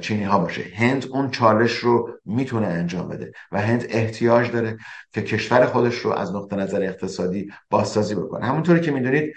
چینی 0.01 0.23
ها 0.23 0.39
باشه. 0.39 0.63
هند 0.75 1.05
اون 1.11 1.31
چالش 1.31 1.75
رو 1.77 2.19
می‌تونه 2.25 2.67
انجام 2.67 3.07
بده 3.07 3.31
و 3.51 3.61
هند 3.61 3.85
احتیاج 3.89 4.51
داره 4.51 4.77
که 5.13 5.21
کشور 5.21 5.65
خودش 5.65 5.95
رو 5.95 6.11
از 6.11 6.35
نقطه 6.35 6.55
نظر 6.55 6.81
اقتصادی 6.81 7.51
بازسازی 7.69 8.15
بکنه. 8.15 8.45
همونطوری 8.45 8.81
که 8.81 8.91
می‌دونید 8.91 9.33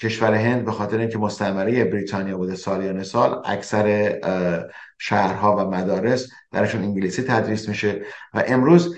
کشور 0.00 0.34
هند 0.34 0.64
به 0.64 0.72
خاطر 0.72 0.98
اینکه 0.98 1.18
مستعمره 1.18 1.84
بریتانیا 1.84 2.36
بوده 2.36 2.54
سالیان 2.54 3.02
سال 3.02 3.42
اکثر 3.44 4.18
شهرها 4.98 5.56
و 5.56 5.70
مدارس 5.70 6.28
درشون 6.52 6.82
انگلیسی 6.82 7.22
تدریس 7.22 7.68
میشه 7.68 8.02
و 8.34 8.44
امروز 8.46 8.96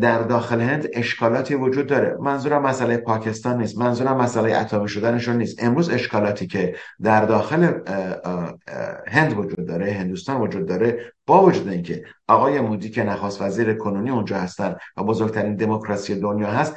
در 0.00 0.22
داخل 0.22 0.60
هند 0.60 0.88
اشکالاتی 0.92 1.54
وجود 1.54 1.86
داره. 1.86 2.16
منظورم 2.20 2.62
مسئله 2.62 2.96
پاکستان 2.96 3.58
نیست. 3.58 3.78
منظورم 3.78 4.16
مسئله 4.16 4.56
اتمی 4.56 4.88
شدنشون 4.88 5.36
نیست. 5.36 5.64
امروز 5.64 5.90
اشکالاتی 5.90 6.46
که 6.46 6.74
در 7.02 7.24
داخل 7.24 7.72
هند 9.08 9.38
وجود 9.38 9.66
داره 9.66 9.92
هندوستان 9.92 10.40
وجود 10.40 10.66
داره 10.66 11.12
با 11.26 11.42
وجود 11.42 11.68
اینکه 11.68 12.04
آقای 12.28 12.60
مودی 12.60 12.90
که 12.90 13.02
نخواست 13.02 13.42
وزیر 13.42 13.74
کنونی 13.74 14.10
اونجا 14.10 14.36
هستن 14.36 14.76
و 14.96 15.02
بزرگترین 15.02 15.56
دموکراسی 15.56 16.20
دنیا 16.20 16.50
هست 16.50 16.76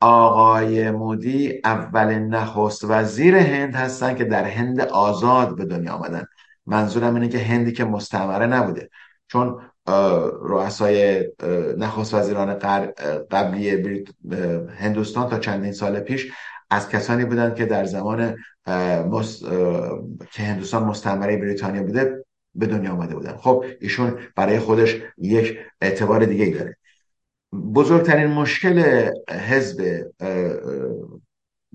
آقای 0.00 0.90
مودی 0.90 1.60
اول 1.64 2.18
نخست 2.18 2.84
وزیر 2.84 3.36
هند 3.36 3.74
هستن 3.74 4.14
که 4.14 4.24
در 4.24 4.44
هند 4.44 4.80
آزاد 4.80 5.56
به 5.56 5.64
دنیا 5.64 5.92
آمدن. 5.92 6.24
منظورم 6.66 7.14
اینه 7.14 7.28
که 7.28 7.38
هندی 7.38 7.72
که 7.72 7.84
مستعمره 7.84 8.46
نبوده. 8.46 8.90
چون 9.28 9.60
رؤسای 10.42 11.24
نخست 11.78 12.14
وزیران 12.14 12.54
قبلی 13.30 14.04
هندوستان 14.78 15.28
تا 15.28 15.38
چندین 15.38 15.72
سال 15.72 16.00
پیش 16.00 16.32
از 16.70 16.88
کسانی 16.88 17.24
بودند 17.24 17.54
که 17.54 17.66
در 17.66 17.84
زمان 17.84 18.36
که 20.32 20.42
هندوستان 20.42 20.84
مستعمره 20.84 21.36
بریتانیا 21.36 21.82
بوده 21.82 22.24
به 22.54 22.66
دنیا 22.66 22.92
آمده 22.92 23.14
بودن 23.14 23.36
خب 23.36 23.64
ایشون 23.80 24.18
برای 24.36 24.58
خودش 24.58 24.96
یک 25.18 25.58
اعتبار 25.80 26.24
دیگه 26.24 26.46
داره. 26.46 26.76
بزرگترین 27.74 28.26
مشکل 28.26 29.08
حزب 29.28 30.06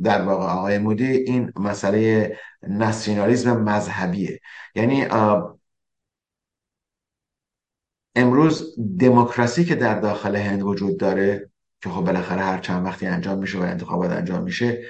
در 0.03 0.22
واقع 0.22 0.43
آقای 0.43 0.78
مودی 0.78 1.11
این 1.11 1.51
مسئله 1.55 2.36
ناسیونالیسم 2.68 3.63
مذهبیه. 3.63 4.39
یعنی 4.76 5.05
امروز 8.16 8.76
دموکراسی 8.99 9.66
که 9.66 9.76
در 9.76 9.99
داخل 9.99 10.36
هند 10.36 10.63
وجود 10.63 10.99
داره 10.99 11.49
که 11.82 11.89
خب 11.89 12.01
بالاخره 12.01 12.41
هر 12.41 12.57
چند 12.57 12.86
وقتی 12.86 13.07
انجام 13.07 13.38
میشه 13.38 13.59
و 13.59 13.61
انتخابات 13.61 14.11
انجام 14.11 14.43
میشه 14.43 14.84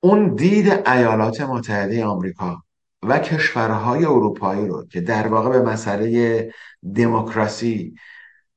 اون 0.00 0.34
دید 0.34 0.88
ایالات 0.88 1.40
متحده 1.40 2.04
آمریکا 2.04 2.62
و 3.02 3.18
کشورهای 3.18 4.04
اروپایی 4.04 4.66
رو 4.66 4.86
که 4.86 5.00
در 5.00 5.26
واقع 5.26 5.50
به 5.50 5.62
مسئله 5.62 6.52
دموکراسی 6.94 7.94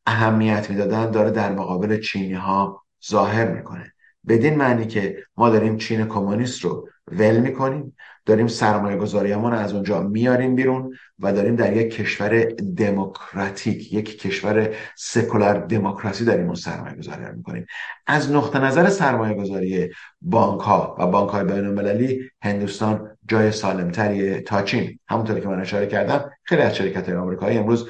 اهمیت 0.06 0.70
می‌دادن 0.70 1.12
داره 1.12 1.32
در 1.32 1.52
مقابل 1.52 2.00
چینی 2.00 2.34
ها 2.34 2.84
ظاهر 3.10 3.52
می‌کنه. 3.52 3.94
بدین 4.28 4.56
معنی 4.56 4.88
که 4.88 5.24
ما 5.38 5.50
داریم 5.50 5.78
چین 5.78 6.06
کمونیست 6.06 6.62
رو 6.62 6.90
ول 7.12 7.38
می‌کنیم. 7.38 7.96
داریم 8.26 8.48
سرمایه 8.48 8.98
گذاریمون 8.98 9.54
از 9.54 9.74
اونجا 9.74 10.02
میاریم 10.02 10.56
بیرون 10.56 10.94
و 11.20 11.34
داریم 11.34 11.56
در 11.56 11.78
یک 11.78 11.94
کشور 11.94 12.44
دموکراتیک 12.78 13.94
یک 13.94 14.20
کشور 14.22 14.70
سکولار 14.96 15.66
دموکراسی 15.66 16.26
داریم 16.26 16.46
اون 16.46 16.56
سرمایه 16.56 16.96
گذاری 16.96 17.26
می‌کنیم. 17.36 17.66
از 18.08 18.32
نقطه 18.32 18.60
نظر 18.60 18.90
سرمایه 18.90 19.34
گذاری 19.34 19.90
بانک 20.22 20.62
ها 20.62 20.96
و 21.00 21.08
بانک 21.08 21.30
های 21.30 21.44
بین 21.44 21.66
المللی 21.66 22.30
هندوستان 22.42 23.18
جای 23.28 23.52
سالمتری 23.52 24.40
تا 24.40 24.62
چین 24.62 25.00
همونطوری 25.08 25.42
که 25.42 25.48
من 25.48 25.62
اشاره 25.62 25.88
کردم 25.88 26.32
خیلی 26.44 26.62
از 26.62 26.76
شرکت 26.76 27.10
های 27.10 27.18
آمریکایی 27.18 27.58
امروز 27.58 27.90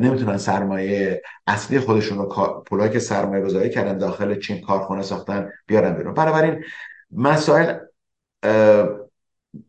نمی‌تونن 0.00 0.36
سرمایه 0.36 1.22
اصلی 1.46 1.80
خودشون 1.80 2.18
رو 2.18 2.62
پولایی 2.66 2.92
که 2.92 2.98
سرمایه 2.98 3.44
گذاری 3.44 3.70
کردن 3.70 3.98
داخل 3.98 4.38
چین 4.38 4.60
کارخونه 4.60 5.02
ساختن 5.02 5.50
بیارن 5.66 5.94
بیرون. 5.94 6.14
بنابراین 6.14 6.64
مسائل 7.12 7.74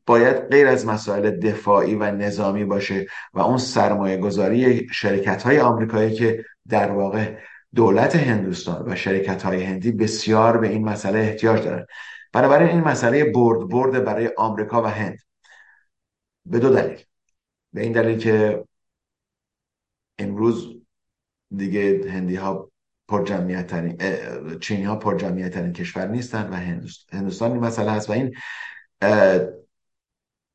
باید 0.06 0.50
غیر 0.52 0.68
از 0.68 0.86
مسائل 0.86 1.32
دفاعی 1.32 1.96
و 1.96 2.12
نظامی 2.12 2.66
باشه 2.66 3.08
و 3.34 3.40
اون 3.40 3.58
سرمایه 3.58 4.18
گذاری 4.18 4.88
شرکت 4.92 5.44
های 5.44 5.60
آمریکایی 5.60 6.14
که 6.14 6.46
در 6.68 6.92
واقع 6.92 7.38
دولت 7.76 8.16
هندوستان 8.16 8.92
و 8.92 8.96
شرکت 8.96 9.44
های 9.44 9.64
هندی 9.64 9.92
بسیار 9.92 10.58
به 10.58 10.68
این 10.70 10.86
مسئله 10.86 11.20
احتیاج 11.20 11.64
دارن. 11.64 11.86
بنابراین 12.34 12.70
این 12.70 12.80
مسئله 12.80 13.32
برد 13.32 13.70
برد 13.70 14.04
برای 14.04 14.30
آمریکا 14.38 14.84
و 14.84 14.86
هند. 14.86 15.20
به 16.46 16.60
دو 16.60 16.70
دلیل. 16.70 17.00
به 17.74 17.82
این 17.82 17.92
دلیل 17.92 18.20
که 18.20 18.66
امروز 20.20 20.82
دیگه 21.56 22.12
هندی 22.12 22.36
ها 22.36 22.72
پر 23.10 23.24
جمعیت 23.24 23.72
چینی 24.60 24.84
ها 24.84 24.96
پر 24.96 25.18
جمعیت 25.18 25.74
کشور 25.74 26.08
نیستن 26.08 26.50
و 26.50 26.56
هندوستان 27.14 27.52
این 27.52 27.62
مسئله 27.62 27.92
هست 27.92 28.10
و 28.10 28.14
این 28.14 28.36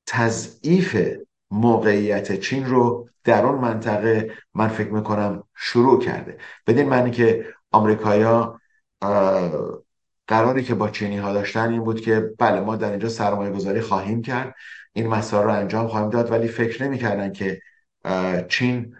تضعیف 0.07 1.17
موقعیت 1.51 2.41
چین 2.41 2.67
رو 2.67 3.09
در 3.25 3.47
اون 3.47 3.61
منطقه 3.61 4.33
من 4.55 4.69
فکر 4.69 4.91
می‌کنم 4.91 5.45
شروع 5.57 6.03
کرده. 6.03 6.39
بدین 6.67 6.89
معنی 6.89 7.11
که 7.11 7.47
آمریکایا 7.71 8.61
قراری 10.27 10.63
که 10.65 10.75
با 10.75 10.91
چینی 10.91 11.19
ها 11.19 11.33
داشتن 11.33 11.71
این 11.71 11.85
بود 11.85 12.01
که 12.01 12.31
بله 12.39 12.61
ما 12.61 12.77
در 12.77 12.91
اینجا 12.91 13.09
سرمایه 13.09 13.51
گذاری 13.51 13.81
خواهیم 13.81 14.23
کرد 14.23 14.55
این 14.93 15.07
مسائل 15.07 15.45
رو 15.45 15.53
انجام 15.53 15.89
خواهیم 15.89 16.11
داد 16.11 16.33
ولی 16.33 16.49
فکر 16.49 16.83
نمی‌کردن 16.83 17.33
که 17.33 17.61
چین 18.49 18.97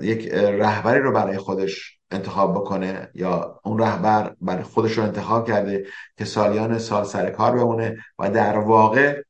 یک 0.00 0.28
رهبری 0.34 1.00
رو 1.00 1.12
برای 1.12 1.38
خودش 1.38 1.99
انتخاب 2.10 2.54
بکنه 2.54 3.10
یا 3.14 3.60
اون 3.64 3.78
رهبر 3.78 4.36
برای 4.40 4.62
خودش 4.62 4.98
رو 4.98 5.04
انتخاب 5.04 5.48
کرده 5.48 5.86
که 6.18 6.24
سالیان 6.24 6.78
سال 6.78 7.04
سر 7.04 7.30
کار 7.30 7.56
بمونه 7.56 7.96
و 8.18 8.30
در 8.30 8.58
واقع 8.58 9.22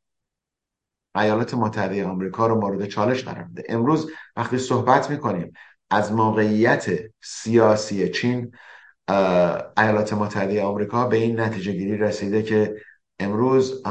ایالات 1.16 1.54
متحده 1.54 2.06
آمریکا 2.06 2.46
رو 2.46 2.60
مورد 2.60 2.86
چالش 2.86 3.24
قرار 3.24 3.44
میده 3.44 3.64
امروز 3.68 4.10
وقتی 4.36 4.58
صحبت 4.58 5.10
می‌کنیم 5.10 5.52
از 5.90 6.12
موقعیت 6.12 6.86
سیاسی 7.20 8.08
چین 8.08 8.52
ایالات 9.78 10.12
متحده 10.12 10.62
آمریکا 10.62 11.06
به 11.06 11.16
این 11.16 11.40
نتیجه 11.40 11.72
گیری 11.72 11.98
رسیده 11.98 12.42
که 12.42 12.76
امروز 13.18 13.82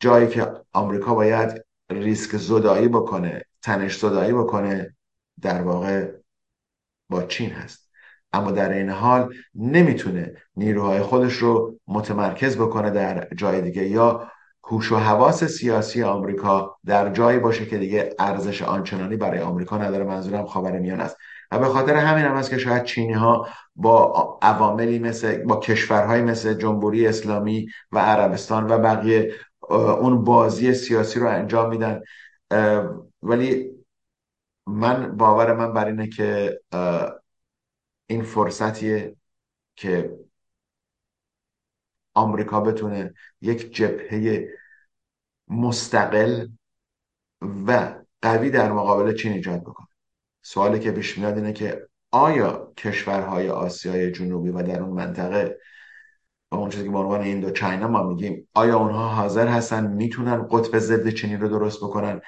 جایی 0.00 0.28
که 0.28 0.52
آمریکا 0.72 1.14
باید 1.14 1.64
ریسک 1.90 2.36
زدایی 2.36 2.88
بکنه 2.88 3.44
تنش 3.62 3.98
زدایی 3.98 4.32
بکنه 4.32 4.96
در 5.40 5.62
واقع 5.62 6.12
با 7.08 7.22
چین 7.22 7.50
هست. 7.50 7.88
اما 8.32 8.50
در 8.50 8.72
این 8.72 8.90
حال 8.90 9.34
نمی‌تونه 9.54 10.34
نیروهای 10.56 11.00
خودش 11.00 11.32
رو 11.32 11.78
متمرکز 11.88 12.56
بکنه 12.56 12.90
در 12.90 13.28
جای 13.36 13.60
دیگه 13.60 13.88
یا 13.88 14.30
هوش 14.64 14.92
و 14.92 14.96
حواس 14.96 15.44
سیاسی 15.44 16.02
آمریکا 16.02 16.76
در 16.86 17.12
جایی 17.12 17.38
باشه 17.38 17.66
که 17.66 17.78
دیگه 17.78 18.14
ارزش 18.18 18.62
آنچنانی 18.62 19.16
برای 19.16 19.40
آمریکا 19.40 19.78
نداره. 19.78 20.04
منظورم 20.04 20.46
خاور 20.46 20.78
میان 20.78 21.00
است. 21.00 21.16
و 21.50 21.58
به 21.58 21.66
خاطر 21.66 21.94
همین 21.94 22.24
هم 22.24 22.34
است 22.34 22.50
که 22.50 22.58
شاید 22.58 22.84
چینی 22.84 23.12
ها 23.12 23.48
با 23.76 24.38
عواملی 24.42 24.98
مثل 24.98 25.44
با 25.44 25.56
کشورهای 25.56 26.22
مثل 26.22 26.54
جمهوری 26.54 27.06
اسلامی 27.06 27.68
و 27.92 27.98
عربستان 27.98 28.70
و 28.70 28.78
بقیه 28.78 29.32
اون 29.70 30.24
بازی 30.24 30.74
سیاسی 30.74 31.20
رو 31.20 31.28
انجام 31.28 31.70
میدن. 31.70 32.00
ولی 33.22 33.77
من 34.68 35.16
باور 35.16 35.52
من 35.52 35.72
بر 35.72 35.86
اینه 35.86 36.08
که 36.08 36.60
این 38.06 38.22
فرصتیه 38.22 39.16
که 39.76 40.18
آمریکا 42.14 42.60
بتونه 42.60 43.14
یک 43.40 43.74
جبهه 43.74 44.48
مستقل 45.48 46.48
و 47.66 47.94
قوی 48.22 48.50
در 48.50 48.72
مقابل 48.72 49.14
چین 49.14 49.32
ایجاد 49.32 49.60
بکنه. 49.60 49.86
سوالی 50.42 50.80
که 50.80 50.92
پیش 50.92 51.18
میاد 51.18 51.36
اینه 51.36 51.52
که 51.52 51.88
آیا 52.10 52.72
کشورهای 52.76 53.50
آسیای 53.50 54.12
جنوبی 54.12 54.50
و 54.50 54.62
در 54.62 54.82
اون 54.82 54.94
منطقه 54.94 55.58
و 56.50 56.54
اون 56.54 56.70
چیزی 56.70 56.84
که 56.84 56.90
به 56.90 56.98
عنوان 56.98 57.20
این 57.20 57.40
دو 57.40 57.50
چاینا 57.50 57.88
ما 57.88 58.02
میگیم 58.02 58.48
آیا 58.54 58.78
اونها 58.78 59.08
حاضر 59.08 59.48
هستن 59.48 59.86
می‌تونن 59.86 60.48
قطب 60.50 60.78
ضد 60.78 61.08
چینی 61.08 61.36
رو 61.36 61.48
درست 61.48 61.78
بکنن؟ 61.78 62.20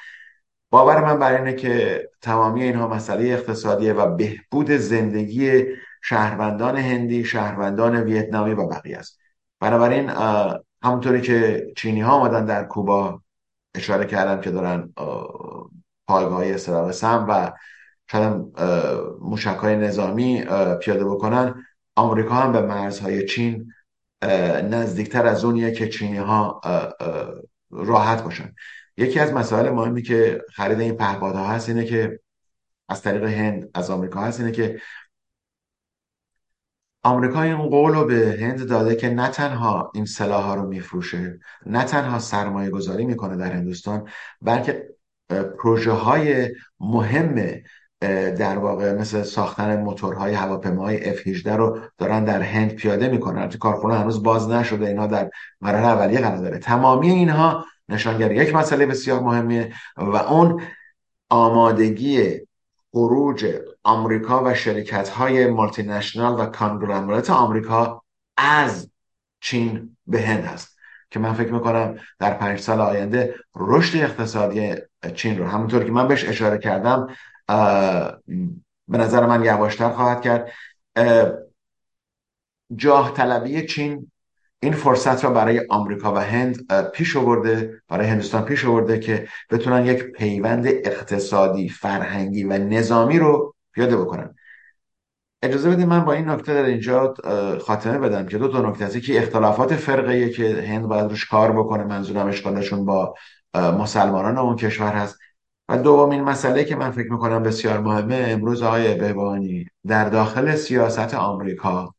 باور 0.71 1.05
من 1.05 1.19
بر 1.19 1.37
اینه 1.37 1.53
که 1.53 2.09
تمامی 2.21 2.63
اینها 2.63 2.89
مسئله 2.89 3.25
اقتصادیه 3.25 3.93
و 3.93 4.17
بهبود 4.17 4.71
زندگی 4.71 5.65
شهروندان 6.03 6.77
هندی 6.77 7.25
شهروندان 7.25 7.97
ویتنامی 7.97 8.53
و 8.53 8.67
بقیه 8.67 8.99
است. 8.99 9.19
بنابراین 9.61 10.11
همونطوری 10.83 11.21
که 11.21 11.67
چینی 11.77 12.01
ها 12.01 12.13
آمدن 12.13 12.45
در 12.45 12.65
کوبا 12.65 13.23
اشاره 13.75 14.05
کردم 14.05 14.41
که 14.41 14.51
دارن 14.51 14.93
پایگاه 16.07 16.35
های 16.35 16.59
سم 16.93 17.27
و 17.29 17.53
شاید 18.11 18.33
موشک 19.21 19.57
های 19.57 19.77
نظامی 19.77 20.45
پیاده 20.81 21.05
بکنن 21.05 21.65
آمریکا 21.97 22.35
هم 22.35 22.53
به 22.53 22.63
مرزهای 22.63 23.27
چین 23.27 23.73
نزدیکتر 24.71 25.27
از 25.27 25.45
اونیه 25.45 25.73
که 25.73 25.89
چینی 25.89 26.19
ها 26.19 26.61
راحت 27.71 28.25
باشن. 28.25 28.55
یکی 29.01 29.21
از 29.21 29.33
مسائل 29.33 29.71
مهمی 29.71 30.03
که 30.03 30.45
خرید 30.53 30.81
این 30.81 30.97
پهپادها 30.97 31.47
هست 31.47 31.69
اینه 31.69 31.85
که 31.85 32.21
از 32.89 33.03
طریق 33.03 33.25
هند 33.25 33.71
از 33.75 33.91
آمریکا 33.91 34.21
هست 34.21 34.41
اینه 34.41 34.53
که 34.53 34.81
آمریکا 37.03 37.43
این 37.43 37.57
قول 37.57 37.93
رو 37.93 38.05
به 38.05 38.39
هند 38.41 38.69
داده 38.69 38.97
که 38.97 39.09
نه 39.11 39.29
تنها 39.29 39.93
این 39.95 40.05
سلاح 40.05 40.45
ها 40.45 40.55
رو 40.55 40.67
میفروشه 40.67 41.39
نه 41.67 41.85
تنها 41.85 42.19
سرمایه 42.19 42.71
گذاری 42.71 43.05
می‌کنه 43.05 43.37
در 43.37 43.53
هندوستان 43.53 44.09
بلکه 44.43 44.89
پروژه 45.59 45.93
های 45.93 46.49
مهم 46.81 47.63
در 48.39 48.59
واقع 48.59 48.93
مثل 48.93 49.23
ساختن 49.23 49.81
موتورهای 49.81 50.35
هواپیماهای 50.35 51.17
F-18 51.17 51.47
رو 51.47 51.79
دارن 51.99 52.25
در 52.25 52.43
هند 52.43 52.73
پیاده 52.73 53.09
می‌کنن. 53.09 53.49
کارخونه 53.49 53.95
هنوز 53.95 54.23
باز 54.23 54.49
نشده 54.49 54.87
اینها 54.87 55.07
در 55.07 55.31
مراحل 55.61 55.85
اولیه 55.85 56.21
قرار 56.21 56.37
داره. 56.37 56.59
تمامی 56.59 57.11
اینها 57.11 57.65
نشانگر 57.91 58.33
یک 58.33 58.55
مسئله 58.55 58.87
بسیار 58.87 59.21
مهمیه 59.21 59.75
و 59.97 60.17
اون 60.17 60.63
آمادگی 61.29 62.41
خروج 62.93 63.47
آمریکا 63.83 64.45
و 64.45 64.55
شرکت 64.55 65.09
های 65.09 65.47
مالتی 65.47 65.83
نشنال 65.83 66.41
و 66.41 66.47
کانگلامرات 66.47 67.31
آمریکا 67.31 68.03
از 68.37 68.91
چین 69.41 69.97
به 70.07 70.23
هند 70.23 70.45
هست 70.45 70.79
که 71.11 71.19
من 71.19 71.35
فکر 71.35 71.53
می‌کنم 71.53 71.99
در 72.19 72.35
پنج 72.35 72.61
سال 72.61 72.81
آینده 72.81 73.35
رشد 73.57 73.97
اقتصادی 73.97 74.75
چین 75.15 75.39
رو 75.39 75.47
همونطور 75.47 75.85
که 75.85 75.93
من 75.93 76.09
بهش 76.09 76.25
اشاره 76.25 76.59
کردم 76.59 77.07
به 78.89 78.99
نظر 78.99 79.27
من 79.27 79.45
یواشتر 79.45 79.91
خواهد 79.91 80.23
کرد. 80.23 80.53
جاه 82.77 83.15
طلبی 83.15 83.67
چین 83.67 84.11
این 84.63 84.73
فرصت 84.73 85.25
را 85.25 85.31
برای 85.31 85.67
آمریکا 85.69 86.15
و 86.15 86.19
هند 86.19 86.73
پیش 86.93 87.17
آورده 87.17 87.83
برای 87.89 88.07
هندوستان 88.07 88.45
پیش 88.45 88.65
آورده 88.65 88.99
که 88.99 89.29
بتونن 89.51 89.87
یک 89.87 90.03
پیوند 90.03 90.67
اقتصادی 90.67 91.69
فرهنگی 91.69 92.45
و 92.45 92.59
نظامی 92.59 93.19
رو 93.19 93.55
پیاده 93.73 93.97
بکنن. 93.97 94.35
اجازه 95.43 95.71
بدید 95.71 95.87
من 95.87 96.05
با 96.05 96.13
این 96.13 96.29
نکته 96.29 96.55
در 96.55 96.65
اینجا 96.65 97.15
خاتمه 97.61 97.99
بدم 97.99 98.27
که 98.27 98.39
دو 98.39 98.49
تا 98.49 98.71
نکته 98.71 98.85
هست. 98.85 99.01
که 99.01 99.19
اختلافات 99.19 99.77
فرقه 99.77 100.31
که 100.31 100.65
هند 100.69 100.87
باید 100.87 101.11
روش 101.11 101.25
کار 101.25 101.53
بکنه 101.53 101.85
منظورم 101.85 102.27
اشغالشون 102.27 102.85
با 102.85 103.15
مسلمانان 103.55 104.39
اون 104.39 104.57
کشور 104.57 104.93
هست. 104.93 105.19
و 105.69 105.79
دومین 105.79 106.21
مسئله 106.21 106.65
که 106.65 106.77
من 106.77 106.91
فکر 106.91 107.13
می‌کنم 107.13 107.43
بسیار 107.43 107.81
مهمه 107.81 108.25
امروز 108.29 108.63
آقای 108.63 108.95
بهبانی 108.95 109.67
در 109.87 110.09
داخل 110.09 110.55
سیاست 110.55 111.15
آمریکا 111.15 111.95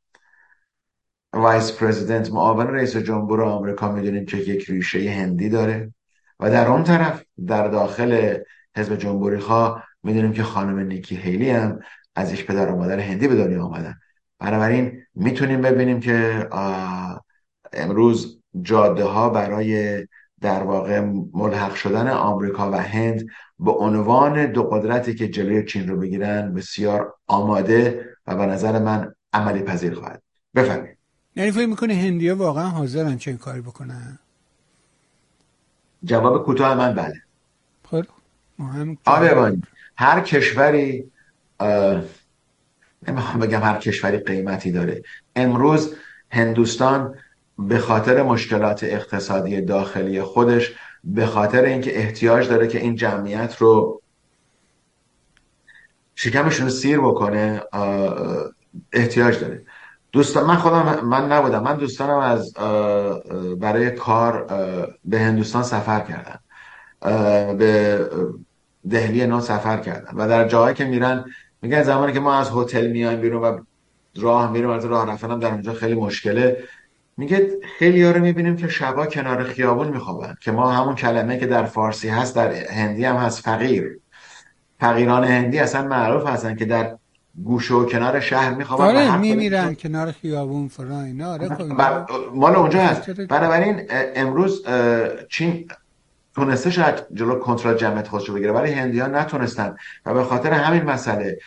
وایس 1.34 1.72
پرزیدنت 1.72 2.32
معاون 2.32 2.68
رئیس 2.68 2.98
جمهور 2.98 3.42
آمریکا 3.42 3.92
می‌دونیم 3.92 4.26
که 4.26 4.38
یک 4.38 4.70
ریشه 4.70 5.12
هندی 5.12 5.50
داره. 5.50 5.94
و 6.40 6.50
در 6.50 6.68
اون 6.68 6.84
طرف 6.84 7.24
در 7.48 7.68
داخل 7.68 8.38
حزب 8.76 8.96
جمهوری 8.96 9.38
خواه 9.38 9.84
می‌دونیم 10.04 10.34
که 10.34 10.44
خانم 10.44 10.80
نیکی 10.80 11.16
هیلی 11.16 11.50
هم 11.50 11.80
از 12.16 12.34
یک 12.34 12.46
پدر 12.46 12.72
و 12.72 12.76
مادر 12.76 13.00
هندی 13.00 13.28
به 13.28 13.36
دنیا 13.36 13.64
آمدن 13.64 13.96
بنابراین 14.40 15.02
می‌تونیم 15.16 15.62
ببینیم 15.62 16.00
که 16.00 16.48
امروز 17.74 18.42
جاده 18.62 19.04
ها 19.04 19.30
برای 19.30 20.08
در 20.42 20.64
واقع 20.64 21.00
ملحق 21.34 21.76
شدن 21.76 22.08
آمریکا 22.08 22.72
و 22.72 22.76
هند 22.76 23.28
به 23.60 23.72
عنوان 23.72 24.52
دو 24.52 24.64
قدرتی 24.64 25.16
که 25.16 25.28
جلوی 25.28 25.66
چین 25.66 25.88
رو 25.88 25.98
بگیرن 25.98 26.54
بسیار 26.54 27.14
آماده 27.28 28.06
و 28.28 28.36
به 28.36 28.46
نظر 28.46 28.80
من 28.80 29.14
عملی 29.34 29.62
پذیر 29.62 29.94
خواهد. 29.94 30.22
بفرمایید. 30.56 31.01
یعنی 31.36 31.52
فکر 31.52 31.66
می‌کنه 31.66 31.94
هندیا 31.94 32.36
واقعا 32.36 32.68
حاضرن 32.68 33.18
چه 33.18 33.34
کاری 33.34 33.62
بکنن؟ 33.62 34.20
جواب 36.04 36.46
کوتاه 36.46 36.76
من 36.76 36.96
بله. 36.96 37.22
خب 37.84 38.06
مهم 38.60 38.98
آره 39.06 39.58
هر 39.96 40.22
کشوری 40.22 41.12
نمی‌خوام 43.08 43.40
بگم 43.40 43.62
هر 43.62 43.78
کشوری 43.78 44.18
قیمتی 44.18 44.72
داره. 44.72 45.04
امروز 45.36 45.96
هندوستان 46.32 47.16
به 47.60 47.80
خاطر 47.80 48.24
مشکلات 48.24 48.84
اقتصادی 48.84 49.62
داخلی 49.62 50.22
خودش 50.22 50.74
به 51.04 51.26
خاطر 51.26 51.64
اینکه 51.64 52.00
احتیاج 52.00 52.48
داره 52.48 52.68
که 52.68 52.80
این 52.80 52.96
جمعیت 52.96 53.56
رو 53.58 54.02
شکمشون 56.16 56.70
سیر 56.70 57.00
بکنه 57.00 57.62
احتیاج 58.94 59.40
داره. 59.40 59.66
دوستان 60.12 60.45
من 60.45 60.55
خودم 60.55 60.99
من 61.05 61.32
نبودم. 61.32 61.64
من 61.64 61.78
دوستانم 61.78 62.18
از 62.18 62.53
برای 63.59 63.91
کار 63.91 64.45
به 65.05 65.20
هندوستان 65.20 65.64
سفر 65.64 65.99
کردن. 65.99 66.39
به 67.57 67.99
دهلی 68.89 69.28
نو 69.28 69.39
سفر 69.39 69.78
کردن. 69.78 70.18
و 70.18 70.28
در 70.28 70.47
جاهایی 70.47 70.76
که 70.76 70.86
میرن 70.86 71.26
میگن 71.62 71.84
زمانی 71.84 72.14
که 72.14 72.20
ما 72.20 72.34
از 72.36 72.49
هتل 72.53 72.88
میایم 72.88 73.22
بیرون 73.22 73.41
و 73.43 73.59
راه 74.16 74.51
میریم 74.51 74.70
از 74.70 74.86
راه 74.86 75.12
رفتنم 75.12 75.39
در 75.39 75.51
اونجا 75.51 75.74
خیلی 75.74 75.95
مشکله. 75.95 76.64
میگه 77.18 77.49
خیلی 77.80 78.05
رو 78.05 78.22
می‌بینیم 78.22 78.55
که 78.55 78.68
شبا 78.68 79.05
کنار 79.05 79.43
خیابون 79.43 79.88
میخوابن 79.88 80.36
که 80.41 80.51
ما 80.51 80.72
همون 80.72 80.95
کلمه 80.95 81.39
که 81.39 81.45
در 81.45 81.66
فارسی 81.66 82.09
هست 82.09 82.36
در 82.36 82.53
هندی 82.53 83.05
هم 83.05 83.16
هست 83.16 83.43
فقیر. 83.43 83.99
فقیران 84.80 85.24
هندی 85.24 85.59
اصلا 85.59 85.88
معروف 85.88 86.28
هستن 86.28 86.55
که 86.55 86.66
در 86.66 86.97
گوشه 87.44 87.74
و 87.74 87.86
کنار 87.86 88.20
شهر 88.20 88.54
میخوابن 88.54 88.84
آره 88.84 89.18
میمیرن 89.18 89.76
کنار 89.76 90.12
خیابون 90.12 90.68
فرا 90.68 91.02
اینا. 91.02 91.32
آره 91.32 91.50
خب. 91.50 91.78
بر... 91.78 92.06
مال 92.34 92.56
اونجا 92.56 92.80
هست. 92.80 93.10
بنابراین 93.12 93.88
امروز 94.16 94.66
چین 95.30 95.68
تونسته 96.36 96.70
شاید 96.70 96.96
جلو 97.14 97.40
کنترل 97.40 97.78
جمعیت 97.78 98.08
خودش 98.08 98.30
رو 98.30 98.36
بگیره 98.36 98.52
ولی 98.52 98.72
هندیان 98.72 99.16
نتونستن. 99.16 99.76
و 100.06 100.14
به 100.14 100.24
خاطر 100.24 100.54
همین 100.54 100.84
مسئله 100.84 101.40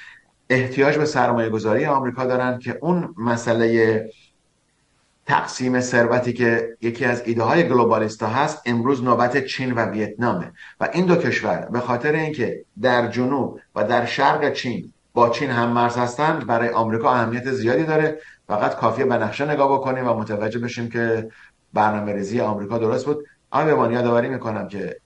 احتیاج 0.50 0.98
به 0.98 1.04
سرمایه 1.04 1.48
گذاری 1.48 1.86
آمریکا 1.86 2.24
دارن 2.24 2.58
که 2.58 2.78
اون 2.82 3.14
مسئله 3.18 4.10
تقسیم 5.26 5.80
ثروتی 5.80 6.32
که 6.32 6.76
یکی 6.80 7.04
از 7.04 7.22
ایده 7.26 7.42
های 7.42 7.68
گلوبالیستا 7.68 8.26
هست 8.26 8.62
امروز 8.66 9.02
نوبت 9.02 9.44
چین 9.44 9.72
و 9.72 9.80
ویتنامه. 9.80 10.52
و 10.80 10.88
این 10.92 11.06
دو 11.06 11.16
کشور 11.16 11.68
به 11.72 11.80
خاطر 11.80 12.12
اینکه 12.12 12.64
در 12.82 13.08
جنوب 13.08 13.60
و 13.74 13.84
در 13.84 14.06
شرق 14.06 14.52
چین 14.52 14.92
با 15.14 15.28
چین 15.28 15.50
هم 15.50 15.68
مرز 15.68 15.96
هستند 15.96 16.46
برای 16.46 16.68
آمریکا 16.68 17.10
اهمیت 17.10 17.52
زیادی 17.52 17.84
داره. 17.84 18.18
فقط 18.48 18.76
کافیه 18.76 19.04
به 19.04 19.14
نقشه 19.14 19.50
نگاه 19.50 19.72
بکنیم 19.72 20.08
و 20.08 20.14
متوجه 20.14 20.58
بشیم 20.58 20.88
که 20.90 21.28
برنامه 21.74 22.12
ریزی 22.12 22.40
آمریکا 22.40 22.78
درست 22.78 23.06
بود. 23.06 23.24
اما 23.52 23.86
به 23.86 23.94
یادآوری 23.94 24.28
می‌کنم 24.28 24.68
که 24.68 24.96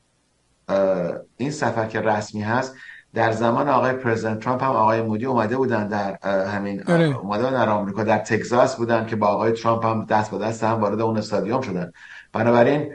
این 1.37 1.51
سفر 1.51 1.87
که 1.87 2.01
رسمی 2.01 2.43
هست 2.43 2.75
در 3.15 3.33
زمان 3.33 3.69
آقای 3.69 3.93
پرزیدنت 3.93 4.41
ترامپ 4.41 4.63
هم 4.63 4.71
آقای 4.71 5.03
مودی 5.03 5.27
اومده 5.27 5.57
بودن 5.57 5.89
در 5.89 6.19
همین 6.47 6.83
آره. 6.89 7.19
اومده 7.19 7.45
بودن 7.45 7.65
در 7.65 7.69
آمریکا 7.69 8.05
در 8.05 8.19
تگزاس 8.19 8.77
بودن 8.77 9.07
که 9.07 9.17
با 9.17 9.27
آقای 9.27 9.53
ترامپ 9.53 9.87
هم 9.87 10.05
دست 10.05 10.31
به 10.31 10.39
دست 10.39 10.65
هم 10.65 10.81
وارد 10.81 11.01
اون 11.01 11.19
استادیوم 11.19 11.61
شدن. 11.61 11.93
بنابراین 12.33 12.95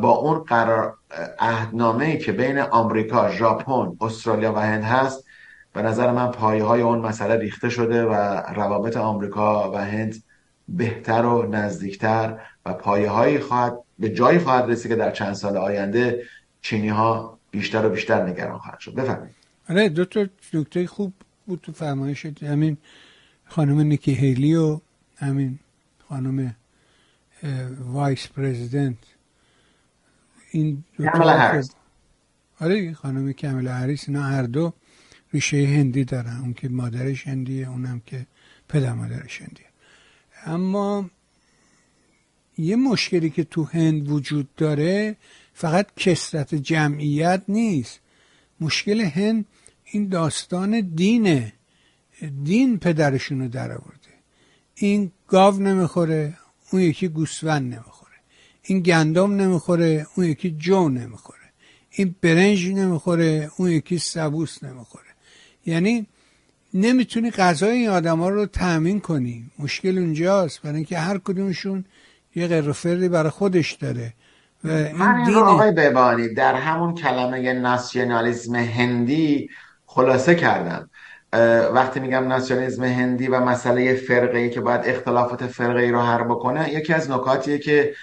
با 0.00 0.10
اون 0.10 0.38
قرار 0.38 0.94
عهدنامه 1.38 2.04
ای 2.04 2.18
که 2.18 2.32
بین 2.32 2.58
آمریکا، 2.58 3.30
ژاپن، 3.30 3.96
استرالیا 4.00 4.52
و 4.52 4.58
هند 4.58 4.84
هست 4.84 5.24
به 5.72 5.82
نظر 5.82 6.12
من 6.12 6.30
پایه 6.30 6.64
های 6.64 6.80
اون 6.80 6.98
مسئله 6.98 7.36
ریخته 7.36 7.68
شده 7.68 8.04
و 8.04 8.12
روابط 8.54 8.96
آمریکا 8.96 9.72
و 9.72 9.76
هند 9.76 10.22
بهتر 10.68 11.24
و 11.24 11.50
نزدیکتر 11.50 12.40
و 12.66 12.72
پایه 12.72 13.10
هایی 13.10 13.38
خواهد 13.38 13.78
به 13.98 14.08
جایی 14.08 14.38
خواهد 14.38 14.70
رسید 14.70 14.90
که 14.90 14.96
در 14.96 15.10
چند 15.10 15.32
سال 15.32 15.56
آینده 15.56 16.22
چینی 16.60 16.88
ها 16.88 17.38
بیشتر 17.50 17.86
و 17.86 17.88
بیشتر 17.88 18.26
نگران 18.26 18.58
خواهد 18.58 18.78
شد. 18.78 18.94
بفرمایید. 18.94 19.34
آره 19.68 19.88
دو 19.88 20.04
تا 20.04 20.26
نکته 20.54 20.86
خوب 20.86 21.12
بود 21.46 21.60
تو 21.62 21.72
فرمایش 21.72 22.26
همین 22.26 22.76
خانم 23.44 23.80
نیکی 23.80 24.12
هیلی 24.12 24.54
و 24.54 24.80
همین 25.16 25.58
خانم 26.08 26.56
وایس 27.80 28.28
پرزیدنت. 28.28 28.96
این 30.50 30.84
دو 30.98 31.08
آره 32.60 32.94
خانم 32.94 33.32
کاملا 33.32 33.72
هریس 33.72 34.08
اینا 34.08 34.22
هر 34.22 34.42
دو 34.42 34.72
ریشه 35.32 35.56
هندی 35.56 36.04
دارن. 36.04 36.36
اون 36.40 36.54
که 36.54 36.68
مادرش 36.68 37.26
هندیه 37.26 37.68
اونم 37.68 38.02
که 38.06 38.26
پدر 38.68 38.92
مادرش 38.92 39.42
هندیه. 39.42 39.66
اما 40.44 41.10
یه 42.58 42.76
مشکلی 42.76 43.30
که 43.30 43.44
تو 43.44 43.64
هند 43.64 44.08
وجود 44.08 44.54
داره 44.56 45.16
فقط 45.54 45.86
کسرت 45.96 46.54
جمعیت 46.54 47.42
نیست. 47.48 48.00
مشکل 48.60 49.00
هند 49.00 49.44
این 49.84 50.08
داستان 50.08 50.80
دینه 50.80 51.52
دین 52.44 52.78
پدرشونو 52.78 53.48
در 53.48 53.72
آورده. 53.72 54.12
این 54.74 55.12
گاو 55.28 55.58
نمی‌خوره 55.58 56.38
اون 56.70 56.82
یکی 56.82 57.08
گوسفند 57.08 57.74
نمی‌خوره. 57.74 58.16
این 58.62 58.80
گندم 58.80 59.34
نمی‌خوره 59.34 60.06
اون 60.14 60.26
یکی 60.26 60.50
جو 60.50 60.88
نمی‌خوره. 60.88 61.38
این 61.90 62.14
برنج 62.22 62.66
نمی‌خوره 62.66 63.50
اون 63.56 63.70
یکی 63.70 63.98
سبوس 63.98 64.64
نمی‌خوره. 64.64 65.11
یعنی 65.66 66.06
نمی‌تونی 66.74 67.30
غذای 67.30 67.70
این 67.70 67.88
آدما 67.88 68.28
رو 68.28 68.46
تأمین 68.46 69.00
کنی. 69.00 69.44
مشکل 69.58 69.98
اونجاست. 69.98 70.62
برای 70.62 70.76
اینکه 70.76 70.98
هر 70.98 71.18
کدومشون 71.18 71.84
یه 72.34 72.48
قرفردی 72.48 73.08
برای 73.08 73.30
خودش 73.30 73.72
داره. 73.72 74.12
و 74.64 74.68
من 74.68 75.14
این 75.14 75.34
رو 75.34 75.40
آقای 75.40 75.70
ببانی 75.70 76.34
در 76.34 76.54
همون 76.54 76.94
کلمه 76.94 77.52
ناسیونالیزم 77.52 78.54
هندی 78.54 79.50
خلاصه 79.86 80.34
کردم. 80.34 80.90
وقتی 81.74 82.00
میگم 82.00 82.28
ناسیونالیسم 82.28 82.84
هندی 82.84 83.28
و 83.28 83.40
مسئله 83.40 83.94
فرقه 83.94 84.38
ای 84.38 84.50
که 84.50 84.60
باید 84.60 84.80
اختلافات 84.84 85.46
فرقه 85.46 85.80
ای 85.80 85.90
رو 85.90 86.00
حل 86.00 86.22
بکنه 86.22 86.72
یکی 86.72 86.92
از 86.92 87.10
نکاتیه 87.10 87.58
که 87.58 87.94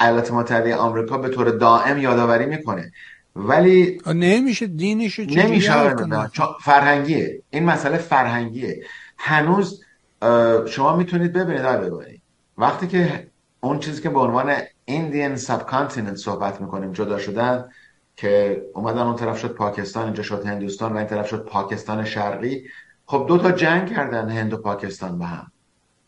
ایالات 0.00 0.32
متحده 0.32 0.76
آمریکا 0.76 1.18
به 1.18 1.28
طور 1.28 1.50
دائم 1.50 1.98
یادآوری 1.98 2.46
می‌کنه. 2.46 2.92
ولی 3.36 4.00
نمیشه 4.06 4.66
دینش 4.66 5.18
نمیشه 5.18 5.94
فرهنگیه. 6.60 7.42
این 7.50 7.64
مسئله 7.64 7.98
فرهنگیه. 7.98 8.84
هنوز 9.18 9.82
شما 10.68 10.96
می‌تونید 10.96 11.32
ببینید 11.32 11.62
ببینید. 11.62 12.22
وقتی 12.58 12.86
که 12.86 13.30
اون 13.60 13.78
چیزی 13.78 14.02
که 14.02 14.08
به 14.08 14.18
عنوان 14.18 14.54
ایندین 14.84 15.36
ساب 15.36 15.66
کانتیننت 15.66 16.16
صحبت 16.16 16.60
می‌کنیم 16.60 16.92
جدا 16.92 17.18
شدن 17.18 17.68
که 18.16 18.62
اومدن 18.74 19.00
اون 19.00 19.16
طرف 19.16 19.40
شد 19.40 19.54
پاکستان 19.54 20.04
اینجا 20.04 20.22
شد 20.22 20.46
هندوستان 20.46 20.92
و 20.92 20.96
این 20.96 21.06
طرف 21.06 21.28
شد 21.28 21.44
پاکستان 21.44 22.04
شرقی 22.04 22.64
خب 23.06 23.24
دو 23.28 23.38
تا 23.38 23.52
جنگ 23.52 23.94
کردن 23.94 24.28
هند 24.28 24.52
و 24.52 24.56
پاکستان 24.56 25.18
با 25.18 25.26
هم. 25.26 25.52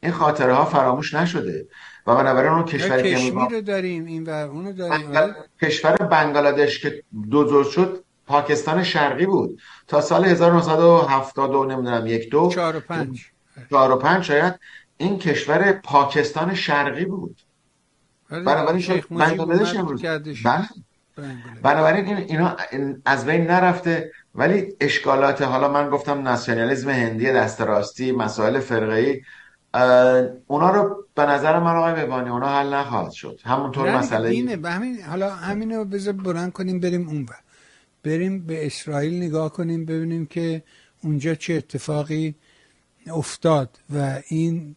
این 0.00 0.12
خاطره 0.12 0.54
ها 0.54 0.64
فراموش 0.64 1.14
نشده. 1.14 1.66
و 2.06 2.14
بنابراین 2.16 2.52
اون 2.52 2.64
کشوری 2.64 3.30
که 3.30 3.30
رو 3.50 3.60
داریم 3.60 4.04
این 4.04 4.24
و 4.24 4.30
اونو 4.30 4.72
داریم 4.72 5.34
کشور 5.62 5.96
بنگلادش 5.96 6.78
که 6.78 7.02
دو 7.30 7.64
شد 7.64 8.04
پاکستان 8.26 8.82
شرقی 8.82 9.26
بود. 9.26 9.60
تا 9.88 10.00
سال 10.00 10.24
1970 10.24 11.54
و 11.54 11.64
نمی‌دونم 11.64 12.06
یک 12.06 12.30
دو. 12.30 12.50
چهار 12.54 12.76
و 12.76 12.80
پنج. 12.80 13.26
چهار 13.70 13.90
و 13.90 13.96
پنج 13.96 14.24
شاید. 14.24 14.54
این 14.96 15.18
کشور 15.18 15.72
پاکستان 15.72 16.54
شرقی 16.54 17.04
بود. 17.04 17.40
بنابراین 18.30 19.02
بنگلادش 19.10 19.76
امروز. 19.76 20.02
بله. 20.44 20.68
بنابراین 21.62 22.06
این 22.06 22.16
اینا 22.16 22.56
از 23.04 23.26
بین 23.26 23.46
نرفته. 23.46 24.12
ولی 24.34 24.76
اشکالات 24.80 25.42
حالا 25.42 25.68
من 25.68 25.90
گفتم 25.90 26.22
ناسیونالیسم 26.22 26.90
هندی 26.90 27.32
دست 27.32 27.60
راستی 27.60 28.12
مسائل 28.12 28.60
فرقه 28.60 28.94
ای 28.94 29.22
اونا 30.46 30.70
رو 30.70 31.04
به 31.14 31.22
نظر 31.22 31.58
من 31.58 31.76
آقای 31.76 31.92
ببانی 31.92 32.30
اونا 32.30 32.48
حل 32.48 32.74
نخواهد 32.74 33.12
شد. 33.12 33.40
همونطور 33.44 33.96
مسئله 33.96 34.28
اینه. 34.28 34.56
به 34.56 34.70
همین 34.70 35.02
حالا 35.02 35.34
همین 35.34 35.72
رو 35.72 35.84
بذار 35.84 36.12
برن 36.12 36.50
کنیم 36.50 36.80
بریم 36.80 37.08
اون 37.08 37.24
بر. 37.24 37.36
بریم 38.02 38.46
به 38.46 38.66
اسرائیل 38.66 39.22
نگاه 39.22 39.52
کنیم 39.52 39.84
ببینیم 39.84 40.26
که 40.26 40.62
اونجا 41.02 41.34
چه 41.34 41.54
اتفاقی 41.54 42.34
افتاد 43.06 43.78
و 43.94 44.20
این 44.28 44.76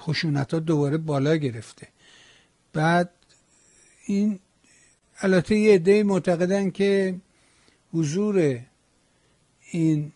خشونت 0.00 0.54
ها 0.54 0.60
دوباره 0.60 0.96
بالا 0.98 1.36
گرفته. 1.36 1.88
بعد 2.72 3.10
این 4.06 4.38
البته 5.20 5.56
یه 5.56 5.74
عده 5.74 6.02
معتقدن 6.02 6.70
که 6.70 7.14
حضور 7.92 8.58
این 9.70 10.12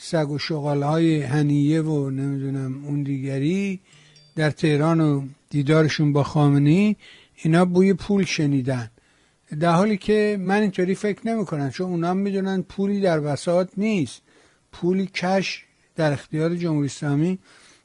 سگ 0.00 0.30
و 0.30 0.38
شغال 0.38 0.82
های 0.82 1.22
هنیه 1.22 1.82
و 1.82 2.10
نمی‌دونم 2.10 2.84
اون 2.84 3.02
دیگری 3.02 3.80
در 4.36 4.50
تهران 4.50 5.00
و 5.00 5.26
دیدارشون 5.50 6.12
با 6.12 6.22
خامنی 6.22 6.96
اینا 7.34 7.64
بوی 7.64 7.94
پول 7.94 8.24
شنیدن. 8.24 8.90
در 9.60 9.72
حالی 9.72 9.96
که 9.96 10.36
من 10.40 10.62
اینطوری 10.62 10.94
فکر 10.94 11.28
نمی 11.28 11.44
کنم 11.44 11.70
چون 11.70 11.90
اونا 11.90 12.14
می‌دونن 12.14 12.62
پولی 12.62 13.00
در 13.00 13.20
وساط 13.32 13.70
نیست. 13.76 14.22
پولی 14.72 15.06
کش 15.06 15.64
در 15.96 16.12
اختیار 16.12 16.56
جمهوری 16.56 16.86
اسلامی 16.86 17.38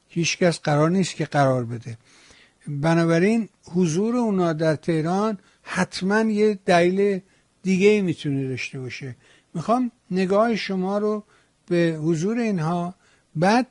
هیچکس 0.08 0.60
قرار 0.60 0.90
نیست 0.90 1.16
که 1.16 1.24
قرار 1.24 1.64
بده. 1.64 1.98
بنابراین 2.68 3.48
حضور 3.74 4.16
اونا 4.16 4.52
در 4.52 4.76
تهران 4.76 5.38
حتما 5.62 6.20
یه 6.20 6.58
دلیل 6.66 7.20
دیگه 7.62 8.02
می‌تونه 8.02 8.48
داشته 8.48 8.80
باشه. 8.80 9.16
می‌خوام 9.54 9.90
نگاه 10.10 10.56
شما 10.56 10.98
رو 10.98 11.24
به 11.66 11.98
حضور 12.02 12.38
اینها 12.38 12.94
بعد 13.36 13.66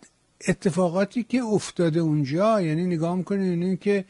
اتفاقاتی 0.47 1.23
که 1.23 1.43
افتاده 1.43 1.99
اونجا 1.99 2.61
یعنی 2.61 2.85
نگاه 2.85 3.15
می‌کنید 3.15 3.47
یعنی 3.47 3.77
که 3.77 4.05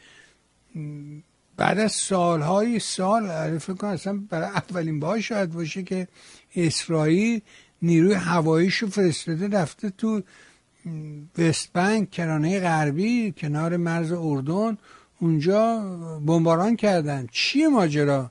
بعد 1.56 1.78
از 1.78 1.92
سالهای 1.92 2.78
سال 2.78 3.58
فکر 3.58 3.74
کنم 3.74 3.90
اصلا 3.90 4.20
برای 4.30 4.48
اولین 4.48 5.00
بار 5.00 5.20
شاید 5.20 5.52
باشه 5.52 5.82
که 5.82 6.08
اسرائیل 6.56 7.40
نیروی 7.82 8.14
هواییش 8.14 8.76
رو 8.76 8.88
فرستاده 8.88 9.48
رفته 9.48 9.90
تو 9.90 10.22
وست 11.38 11.72
کرانه 12.12 12.60
غربی 12.60 13.34
کنار 13.36 13.76
مرز 13.76 14.12
اردن. 14.12 14.78
اونجا 15.20 15.78
بمباران 16.26 16.76
کردن. 16.76 17.26
چیه 17.32 17.68
ماجرا؟ 17.68 18.30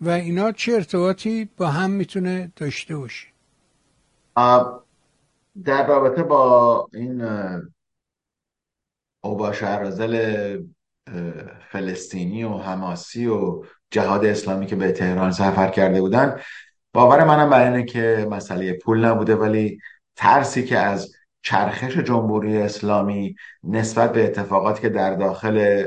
و 0.00 0.10
اینا 0.10 0.52
چه 0.52 0.72
ارتباطی 0.72 1.48
با 1.56 1.68
هم 1.68 1.90
می‌تونه 1.90 2.52
داشته 2.56 2.96
باشه؟ 2.96 3.26
در 5.64 5.86
رابطه 5.86 6.22
با 6.22 6.88
این 6.92 7.22
اوباش 9.20 9.62
عرازل 9.62 10.56
فلسطینی 11.70 12.44
و 12.44 12.58
حماسی 12.58 13.26
و 13.26 13.62
جهاد 13.90 14.24
اسلامی 14.24 14.66
که 14.66 14.76
به 14.76 14.92
تهران 14.92 15.32
سفر 15.32 15.68
کرده 15.68 16.00
بودن 16.00 16.40
باور 16.92 17.24
منم 17.24 17.50
برای 17.50 17.66
اینه 17.66 17.84
که 17.84 18.26
مسئله 18.30 18.72
پول 18.72 19.04
نبوده 19.04 19.36
ولی 19.36 19.78
ترسی 20.16 20.64
که 20.64 20.78
از 20.78 21.14
چرخش 21.42 21.96
جمهوری 21.96 22.56
اسلامی 22.58 23.36
نسبت 23.64 24.12
به 24.12 24.24
اتفاقاتی 24.24 24.80
که 24.80 24.88
در 24.88 25.14
داخل 25.14 25.86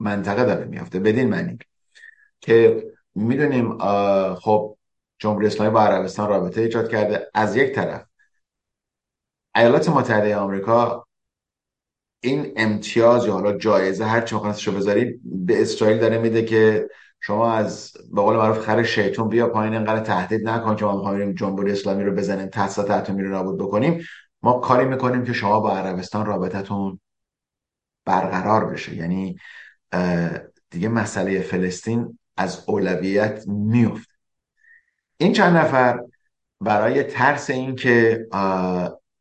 منطقه 0.00 0.44
داره 0.44 0.64
میافته 0.64 0.98
بدین 0.98 1.28
معنی 1.28 1.58
که 2.40 2.84
می‌دونیم 3.14 3.78
خب 4.34 4.76
جمهوری 5.18 5.46
اسلامی 5.46 5.70
با 5.70 5.82
عربستان 5.82 6.28
رابطه 6.28 6.60
ایجاد 6.60 6.90
کرده 6.90 7.30
از 7.34 7.56
یک 7.56 7.74
طرف 7.74 8.07
ایالات 9.58 9.88
متحده 9.88 10.36
آمریکا 10.36 11.06
این 12.20 12.52
امتیاز 12.56 13.26
یا 13.26 13.32
حالا 13.32 13.58
جایزه 13.58 14.04
هر 14.04 14.20
چی 14.20 14.36
رو 14.66 14.72
بذاری 14.72 15.20
به 15.24 15.62
اسرائیل 15.62 15.98
داره 15.98 16.18
میده 16.18 16.44
که 16.44 16.88
شما 17.20 17.52
از 17.52 17.92
به 18.12 18.22
قول 18.22 18.36
معروف 18.36 18.58
خر 18.58 18.82
شیطون 18.82 19.28
بیا 19.28 19.48
پایین 19.48 19.74
اینقدر 19.74 20.00
تهدید 20.00 20.48
نکن 20.48 20.76
که 20.76 20.84
ما 20.84 20.96
می‌خوایم 20.96 21.32
جمهوری 21.32 21.72
اسلامی 21.72 22.04
رو 22.04 22.12
بزنیم 22.12 22.46
تاسیسات 22.46 22.90
اتمی 22.90 23.22
رو 23.22 23.30
نابود 23.30 23.58
بکنیم. 23.58 24.04
ما 24.42 24.52
کاری 24.52 24.84
می‌کنیم 24.84 25.24
که 25.24 25.32
شما 25.32 25.60
با 25.60 25.76
عربستان 25.76 26.26
رابطتون 26.26 27.00
برقرار 28.04 28.66
بشه. 28.66 28.94
یعنی 28.94 29.36
دیگه 30.70 30.88
مسئله 30.88 31.40
فلسطین 31.40 32.18
از 32.36 32.64
اولویت 32.66 33.44
میفته 33.46 34.14
این 35.16 35.32
چند 35.32 35.56
نفر 35.56 36.00
برای 36.60 37.02
ترس 37.02 37.50
این 37.50 37.76
که 37.76 38.26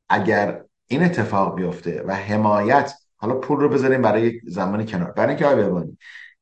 اگر 0.10 0.64
این 0.88 1.04
اتفاق 1.04 1.56
بیفته 1.56 2.04
و 2.08 2.16
حمایت 2.16 2.94
حالا 3.16 3.36
پول 3.36 3.60
رو 3.60 3.70
بذاریم 3.70 4.02
برای 4.02 4.42
زمانی 4.48 4.86
کنار. 4.86 5.12
برای 5.12 5.30
اینکه 5.30 5.46
آقای 5.46 5.88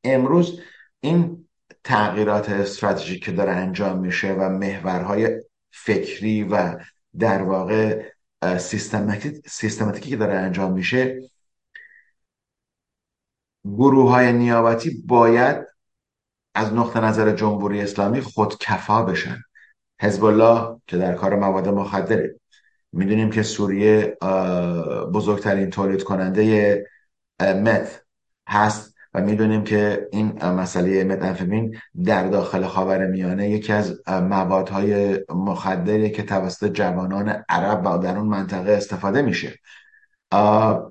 امروز 0.04 0.60
این 1.00 1.48
تغییرات 1.84 2.50
استراتژیک 2.50 3.24
که 3.24 3.32
داره 3.32 3.52
انجام 3.52 3.98
میشه 3.98 4.32
و 4.32 4.48
محورهای 4.48 5.42
فکری 5.70 6.44
و 6.44 6.78
در 7.18 7.42
واقع 7.42 8.02
سیستماتیکی 9.46 10.10
که 10.10 10.16
داره 10.16 10.34
انجام 10.34 10.72
میشه 10.72 11.20
گروه 13.64 14.10
های 14.10 14.32
نیابتی 14.32 15.02
باید 15.06 15.66
از 16.54 16.72
نقطه 16.72 17.00
نظر 17.00 17.32
جمهوری 17.32 17.80
اسلامی 17.80 18.20
خودکفا 18.20 19.02
بشن. 19.02 19.42
حزب 20.00 20.24
الله 20.24 20.80
که 20.86 20.96
در 20.96 21.14
کار 21.14 21.36
مواد 21.36 21.68
مخدره. 21.68 22.40
می‌دونیم 22.96 23.30
که 23.30 23.42
سوریه 23.42 24.16
بزرگترین 25.14 25.70
تولید 25.70 26.02
کننده 26.02 26.84
مت 27.40 28.02
هست 28.48 28.94
و 29.14 29.20
می‌دونیم 29.20 29.64
که 29.64 30.08
این 30.12 30.44
مسئله 30.44 31.04
متنفمین 31.04 31.76
در 32.04 32.28
داخل 32.28 32.66
خاور 32.66 33.06
میانه 33.06 33.50
یکی 33.50 33.72
از 33.72 34.02
موادهای 34.08 35.20
مخدری 35.28 36.10
که 36.10 36.22
توسط 36.22 36.72
جوانان 36.72 37.44
عرب 37.48 37.86
و 37.86 37.98
در 37.98 38.16
اون 38.16 38.28
منطقه 38.28 38.72
استفاده 38.72 39.22
میشه. 39.22 39.54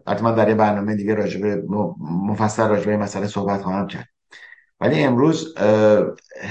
حتما 0.08 0.32
در 0.32 0.50
یه 0.50 0.56
برنامه 0.56 0.96
دیگه 0.96 1.14
راجبه 1.14 1.64
مفصل 2.00 2.68
راجبه 2.68 2.98
مسئله 2.98 3.28
صحبت 3.28 3.62
خواهم 3.62 3.88
کرد. 3.88 4.08
ولی 4.80 5.04
امروز 5.04 5.58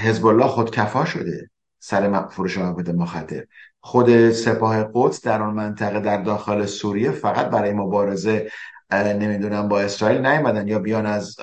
حزب 0.03 0.25
الله 0.25 0.47
خودکفا 0.47 1.05
شده 1.05 1.49
سر 1.79 2.27
فروش 2.27 2.57
مواد 2.57 2.89
مخدر 2.89 3.43
خود 3.85 4.31
سپاه 4.31 4.89
قدس 4.93 5.21
در 5.21 5.41
آن 5.41 5.53
منطقه 5.53 5.99
در 5.99 6.21
داخل 6.21 6.65
سوریه 6.65 7.11
فقط 7.11 7.45
برای 7.45 7.73
مبارزه 7.73 8.51
نمی‌دونم 8.91 9.67
با 9.67 9.81
اسرائیل 9.81 10.25
نیومدن 10.25 10.67
یا 10.67 10.79
بیان 10.79 11.05
از 11.05 11.35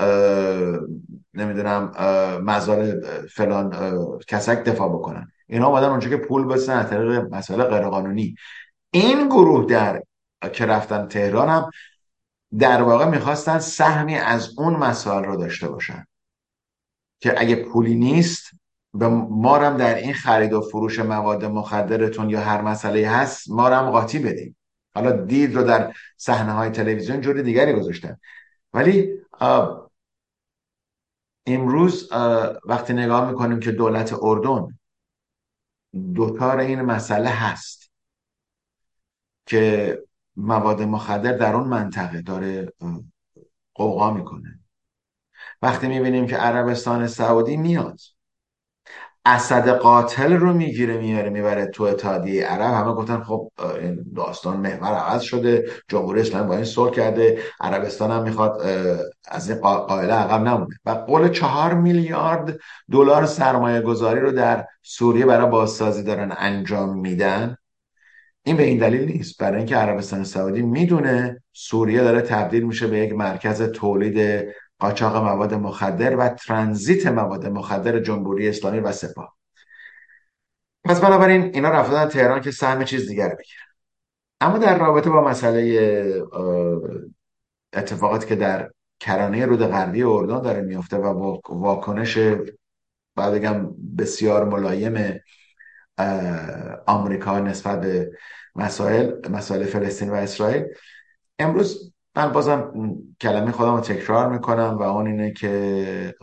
نمی‌دونم 1.34 1.92
مزار 2.44 3.00
فلان 3.34 3.74
کسک 4.28 4.64
دفاع 4.64 4.88
بکنن. 4.88 5.32
اینا 5.46 5.66
آمدن 5.66 5.88
اونجا 5.88 6.08
که 6.08 6.16
پول 6.16 6.44
بسن 6.44 6.78
از 6.78 6.90
طریق 6.90 7.34
مسائل 7.34 7.62
غیرقانونی. 7.62 8.34
این 8.90 9.28
گروه 9.28 9.66
در 9.66 10.02
که 10.52 10.66
رفتن 10.66 11.08
تهران 11.08 11.48
هم 11.48 11.70
در 12.58 12.82
واقع 12.82 13.08
می‌خواستن 13.08 13.58
سهمی 13.58 14.14
از 14.14 14.58
اون 14.58 14.76
مسائل 14.76 15.24
رو 15.24 15.36
داشته 15.36 15.68
باشن. 15.68 16.06
که 17.20 17.40
اگه 17.40 17.56
پولی 17.56 17.94
نیست 17.94 18.50
به 18.94 19.08
ما 19.08 19.58
هم 19.58 19.76
در 19.76 19.94
این 19.94 20.14
خرید 20.14 20.52
و 20.52 20.60
فروش 20.60 20.98
مواد 20.98 21.44
مخدرتون 21.44 22.30
یا 22.30 22.40
هر 22.40 22.60
مسئله 22.60 23.08
هست 23.08 23.50
ما 23.50 23.68
هم 23.68 23.90
قاطی 23.90 24.18
بدیم 24.18 24.56
حالا 24.94 25.12
دید 25.24 25.54
رو 25.54 25.62
در 25.62 25.92
صحنه 26.16 26.52
های 26.52 26.70
تلویزیون 26.70 27.20
جور 27.20 27.42
دیگری 27.42 27.72
گذاشتن. 27.72 28.18
ولی 28.72 29.08
امروز 31.46 32.12
وقتی 32.64 32.92
نگاه 32.92 33.30
می‌کنیم 33.30 33.60
که 33.60 33.72
دولت 33.72 34.14
اردن 34.22 34.78
دوتار 36.14 36.58
این 36.58 36.82
مسئله 36.82 37.28
هست 37.28 37.90
که 39.46 39.98
مواد 40.36 40.82
مخدر 40.82 41.32
در 41.32 41.54
اون 41.54 41.68
منطقه 41.68 42.22
داره 42.22 42.72
قوقا 43.74 44.10
می‌کنه. 44.10 44.60
وقتی 45.62 45.88
می‌بینیم 45.88 46.26
که 46.26 46.36
عربستان 46.36 47.06
سعودی 47.06 47.56
میاد. 47.56 48.00
اسد 49.26 49.68
قاتل 49.68 50.32
رو 50.32 50.52
می‌گیره 50.52 50.96
میاره 50.96 51.30
می‌بره 51.30 51.66
تو 51.66 51.84
اتحادیه 51.84 52.46
عرب. 52.46 52.74
همه 52.74 52.92
گفتن 52.92 53.22
خب 53.22 53.48
این 53.80 54.04
داستان 54.16 54.56
محور 54.56 54.94
عوض 54.94 55.22
شده. 55.22 55.70
جمهوری 55.88 56.20
اسلامی 56.20 56.48
با 56.48 56.54
این 56.54 56.64
صلح 56.64 56.90
کرده. 56.90 57.38
عربستان 57.60 58.10
هم 58.10 58.22
می‌خواد 58.22 58.62
از 59.28 59.50
این 59.50 59.60
قائله 59.60 60.12
عقب 60.12 60.40
نمونه. 60.40 60.78
و 60.84 60.90
قول 60.90 61.28
چهار 61.28 61.74
میلیارد 61.74 62.58
دلار 62.90 63.26
سرمایه 63.26 63.80
گذاری 63.80 64.20
رو 64.20 64.30
در 64.30 64.66
سوریه 64.82 65.26
برای 65.26 65.50
بازسازی 65.50 66.02
دارن 66.02 66.34
انجام 66.38 66.98
میدن. 66.98 67.56
این 68.44 68.56
به 68.56 68.62
این 68.62 68.78
دلیل 68.78 69.04
نیست. 69.04 69.38
برای 69.38 69.56
اینکه 69.56 69.76
عربستان 69.76 70.24
سعودی 70.24 70.62
می‌دونه 70.62 71.42
سوریه 71.52 72.00
داره 72.00 72.20
تبدیل 72.20 72.62
میشه 72.62 72.86
به 72.86 72.98
یک 72.98 73.12
مرکز 73.12 73.62
تولید 73.62 74.48
قاچاق 74.82 75.16
مواد 75.16 75.54
مخدر 75.54 76.16
و 76.16 76.28
ترانزیت 76.28 77.06
مواد 77.06 77.46
مخدر 77.46 78.00
جمهوری 78.00 78.48
اسلامی 78.48 78.80
و 78.80 78.92
سپاه. 78.92 79.36
پس 80.84 81.00
بنابراین 81.00 81.42
اینا 81.42 81.70
رفتن 81.70 82.06
تهران 82.06 82.40
که 82.40 82.50
سهم 82.50 82.84
چیز 82.84 83.08
دیگر 83.08 83.28
بگیرن. 83.28 83.66
اما 84.40 84.58
در 84.58 84.78
رابطه 84.78 85.10
با 85.10 85.24
مسئله 85.24 86.22
اتفاقاتی 87.72 88.26
که 88.26 88.36
در 88.36 88.70
کرانه 89.00 89.46
رود 89.46 89.62
غربی 89.62 90.02
اردن 90.02 90.42
داره 90.42 90.60
میفته 90.60 90.96
و 90.96 91.38
واکنش 91.48 92.18
بعد 93.16 93.34
بگم 93.34 93.74
بسیار 93.98 94.44
ملایم 94.44 95.20
آمریکا 96.86 97.38
نسبت 97.38 97.80
به 97.80 98.10
مسائل 98.56 99.28
مسائل 99.28 99.64
فلسطین 99.64 100.10
و 100.10 100.14
اسرائیل 100.14 100.64
امروز 101.38 101.91
من 102.16 102.32
بازم 102.32 102.72
کلمه 103.20 103.52
خودم 103.52 103.74
رو 103.74 103.80
تکرار 103.80 104.32
می‌کنم 104.32 104.76
و 104.78 104.82
اون 104.82 105.06
اینه 105.06 105.32
که 105.32 106.14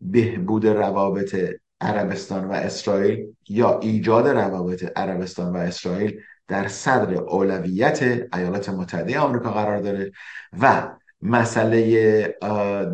بهبود 0.00 0.66
روابط 0.66 1.36
عربستان 1.80 2.44
و 2.44 2.52
اسرائیل 2.52 3.36
یا 3.48 3.78
ایجاد 3.78 4.28
روابط 4.28 4.98
عربستان 4.98 5.52
و 5.52 5.56
اسرائیل 5.56 6.20
در 6.48 6.68
صدر 6.68 7.14
اولویت 7.14 8.02
ایالات 8.34 8.68
متحده 8.68 9.18
آمریکا 9.18 9.52
قرار 9.52 9.80
داره 9.80 10.12
و 10.60 10.96
مسئله 11.22 12.38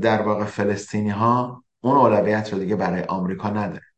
در 0.02 0.22
واقع 0.22 0.44
فلسطینی 0.44 1.10
ها 1.10 1.64
اون 1.80 1.96
اولویت 1.96 2.52
رو 2.52 2.58
دیگه 2.58 2.76
برای 2.76 3.02
آمریکا 3.02 3.50
نداره. 3.50 3.91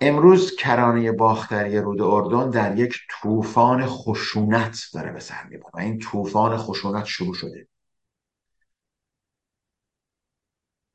امروز 0.00 0.56
کرانه 0.56 1.12
باختری 1.12 1.78
رود 1.78 2.02
اردن 2.02 2.50
در 2.50 2.78
یک 2.78 2.98
طوفان 3.10 3.86
خشونت 3.86 4.78
داره 4.94 5.12
به 5.12 5.20
سر 5.20 5.44
می‌بره. 5.44 5.70
و 5.74 5.78
این 5.78 5.98
طوفان 5.98 6.56
خشونت 6.56 7.04
شروع 7.04 7.34
شده. 7.34 7.68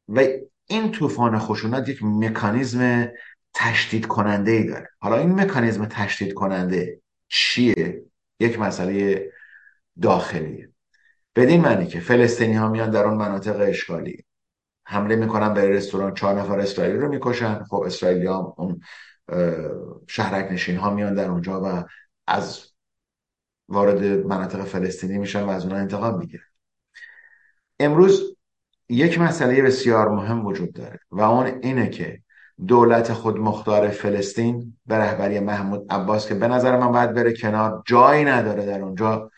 و 0.07 0.27
این 0.67 0.91
طوفان 0.91 1.39
خشونت 1.39 1.89
یک 1.89 2.03
مکانیزم 2.03 3.11
تشدید 3.53 4.05
کننده 4.07 4.51
ای 4.51 4.63
داره. 4.63 4.89
حالا 4.99 5.17
این 5.17 5.41
مکانیزم 5.41 5.85
تشدید 5.85 6.33
کننده 6.33 7.01
چیه؟ 7.27 8.03
یک 8.39 8.59
مسئله 8.59 9.31
داخلیه. 10.01 10.69
بدین 11.35 11.61
معنی 11.61 11.87
که 11.87 11.99
فلسطینی 11.99 12.53
ها 12.53 12.69
میان 12.69 12.91
در 12.91 13.03
اون 13.03 13.17
مناطق 13.17 13.55
اشغالی. 13.69 14.25
حمله 14.91 15.15
می‌کنن 15.15 15.53
به 15.53 15.69
رستوران. 15.69 16.13
چهار 16.13 16.41
نفر 16.41 16.59
اسرائیلی 16.59 16.97
رو 16.97 17.09
می‌کشن. 17.09 17.63
خب 17.63 17.83
اسرائیلی 17.85 18.27
هم 18.27 18.53
اون 18.57 18.81
شهرک 20.07 20.51
نشین 20.51 20.77
ها 20.77 20.89
میان 20.89 21.13
در 21.13 21.29
اونجا 21.29 21.61
و 21.61 21.83
از 22.27 22.65
وارد 23.69 24.03
مناطق 24.03 24.63
فلسطینی 24.63 25.17
میشن 25.17 25.43
و 25.43 25.49
از 25.49 25.63
اونها 25.63 25.77
انتقام 25.77 26.17
می‌گیرن. 26.17 26.43
امروز 27.79 28.35
یک 28.89 29.19
مسئله 29.19 29.61
بسیار 29.61 30.09
مهم 30.09 30.45
وجود 30.45 30.73
داره 30.73 30.99
و 31.11 31.21
اون 31.21 31.45
اینه 31.45 31.89
که 31.89 32.21
دولت 32.67 33.13
خود 33.13 33.37
مختار 33.37 33.89
فلسطین 33.89 34.77
به 34.85 34.95
رهبری 34.95 35.39
محمود 35.39 35.85
عباس 35.89 36.27
که 36.27 36.35
به 36.35 36.47
نظر 36.47 36.77
من 36.77 36.91
باید 36.91 37.13
بره 37.13 37.33
کنار 37.33 37.83
جایی 37.85 38.25
نداره 38.25 38.65
در 38.65 38.81
اونجا. 38.81 39.31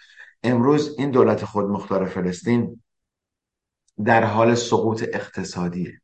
امروز 0.44 0.96
این 0.98 1.12
دولت 1.12 1.46
خود 1.46 1.66
مختار 1.66 2.06
فلسطین 2.06 2.83
در 4.06 4.24
حال 4.24 4.56
سقوط 4.56 5.04
اقتصادیه 5.14 6.02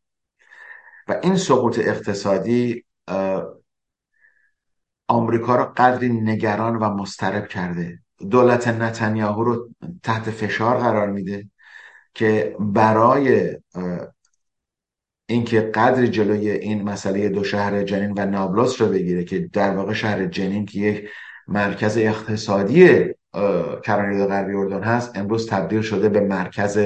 و 1.07 1.19
این 1.23 1.35
سقوط 1.35 1.79
اقتصادی 1.79 2.85
آمریکا 5.07 5.55
رو 5.55 5.73
قدری 5.77 6.09
نگران 6.09 6.75
و 6.75 6.89
مسترب 6.89 7.47
کرده. 7.47 7.99
دولت 8.29 8.67
نتانیاهو 8.67 9.43
رو 9.43 9.69
تحت 10.03 10.29
فشار 10.29 10.77
قرار 10.77 11.11
میده 11.11 11.49
که 12.13 12.55
برای 12.59 13.57
اینکه 15.25 15.61
قدر 15.61 16.05
جلوی 16.05 16.49
این 16.49 16.83
مسئله 16.83 17.29
دو 17.29 17.43
شهر 17.43 17.83
جنین 17.83 18.13
و 18.17 18.25
نابلس 18.25 18.81
رو 18.81 18.87
بگیره 18.87 19.23
که 19.23 19.39
در 19.39 19.75
واقع 19.75 19.93
شهر 19.93 20.25
جنین 20.25 20.65
که 20.65 20.79
یک 20.79 21.09
مرکز 21.47 21.97
اقتصادی 21.97 23.05
کرانید 23.83 24.27
غربی 24.27 24.53
اردن 24.53 24.83
هست 24.83 25.17
امروز 25.17 25.49
تبدیل 25.49 25.81
شده 25.81 26.09
به 26.09 26.19
مرکز 26.19 26.79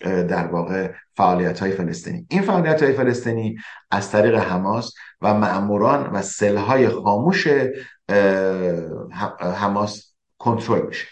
در 0.00 0.46
واقع 0.46 0.92
فعالیت 1.16 1.60
های 1.60 1.72
فلسطینی. 1.72 2.26
این 2.30 2.42
فعالیت 2.42 2.82
های 2.82 2.92
فلسطینی 2.92 3.56
از 3.90 4.10
طریق 4.10 4.34
حماس 4.34 4.94
و 5.20 5.34
معموران 5.34 6.06
و 6.06 6.22
سلهای 6.22 6.88
خاموش 6.88 7.48
حماس 9.40 10.14
کنترل 10.38 10.86
میشه. 10.86 11.06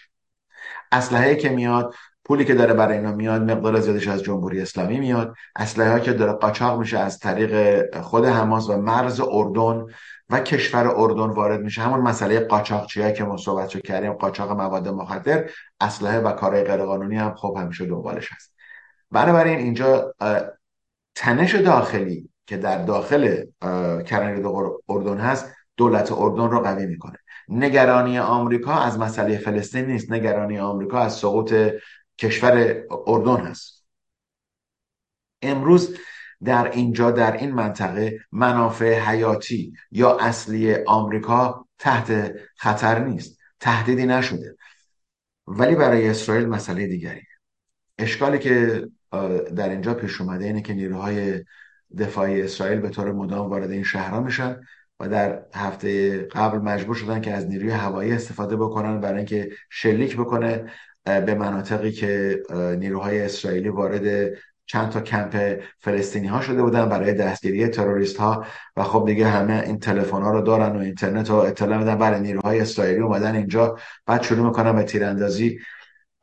اسلحه 0.93 1.35
که 1.35 1.49
میاد 1.49 1.95
پولی 2.25 2.45
که 2.45 2.55
داره 2.55 2.75
برای 2.75 2.97
اینا 2.97 3.13
میاد 3.13 3.43
مقدار 3.43 3.81
زیادش 3.81 4.09
از 4.09 4.23
جمهوری 4.23 4.61
اسلامی 4.61 5.01
میاد. 5.01 5.35
اسلحه 5.57 6.01
که 6.01 6.13
داره 6.13 6.33
قاچاق 6.33 6.79
میشه 6.79 6.99
از 6.99 7.19
طریق 7.19 8.01
خود 8.01 8.25
حماس 8.25 8.69
و 8.69 8.77
مرز 8.77 9.21
اردن 9.21 9.85
و 10.31 10.41
کشور 10.41 10.87
اردن 10.87 11.31
وارد 11.31 11.61
میشه. 11.61 11.83
همون 11.83 12.01
مسئله 12.01 12.41
قاچاقچیایی 12.41 13.15
که 13.15 13.25
ما 13.25 13.37
صحبت 13.37 13.69
کردیم 13.69 14.13
قاچاق 14.13 14.53
مواد 14.53 14.89
مخدر 14.89 15.51
اسلحه 15.81 16.19
و 16.19 16.33
کارهای 16.33 16.65
غیرقانونی 16.65 17.17
هم 17.17 17.35
خب 17.35 17.57
همیشه 17.61 17.87
دنبالش 17.87 18.33
هست. 18.33 18.56
بنابراین 19.11 19.59
اینجا 19.59 20.15
تنش 21.15 21.55
داخلی 21.55 22.31
که 22.47 22.57
در 22.57 22.85
داخل 22.85 23.45
کرانید 24.07 24.47
اردن 24.89 25.19
هست 25.19 25.55
دولت 25.77 26.13
اردن 26.13 26.51
رو 26.51 26.61
قوی 26.61 26.87
می‌کنه. 26.87 27.19
نگرانی 27.49 28.19
آمریکا 28.19 28.73
از 28.73 28.99
مسئله 28.99 29.39
فلسطین 29.39 29.87
نیست. 29.87 30.13
نگرانی 30.13 30.59
آمریکا 30.59 31.01
از 31.01 31.15
سقوط 31.15 31.55
کشور 32.19 32.83
اردن 33.07 33.37
هست. 33.37 33.87
امروز 35.43 35.97
در 36.45 36.71
اینجا 36.71 37.11
در 37.11 37.37
این 37.37 37.55
منطقه 37.55 38.21
منافع 38.33 38.99
حیاتی 39.01 39.73
یا 39.91 40.19
اصلی 40.19 40.75
آمریکا 40.75 41.67
تحت 41.79 42.33
خطر 42.57 42.99
نیست. 42.99 43.39
تهدیدی 43.61 44.07
نشده. 44.07 44.57
ولی 45.47 45.75
برای 45.75 46.09
اسرائیل 46.09 46.47
مسئله 46.47 46.87
دیگری 46.87 47.23
اشکالی 47.99 48.39
که 48.39 48.87
در 49.57 49.69
اینجا 49.69 49.95
پیش 49.95 50.21
اومده 50.21 50.45
اینه 50.45 50.63
که 50.63 50.75
نیروهای 50.75 51.45
دفاعی 51.99 52.43
اسرائیل 52.43 52.81
به 52.81 52.89
طور 52.89 53.13
مدام 53.13 53.51
وارد 53.51 53.71
این 53.71 53.83
شهرها 53.83 54.21
میشن 54.21 54.61
و 55.01 55.09
در 55.09 55.43
هفته 55.55 56.19
قبل 56.19 56.59
مجبور 56.59 56.95
شدن 56.95 57.21
که 57.21 57.33
از 57.33 57.47
نیروی 57.47 57.71
هوایی 57.71 58.13
استفاده 58.13 58.57
بکنن 58.57 59.01
برای 59.01 59.17
اینکه 59.17 59.51
شلیک 59.71 60.17
بکنه 60.17 60.71
به 61.05 61.35
مناطقی 61.35 61.93
که 61.93 62.43
نیروهای 62.79 63.23
اسرائیلی 63.23 63.69
وارد 63.69 64.37
چند 64.67 64.91
تا 64.91 65.01
کمپ 65.01 65.61
فلسطینی 65.79 66.27
ها 66.27 66.41
شده 66.41 66.63
بودن 66.63 66.89
برای 66.89 67.13
دستگیری 67.13 67.69
تروریست 67.69 68.17
ها 68.17 68.47
و 68.77 68.83
خب 68.83 69.07
دیگه 69.07 69.29
همه 69.29 69.63
این 69.67 69.79
تلفن 69.79 70.23
ها 70.23 70.31
رو 70.31 70.43
دارن 70.43 70.77
و 70.77 70.81
اینترنت 70.81 71.31
رو 71.31 71.37
اطلاع 71.37 71.79
میدن. 71.79 71.99
برای 71.99 72.21
نیروهای 72.21 72.61
اسرائیلی 72.61 73.01
اومدن 73.01 73.35
اینجا 73.37 73.79
بعد 74.07 74.23
شروع 74.23 74.47
می‌کنن 74.47 74.77
به 74.77 74.83
تیراندازی 74.83 75.59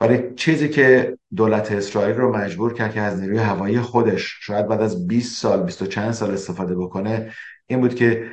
برای 0.04 0.34
چیزی 0.36 0.70
که 0.70 1.18
دولت 1.36 1.72
اسرائیل 1.72 2.16
رو 2.16 2.36
مجبور 2.36 2.74
کرد 2.74 2.94
که 2.94 3.02
از 3.02 3.22
نیروی 3.22 3.38
هوایی 3.38 3.82
خودش 3.82 4.38
شاید 4.42 4.68
بعد 4.68 4.82
از 4.82 5.08
20 5.08 5.42
سال 5.42 5.64
20 5.64 5.84
چند 5.84 6.12
سال 6.12 6.32
استفاده 6.32 6.76
بکنه 6.76 7.32
این 7.68 7.82
بود 7.82 7.96
که 7.96 8.30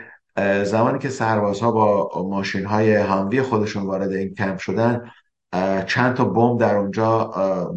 زمانی 0.64 0.98
که 0.98 1.08
سربازها 1.08 1.70
با 1.70 2.10
ماشین 2.28 2.66
های 2.66 2.96
هاموی 2.96 3.42
خودشون 3.42 3.82
وارد 3.82 4.12
این 4.12 4.34
کمپ 4.34 4.58
شدن 4.58 5.10
چند 5.86 6.14
تا 6.14 6.24
بمب 6.24 6.60
در 6.60 6.76
اونجا 6.76 7.24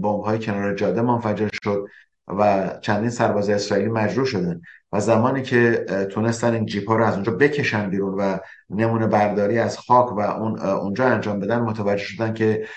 بمب 0.02 0.22
های 0.22 0.40
کنار 0.40 0.76
جاده 0.76 1.02
منفجر 1.02 1.50
شد 1.64 1.86
و 2.28 2.72
چندین 2.82 3.10
سرباز 3.10 3.50
اسرائیلی 3.50 3.90
مجروح 3.90 4.26
شدن. 4.26 4.62
و 4.92 5.00
زمانی 5.00 5.42
که 5.42 5.86
تونستن 6.12 6.54
این 6.54 6.66
جیپ 6.66 6.92
رو 6.92 7.04
از 7.06 7.14
اونجا 7.14 7.32
بکشن 7.32 7.90
بیرون 7.90 8.14
و 8.14 8.38
نمونه 8.70 9.08
برداری 9.08 9.60
از 9.60 9.78
خاک 9.78 10.12
و 10.12 10.20
اون 10.20 10.60
اونجا 10.60 11.06
انجام 11.06 11.40
بدن 11.40 11.60
متوجه 11.60 12.04
شدن 12.04 12.34
که 12.34 12.68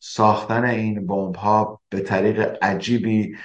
ساختن 0.00 0.64
این 0.64 1.06
بمب 1.06 1.36
ها 1.36 1.80
به 1.88 2.00
طریق 2.00 2.58
عجیبی 2.62 3.36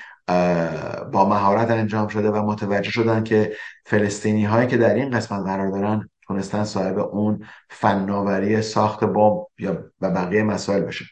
با 1.11 1.29
مهارت 1.29 1.71
انجام 1.71 2.07
شده 2.07 2.31
و 2.31 2.45
متوجه 2.45 2.91
شدن 2.91 3.23
که 3.23 3.55
فلسطینی 3.85 4.45
هایی 4.45 4.67
که 4.67 4.77
در 4.77 4.93
این 4.93 5.09
قسمت 5.09 5.45
قرار 5.45 5.71
دارن 5.71 6.09
تونستن 6.21 6.63
صاحب 6.63 6.99
اون 6.99 7.45
فناوری 7.69 8.61
ساخت 8.61 9.03
بمب 9.03 9.45
یا 9.59 9.83
و 10.01 10.11
بقیه 10.11 10.43
مسائل 10.43 10.81
بشه. 10.81 11.05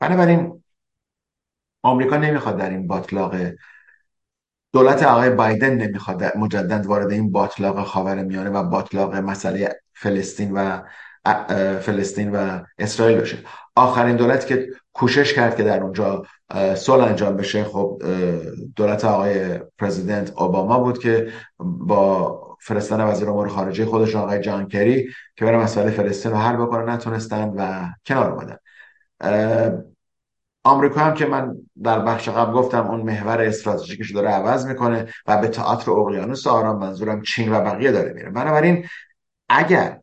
بنابراین 0.00 0.62
آمریکا 1.82 2.16
نمی‌خواد 2.16 2.56
در 2.56 2.70
این 2.70 2.86
باطلاق 2.86 3.36
دولت 4.72 5.02
آقای 5.02 5.30
بایدن 5.30 5.74
نمی‌خواد 5.74 6.36
مجدد 6.36 6.86
وارد 6.86 7.10
این 7.10 7.32
باطلاق 7.32 7.84
خاور 7.84 8.22
میانه 8.22 8.50
و 8.50 8.62
باطلاق 8.62 9.14
مسئله 9.14 9.80
فلسطین 9.92 10.52
و 10.52 10.82
فلسطین 11.80 12.32
و 12.32 12.60
اسرائیل 12.78 13.18
بشه 13.18 13.38
آخرین 13.76 14.16
دولتی 14.16 14.48
که 14.48 14.68
کوشش 14.92 15.34
کرد 15.34 15.56
که 15.56 15.62
در 15.62 15.82
اونجا 15.82 16.22
صلح 16.74 17.04
انجام 17.04 17.36
بشه 17.36 17.64
خب 17.64 18.02
دولت 18.76 19.04
آقای 19.04 19.58
پرزیدنت 19.78 20.32
اوباما 20.36 20.78
بود 20.78 20.98
که 20.98 21.32
با 21.58 22.40
فرستان 22.60 23.00
وزیر 23.00 23.28
امور 23.28 23.48
خارجه 23.48 23.86
خودش 23.86 24.16
آقای 24.16 24.40
جان 24.40 24.68
کری 24.68 25.08
که 25.36 25.44
برای 25.44 25.58
مسئله 25.58 25.90
فلسطین 25.90 26.32
رو 26.32 26.38
حل 26.38 26.56
بکنه 26.56 26.92
نتونستن 26.92 27.48
و 27.48 27.88
کنار 28.06 28.32
اومدن. 28.32 28.56
آمریکا 30.64 31.00
هم 31.00 31.14
که 31.14 31.26
من 31.26 31.56
در 31.82 31.98
بخش 31.98 32.28
قبل 32.28 32.52
گفتم 32.52 32.86
اون 32.86 33.00
محور 33.00 33.40
استراتژیکش 33.40 34.12
داره 34.12 34.28
عوض 34.28 34.66
می‌کنه 34.66 35.06
و 35.26 35.36
به 35.36 35.48
تئاتر 35.48 35.90
اقیانوس 35.90 36.46
آرام 36.46 36.78
منظورم 36.78 37.22
چین 37.22 37.52
و 37.52 37.60
بقیه 37.60 37.92
داره 37.92 38.12
میره. 38.12 38.30
بنابراین 38.30 38.86
اگر 39.48 40.00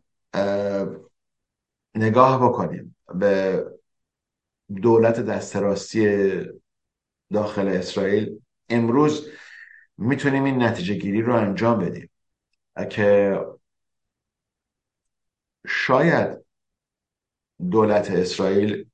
نگاه 1.98 2.50
بکنیم 2.50 2.96
به 3.16 3.64
دولت 4.82 5.20
دستراستی 5.20 6.36
داخل 7.34 7.68
اسرائیل 7.68 8.42
امروز 8.70 9.30
می‌تونیم 9.98 10.44
این 10.44 10.64
نتیجه 10.64 10.94
گیری 10.94 11.22
رو 11.22 11.36
انجام 11.36 11.80
بدیم. 11.80 12.10
که 12.90 13.40
شاید 15.68 16.46
دولت 17.72 18.12
اسرائیل 18.12 18.90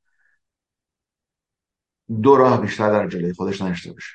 دو 2.22 2.36
راه 2.36 2.62
بیشتر 2.62 2.90
در 2.92 3.08
جلوی 3.08 3.34
خودش 3.34 3.62
نشته 3.62 3.94
باشه. 3.94 4.14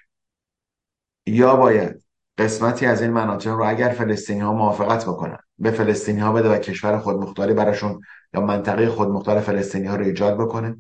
یا 1.27 1.57
باید 1.57 2.05
قسمتی 2.39 2.87
از 2.87 3.03
این 3.03 3.11
مناطق 3.11 3.51
رو 3.51 3.65
اگر 3.69 3.89
فلسطینی 3.89 4.41
ها 4.41 4.53
موافقت 4.53 5.05
بکنن 5.05 5.39
به 5.59 5.71
فلسطینی 5.71 6.21
ها 6.21 6.33
بده 6.33 6.49
و 6.49 6.59
کشور 6.59 6.99
خودمختاری 6.99 7.55
براشون 7.55 8.01
یا 8.35 8.41
منطقه 8.41 8.89
خودمختار 8.89 9.41
فلسطینی 9.41 9.87
ها 9.87 9.97
رو 9.97 10.05
ایجاد 10.05 10.39
بکنه 10.39 10.77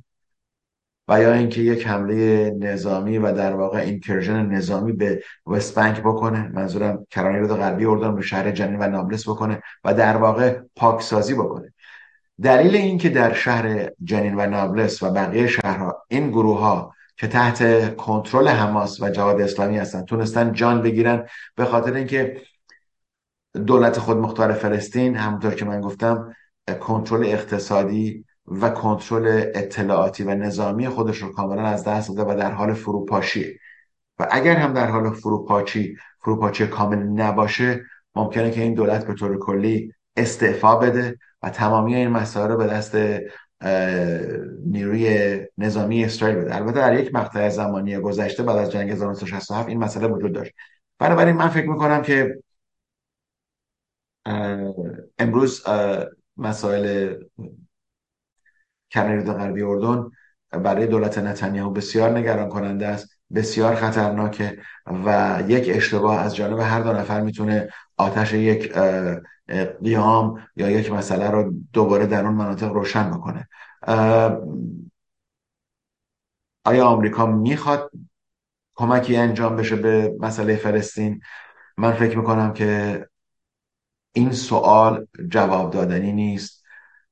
و 1.08 1.22
یا 1.22 1.32
اینکه 1.32 1.60
یک 1.60 1.86
حمله 1.86 2.50
نظامی 2.50 3.18
و 3.18 3.32
در 3.32 3.54
واقع 3.54 3.78
اینکرژن 3.78 4.46
نظامی 4.46 4.92
به 4.92 5.22
وست 5.46 5.74
بانک 5.74 6.00
بکنه. 6.00 6.48
منظورم 6.48 7.06
کرانه 7.10 7.46
غربی 7.46 7.84
اردن 7.84 8.14
به 8.14 8.22
شهر 8.22 8.50
جنین 8.50 8.78
و 8.78 8.88
نابلس 8.88 9.28
بکنه 9.28 9.62
و 9.84 9.94
در 9.94 10.16
واقع 10.16 10.60
پاکسازی 10.76 11.34
بکنه. 11.34 11.72
دلیل 12.42 12.76
اینکه 12.76 13.08
در 13.08 13.32
شهر 13.32 13.90
جنین 14.04 14.34
و 14.34 14.46
نابلس 14.46 15.02
و 15.02 15.10
بقیه 15.10 15.46
شهرها 15.46 16.04
این 16.08 16.30
گروه 16.30 16.60
ها 16.60 16.94
که 17.16 17.26
تحت 17.26 17.96
کنترل 17.96 18.48
حماس 18.48 19.00
و 19.00 19.10
جهاد 19.10 19.40
اسلامی 19.40 19.78
هستن 19.78 20.04
تونستن 20.04 20.52
جان 20.52 20.82
بگیرن 20.82 21.26
به 21.54 21.64
خاطر 21.64 21.94
اینکه 21.94 22.42
دولت 23.66 23.98
خودمختار 23.98 24.52
فلسطین 24.52 25.16
همونطور 25.16 25.54
که 25.54 25.64
من 25.64 25.80
گفتم 25.80 26.34
کنترل 26.74 27.24
اقتصادی 27.24 28.24
و 28.46 28.70
کنترل 28.70 29.50
اطلاعاتی 29.54 30.22
و 30.22 30.34
نظامی 30.34 30.88
خودش 30.88 31.18
رو 31.18 31.32
کاملا 31.32 31.62
از 31.62 31.84
دست 31.84 32.08
داده 32.08 32.32
و 32.32 32.36
در 32.38 32.52
حال 32.52 32.74
فروپاشی. 32.74 33.58
و 34.18 34.28
اگر 34.30 34.56
هم 34.56 34.72
در 34.72 34.86
حال 34.86 35.10
فروپاشی 35.10 35.96
فروپاشی 36.20 36.66
کامل 36.66 36.98
نباشه 36.98 37.84
ممکنه 38.14 38.50
که 38.50 38.62
این 38.62 38.74
دولت 38.74 39.06
به 39.06 39.14
طور 39.14 39.38
کلی 39.38 39.92
استعفا 40.16 40.76
بده 40.76 41.18
و 41.42 41.50
تمامی 41.50 41.94
این 41.94 42.08
مسائل 42.08 42.50
رو 42.50 42.56
به 42.56 42.66
دست 42.66 42.96
نیروی 44.66 45.38
نظامی 45.58 46.04
اسرائیل 46.04 46.36
بده. 46.36 46.56
البته 46.56 46.80
در 46.80 47.00
یک 47.00 47.14
مقطع 47.14 47.48
زمانی 47.48 47.98
گذشته 47.98 48.42
بعد 48.42 48.56
از 48.56 48.72
جنگ 48.72 48.90
1967 48.90 49.68
این 49.68 49.78
مسئله 49.78 50.06
وجود 50.06 50.32
داشت. 50.32 50.52
بنابراین 50.98 51.36
من 51.36 51.48
فکر 51.48 51.68
می‌کنم 51.68 52.02
که 52.02 52.38
امروز 55.18 55.64
مسائل 56.38 57.14
کرنید 58.90 59.26
غربی 59.26 59.62
اردن 59.62 60.10
برای 60.50 60.86
دولت 60.86 61.18
نتانیاهو 61.18 61.70
بسیار 61.70 62.18
نگران 62.18 62.48
کننده 62.48 62.86
است 62.86 63.08
بسیار 63.34 63.74
خطرناکه 63.74 64.58
و 64.86 65.38
یک 65.48 65.76
اشتباه 65.76 66.20
از 66.20 66.36
جانب 66.36 66.58
هر 66.58 66.80
دو 66.80 66.92
نفر 66.92 67.20
می‌تونه 67.20 67.68
آتش 67.96 68.32
یک 68.32 68.72
قیام 69.82 70.48
یا 70.56 70.70
یک 70.70 70.92
مسئله 70.92 71.30
رو 71.30 71.54
دوباره 71.72 72.06
در 72.06 72.24
اون 72.26 72.34
مناطق 72.34 72.72
روشن 72.72 73.10
بکنه. 73.10 73.48
آیا 76.64 76.86
آمریکا 76.86 77.26
می‌خواد 77.26 77.90
کمکی 78.74 79.16
انجام 79.16 79.56
بشه 79.56 79.76
به 79.76 80.16
مسئله 80.20 80.56
فلسطین؟ 80.56 81.20
من 81.76 81.92
فکر 81.92 82.18
می‌کنم 82.18 82.52
که 82.52 83.06
این 84.18 84.32
سوال 84.32 85.06
جواب 85.28 85.70
دادنی 85.70 86.12
نیست 86.12 86.64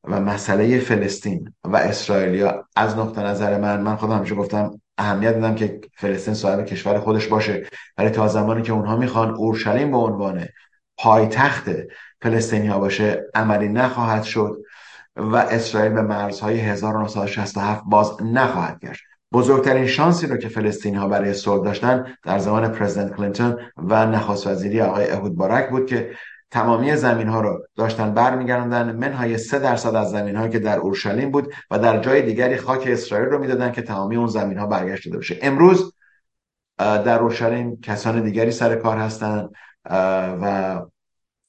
و 0.04 0.20
مسئله 0.20 0.78
فلسطین 0.78 1.54
و 1.64 1.76
اسرائیلیا 1.76 2.68
از 2.76 2.98
نقطه 2.98 3.20
نظر 3.20 3.58
من 3.58 3.80
من 3.80 3.96
خودم 3.96 4.16
همیشه 4.16 4.34
گفتم 4.34 4.80
اهمیت 4.98 5.34
میدم 5.34 5.54
که 5.54 5.80
فلسطین 5.96 6.34
صاحب 6.34 6.64
کشور 6.64 6.98
خودش 6.98 7.26
باشه. 7.26 7.66
ولی 7.98 8.10
تا 8.10 8.28
زمانی 8.28 8.62
که 8.62 8.72
اونها 8.72 8.96
می‌خوان 8.96 9.34
اورشلیم 9.34 9.90
به 9.90 9.96
عنوان 9.96 10.46
پایتخت 10.96 11.70
فلسطینی 12.22 12.66
ها 12.66 12.78
باشه 12.78 13.26
عملی 13.34 13.68
نخواهد 13.68 14.22
شد 14.22 14.62
و 15.16 15.36
اسرائیل 15.36 15.92
به 15.92 16.02
مرزهای 16.02 16.60
1967 16.60 17.82
باز 17.86 18.22
نخواهد 18.22 18.80
گشت. 18.80 19.02
بزرگترین 19.32 19.86
شانسی 19.86 20.26
رو 20.26 20.36
که 20.36 20.48
فلسطینی 20.48 20.96
ها 20.96 21.08
برای 21.08 21.34
صلح 21.34 21.64
داشتن 21.64 22.16
در 22.22 22.38
زمان 22.38 22.68
پرزیدنت 22.68 23.16
کلینتون 23.16 23.58
و 23.76 24.06
نخست 24.06 24.46
وزیری 24.46 24.80
آقای 24.80 25.10
اهود 25.10 25.36
بارک 25.36 25.70
بود 25.70 25.86
که 25.86 26.10
تمامی 26.56 26.96
زمین 26.96 27.28
ها 27.28 27.40
رو 27.40 27.66
داشتن 27.76 28.14
برمیگردوندن. 28.14 28.96
منهای 28.96 29.38
سه 29.38 29.58
درصد 29.58 29.94
از 29.94 30.10
زمین 30.10 30.36
هایی 30.36 30.50
که 30.50 30.58
در 30.58 30.78
اورشلیم 30.78 31.30
بود 31.30 31.54
و 31.70 31.78
در 31.78 32.00
جای 32.00 32.22
دیگری 32.22 32.56
خاک 32.56 32.84
اسرائیل 32.86 33.28
رو 33.28 33.38
می‌دادن 33.38 33.72
که 33.72 33.82
تمامی 33.82 34.16
اون 34.16 34.26
زمین 34.26 34.58
ها 34.58 34.66
برگشت 34.66 35.04
داده 35.04 35.18
بشه. 35.18 35.38
امروز 35.42 35.94
در 36.78 37.18
اورشلیم 37.18 37.80
کسان 37.80 38.22
دیگری 38.22 38.50
سر 38.50 38.76
کار 38.76 38.98
هستند 38.98 39.50
و 40.42 40.82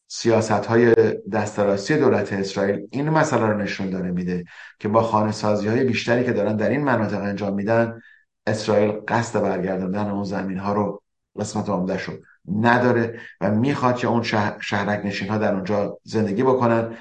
سیاست 0.07 0.51
های 0.51 0.95
دسترسی 1.31 1.97
دولت 1.97 2.33
اسرائیل 2.33 2.87
این 2.91 3.09
مسئله 3.09 3.45
رو 3.45 3.57
نشون 3.57 3.89
داره 3.89 4.11
میده 4.11 4.43
که 4.79 4.87
با 4.87 5.03
خانه 5.03 5.31
سازی 5.31 5.67
های 5.67 5.83
بیشتری 5.83 6.25
که 6.25 6.33
دارن 6.33 6.55
در 6.55 6.69
این 6.69 6.83
مناطق 6.83 7.21
انجام 7.21 7.53
میدن 7.53 8.01
اسرائیل 8.47 8.91
قصد 9.07 9.41
برگرداندن 9.41 10.09
اون 10.09 10.23
زمین 10.23 10.57
ها 10.57 10.73
رو 10.73 11.03
قسمت 11.39 11.69
عمده 11.69 11.97
شد 11.97 12.23
نداره 12.47 13.21
و 13.41 13.51
می‌خواد 13.51 13.97
که 13.97 14.07
اون 14.07 14.23
شهرک 14.61 15.05
نشین 15.05 15.29
ها 15.29 15.37
در 15.37 15.53
اونجا 15.53 15.99
زندگی 16.03 16.43
بکنن. 16.43 16.97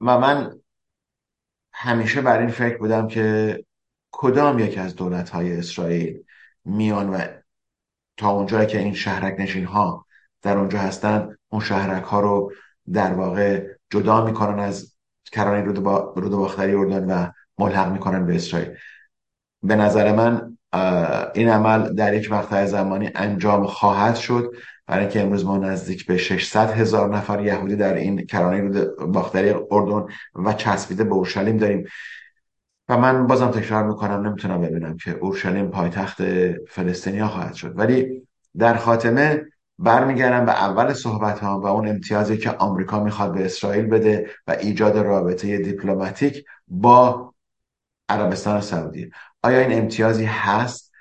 و 0.00 0.18
من 0.18 0.58
همیشه 1.72 2.20
بر 2.20 2.38
این 2.38 2.50
فکر 2.50 2.78
بودم 2.78 3.08
که 3.08 3.64
کدام 4.12 4.58
یکی 4.58 4.80
از 4.80 4.96
دولت 4.96 5.30
های 5.30 5.56
اسرائیل 5.56 6.24
میان 6.64 7.08
و 7.08 7.26
تا 8.16 8.30
اونجایی 8.30 8.66
که 8.66 8.78
این 8.78 8.94
شهرک 8.94 9.40
نشین 9.40 9.64
ها 9.64 10.06
در 10.42 10.58
اونجا 10.58 10.78
هستن 10.78 11.36
اون 11.48 11.60
شهرک 11.60 12.02
ها 12.02 12.20
رو 12.20 12.52
در 12.92 13.12
واقع 13.12 13.66
جدا 13.90 14.24
می‌کنن 14.24 14.58
از 14.58 14.96
کرانه 15.32 15.62
رود, 15.64 15.78
با... 15.78 16.14
رود 16.16 16.32
باختری 16.32 16.74
اردن 16.74 17.04
و 17.10 17.30
ملحق 17.58 17.92
می‌کنن 17.92 18.26
به 18.26 18.34
اسرائیل. 18.34 18.76
به 19.62 19.76
نظر 19.76 20.12
من 20.12 20.51
این 21.34 21.48
عمل 21.48 21.94
در 21.94 22.14
یک 22.14 22.32
مقطع 22.32 22.64
زمانی 22.64 23.10
انجام 23.14 23.66
خواهد 23.66 24.16
شد. 24.16 24.52
برای 24.86 25.00
اینکه 25.00 25.20
امروز 25.20 25.44
ما 25.44 25.58
نزدیک 25.58 26.06
به 26.06 26.16
600 26.16 26.70
هزار 26.70 27.16
نفر 27.16 27.40
یهودی 27.40 27.76
در 27.76 27.94
این 27.94 28.26
کرانه 28.26 28.60
رود 28.60 28.96
باختری 29.12 29.54
اردن 29.70 30.06
و 30.34 30.52
چسبیده 30.52 31.04
به 31.04 31.14
اورشلیم 31.14 31.56
داریم. 31.56 31.86
و 32.88 32.96
من 32.96 33.26
بازم 33.26 33.50
تکرار 33.50 33.86
می‌کنم 33.86 34.26
نمی‌تونم 34.26 34.60
ببینم 34.60 34.96
که 34.96 35.10
اورشلیم 35.10 35.68
پایتخت 35.68 36.22
فلسطینیا 36.68 37.28
خواهد 37.28 37.54
شد. 37.54 37.78
ولی 37.78 38.28
در 38.58 38.76
خاتمه 38.76 39.42
برمیگردم 39.78 40.46
به 40.46 40.52
اول 40.52 40.92
صحبت 40.92 41.38
ها 41.38 41.60
و 41.60 41.66
اون 41.66 41.88
امتیازی 41.88 42.36
که 42.36 42.50
آمریکا 42.50 43.04
می‌خواد 43.04 43.34
به 43.34 43.44
اسرائیل 43.44 43.86
بده 43.86 44.30
و 44.46 44.50
ایجاد 44.50 44.98
رابطه 44.98 45.58
دیپلماتیک 45.58 46.44
با 46.68 47.34
عربستان 48.08 48.60
سعودی. 48.60 49.10
آیا 49.42 49.60
این 49.60 49.78
امتیازی 49.78 50.24
هست؟ 50.24 50.92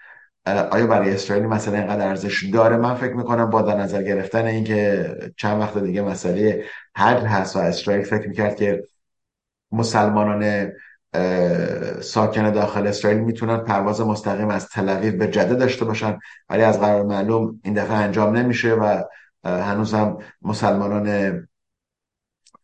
آیا 0.46 0.88
برای 0.88 1.14
اسرائیل 1.14 1.46
مسئله 1.46 1.78
اینقدر 1.78 2.08
ارزش 2.08 2.44
داره؟ 2.44 2.78
من 2.78 2.96
فکر 2.96 3.14
می‌کنم 3.14 3.50
با 3.50 3.62
در 3.62 3.78
نظر 3.78 4.04
گرفتن 4.04 4.46
اینکه 4.46 5.16
چند 5.38 5.62
وقت 5.62 5.78
دیگه 5.78 6.02
مسئله 6.02 6.66
حج 6.96 7.24
هست 7.24 7.56
و 7.56 7.60
اسرائیل 7.60 8.04
فکر 8.04 8.28
می‌کرد 8.28 8.56
که 8.56 8.84
مسلمانان 9.72 10.72
ساکن 12.02 12.52
داخل 12.52 12.88
اسرائیل 12.88 13.20
می‌تونن 13.20 13.58
پرواز 13.58 14.02
مستقیم 14.02 14.50
از 14.50 14.70
تل 14.70 15.12
به 15.12 15.28
جده 15.28 15.56
داشته 15.56 15.86
باشن 15.86 16.20
ولی 16.50 16.64
از 16.64 16.80
قرار 16.80 17.04
معلوم 17.04 17.60
این 17.64 17.74
دفعه 17.74 17.96
انجام 17.96 18.38
نمیشه 18.38 18.74
و 18.74 19.04
هنوز 19.44 19.94
هم 19.94 20.18
مسلمانان 20.42 21.08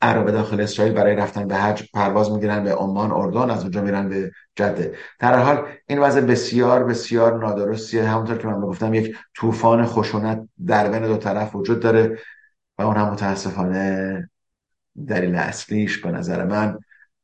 عرب 0.01 0.31
داخل 0.31 0.61
اسرائیل 0.61 0.93
برای 0.93 1.15
رفتن 1.15 1.47
به 1.47 1.55
حج 1.55 1.89
پرواز 1.93 2.31
می‌گیرن 2.31 2.63
به 2.63 2.73
عمان 2.73 3.11
اردن 3.11 3.49
از 3.49 3.61
اونجا 3.61 3.81
میرن 3.81 4.09
به 4.09 4.31
جده. 4.55 4.95
در 5.19 5.39
حال 5.39 5.67
این 5.87 5.99
وضع 5.99 6.21
بسیار 6.21 6.83
بسیار 6.83 7.39
نادرستیه. 7.39 8.03
همونطور 8.03 8.37
که 8.37 8.47
من 8.47 8.61
گفتم 8.61 8.93
یک 8.93 9.15
طوفان 9.35 9.85
خشونت 9.85 10.47
در 10.65 10.89
بین 10.89 11.07
دو 11.07 11.17
طرف 11.17 11.55
وجود 11.55 11.79
داره 11.79 12.19
و 12.77 12.81
اون 12.81 12.95
هم 12.95 13.09
متاسفانه 13.09 14.29
دلیل 15.07 15.35
اصلیش 15.35 15.97
به 15.97 16.11
نظر 16.11 16.45
من 16.45 16.79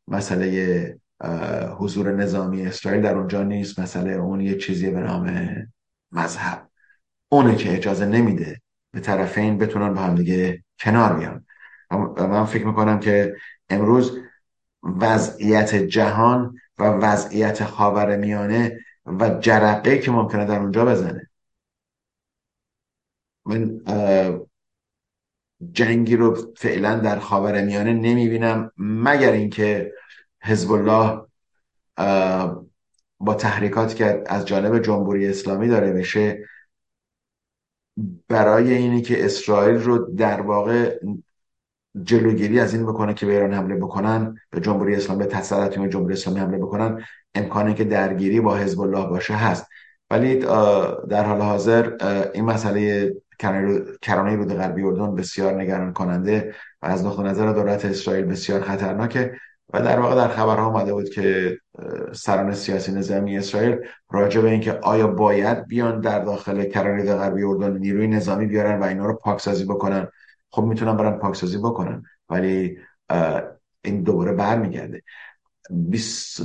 مسئله 0.08 0.98
حضور 1.78 2.12
نظامی 2.12 2.68
اسرائیل 2.68 3.02
در 3.02 3.16
اونجا 3.16 3.44
نیست. 3.44 3.80
مسئله 3.80 4.12
اون 4.12 4.42
یه 4.42 4.58
چیزی 4.58 4.92
به 4.92 5.00
نام 5.00 5.56
مذهب. 6.12 6.70
اونه 7.30 7.56
که 7.56 7.74
اجازه 7.74 8.06
نمیده 8.06 8.62
به 8.92 9.00
طرفین 9.00 9.58
بتونن 9.58 9.94
با 9.94 10.02
هم 10.02 10.16
دیگه 10.16 10.64
کنار 10.80 11.14
بیان. 11.14 11.46
من 12.18 12.46
فکر 12.46 12.66
می‌کنم 12.66 13.00
که 13.00 13.36
امروز 13.70 14.20
وضعیت 14.84 15.76
جهان 15.76 16.58
و 16.80 16.84
وضعیت 16.84 17.64
خاور 17.64 18.18
میانه 18.18 18.80
و 19.06 19.30
جرقه 19.30 19.98
که 19.98 20.12
ممکنه 20.12 20.46
در 20.46 20.60
اونجا 20.60 20.86
بزنه. 20.86 21.30
من 23.46 23.82
جنگی 25.72 26.16
رو 26.16 26.54
فعلا 26.58 27.00
در 27.00 27.20
خاور 27.20 27.62
میانه 27.62 27.94
نمی‌بینم 27.94 28.72
مگر 28.78 29.32
اینکه 29.32 29.94
حزب 30.42 30.72
الله 30.72 31.26
با 33.20 33.34
تحریکاتی 33.34 33.96
که 33.96 34.24
از 34.28 34.46
جانب 34.46 34.80
جمهوری 34.80 35.28
اسلامی 35.28 35.68
داره 35.68 35.92
میشه 35.92 36.50
برای 38.28 38.74
اینی 38.74 39.02
که 39.02 39.26
اسرائیل 39.26 39.76
رو 39.76 39.98
در 40.16 40.42
واقع 40.42 41.00
جلوگیری 42.04 42.60
از 42.60 42.74
این 42.74 42.86
بکنه 42.86 43.14
که 43.14 43.26
به 43.26 43.32
ایران 43.32 43.54
حمله 43.54 43.76
بکنن 43.76 44.36
به 44.50 44.62
جمهوری 44.62 44.96
اسلامی 44.96 45.24
به 45.24 45.30
تسلط 45.30 45.80
جمهوری 45.80 46.14
اسلامی 46.14 46.40
حمله 46.40 46.58
بکنن 46.58 47.04
امکانی 47.36 47.74
که 47.74 47.84
درگیری 47.84 48.42
با 48.42 48.56
حزب 48.56 48.82
الله 48.82 49.08
باشه 49.08 49.34
هست. 49.34 49.68
ولی 50.12 50.36
در 51.10 51.24
حال 51.24 51.42
حاضر 51.42 51.98
این 52.34 52.46
مسئله 52.46 53.14
کرانه 54.02 54.36
رود 54.36 54.54
غربی 54.54 54.84
اردن 54.84 55.16
بسیار 55.16 55.54
نگران 55.62 55.94
کننده 55.94 56.56
و 56.82 56.86
از 56.86 57.06
نقطه 57.06 57.24
نظر 57.24 57.54
دولت 57.54 57.86
اسرائیل 57.86 58.26
بسیار 58.26 58.62
خطرناکه. 58.62 59.34
و 59.74 59.82
در 59.82 60.00
واقع 60.00 60.16
در 60.16 60.28
خبرها 60.28 60.66
آمده 60.66 60.94
بود 60.94 61.10
که 61.10 61.58
سران 62.14 62.54
سیاسی 62.54 62.92
نظامی 62.92 63.38
اسرائیل 63.38 63.78
راجع 64.12 64.42
به 64.42 64.50
اینکه 64.50 64.74
آیا 64.74 65.08
باید 65.08 65.68
بیان 65.68 66.00
در 66.00 66.20
داخل 66.20 66.64
کرانه 66.64 67.16
غربی 67.16 67.44
اردن 67.44 67.78
نیروی 67.78 68.08
نظامی 68.08 68.46
بیارن 68.46 68.80
و 68.80 68.84
اینا 68.84 69.06
رو 69.06 69.14
پاکسازی 69.14 69.66
بکنن. 69.66 70.08
خب 70.54 70.64
می‌تونن 70.64 70.98
برن 70.98 71.12
پاکسازی 71.12 71.58
بکنن. 71.58 72.04
ولی 72.30 72.78
این 73.82 74.04
دوباره 74.04 74.34
برمیگرده. 74.34 75.04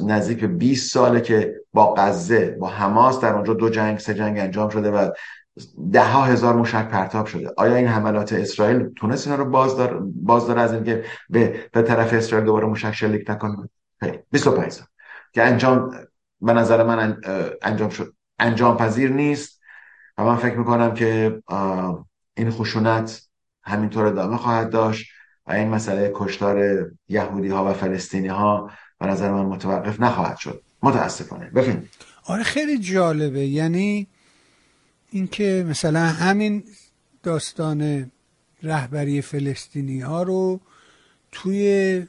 نزدیک 0.07 0.41
به 0.41 0.47
20 0.47 0.93
ساله 0.93 1.21
که 1.21 1.55
با 1.73 1.95
غزه 1.95 2.57
با 2.61 2.69
حماس 2.69 3.21
در 3.21 3.35
اونجا 3.35 3.55
دو 3.55 3.69
جنگ 3.69 3.99
سه 3.99 4.15
جنگ 4.15 4.39
انجام 4.39 4.69
شده 4.69 4.91
و 4.91 5.11
ده 5.93 6.05
ها 6.05 6.25
هزار 6.25 6.57
موشک 6.57 6.89
پرتاب 6.89 7.27
شده. 7.27 7.51
آیا 7.57 7.77
این 7.77 7.87
حملات 7.87 8.33
اسرائیل 8.33 8.89
تونست 8.97 9.27
اینا 9.27 9.39
رو 9.43 9.51
باز 9.51 9.77
دار, 9.77 10.01
باز 10.03 10.47
داره 10.47 10.61
از 10.61 10.73
اینکه 10.73 11.05
به, 11.31 11.69
به 11.73 11.83
طرف 11.83 12.13
اسرائیل 12.13 12.47
دوباره 12.47 12.67
موشک 12.67 12.93
شلیک 12.93 13.31
نکنه؟ 13.31 13.69
25 14.31 14.73
سال. 14.73 14.87
که 15.33 15.43
انجام 15.43 15.91
به 16.41 16.53
نظر 16.53 16.83
من 16.83 17.21
انجام 17.63 17.89
شد. 17.89 18.15
انجام 18.39 18.77
پذیر 18.77 19.11
نیست. 19.11 19.61
و 20.19 20.25
من 20.25 20.37
فکر 20.37 20.57
می‌کنم 20.57 20.95
که 20.95 21.43
این 22.35 22.51
خشونت 22.51 23.28
همینطور 23.69 24.07
ادامه 24.07 24.37
خواهد 24.37 24.71
داشت 24.71 25.07
و 25.47 25.53
این 25.53 25.69
مسئله 25.69 26.13
کشتار 26.15 26.87
یهودی 27.09 27.49
ها 27.49 27.71
و 27.71 27.73
فلسطینی 27.73 28.29
ها 28.29 28.71
به 29.01 29.07
نظر 29.07 29.33
من 29.33 29.43
متوقف 29.43 30.01
نخواهد 30.01 30.37
شد. 30.37 30.63
متاسفانه. 30.83 31.51
بفهم 31.51 31.83
آره 32.25 32.43
خیلی 32.43 32.79
جالبه. 32.79 33.47
یعنی 33.47 34.07
اینکه 35.11 35.67
مثلا 35.69 36.01
همین 36.07 36.65
داستان 37.23 38.11
رهبری 38.63 39.23
فلسطینی 39.23 40.01
ها 40.01 40.23
رو 40.23 40.61
توی 41.33 42.03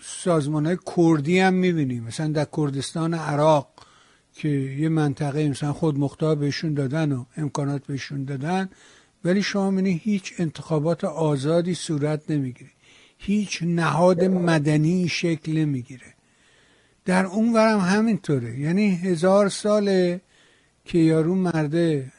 سازمان 0.00 0.66
های 0.66 0.78
کردی 0.96 1.38
هم 1.38 1.54
می‌بینیم. 1.54 2.04
مثلا 2.04 2.28
در 2.28 2.46
کردستان 2.56 3.14
عراق 3.14 3.68
که 4.34 4.48
یه 4.48 4.88
منطقه 4.88 5.48
مثلا 5.48 5.72
خود 5.72 5.98
مختار 5.98 6.36
بهشون 6.36 6.74
دادن 6.74 7.12
و 7.12 7.24
امکانات 7.36 7.86
بهشون 7.86 8.24
دادن 8.24 8.68
ولی 9.24 9.42
شما 9.42 9.70
می‌بینی 9.70 10.00
هیچ 10.04 10.34
انتخابات 10.38 11.04
آزادی 11.04 11.74
صورت 11.74 12.30
نمی‌گیره. 12.30 12.70
هیچ 13.18 13.62
نهاد 13.62 14.24
مدنی 14.24 15.08
شکل 15.08 15.52
نمی‌گیره. 15.52 16.14
در 17.04 17.26
اون 17.26 17.52
ورم 17.52 17.78
همینطوره. 17.78 18.58
یعنی 18.58 18.96
هزار 18.96 19.48
ساله 19.48 20.20
که 20.84 20.98
یارو 20.98 21.34
مرده 21.34 22.12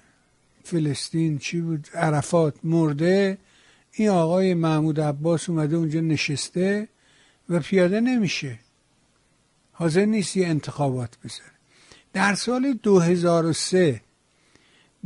فلسطین 0.64 1.38
چی 1.38 1.62
بود 1.62 1.88
عرفات 1.94 2.56
مرده 2.64 3.38
این 3.92 4.10
آقای 4.10 4.54
محمود 4.54 5.02
عباس 5.02 5.50
اومده 5.50 5.76
اونجا 5.76 6.00
نشسته 6.00 6.88
و 7.50 7.60
پیاده 7.60 8.00
نمیشه. 8.02 8.60
حاضر 9.72 10.06
نیست 10.06 10.38
یه 10.38 10.48
انتخابات 10.48 11.18
بذاره. 11.26 11.52
در 12.14 12.36
سال 12.36 12.74
2003 12.74 14.02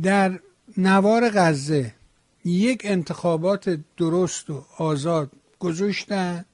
در 0.02 0.40
نوار 0.76 1.30
غزه 1.30 1.94
یک 2.44 2.80
انتخابات 2.84 3.78
درست 3.96 4.50
و 4.50 4.64
آزاد 4.76 5.30
گذاشتن 5.58 6.44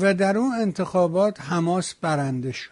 و 0.00 0.14
در 0.14 0.38
اون 0.38 0.52
انتخابات 0.54 1.40
حماس 1.40 1.94
برنده 1.94 2.52
شد. 2.52 2.70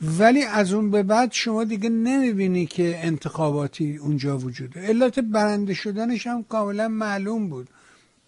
ولی 0.00 0.42
از 0.42 0.72
اون 0.72 0.90
به 0.90 1.02
بعد 1.02 1.32
شما 1.32 1.64
دیگه 1.64 1.88
نمی‌بینی 1.88 2.66
که 2.66 3.06
انتخاباتی 3.06 3.96
اونجا 3.96 4.38
وجوده 4.38 4.80
علت 4.80 5.18
برنده 5.18 5.74
شدنش 5.74 6.26
هم 6.26 6.44
کاملا 6.44 6.88
معلوم 6.88 7.48
بود. 7.48 7.68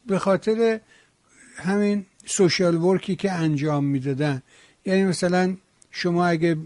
به 0.07 0.19
خاطر 0.19 0.81
همین 1.57 2.07
سوشال 2.27 2.77
ورکی 2.77 3.17
که 3.17 3.33
انجام 3.33 3.85
می‌دادن. 3.85 4.43
یعنی 4.85 5.05
مثلا 5.05 5.57
شما 5.91 6.27
اگه 6.27 6.57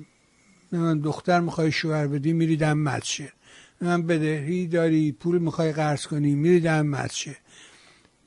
دختر 1.05 1.40
می‌خوای 1.40 1.73
شوهر 1.73 2.07
بدی 2.07 2.32
میری 2.32 2.57
دم 2.57 2.78
مسجد 2.78 3.32
من 3.81 4.02
بدهی 4.02 4.66
داری 4.66 5.12
پول 5.12 5.39
می‌خوای 5.39 5.73
قرض 5.73 6.07
کنی 6.07 6.35
میری 6.35 6.61
دم 6.61 6.86
مسجد. 6.86 7.36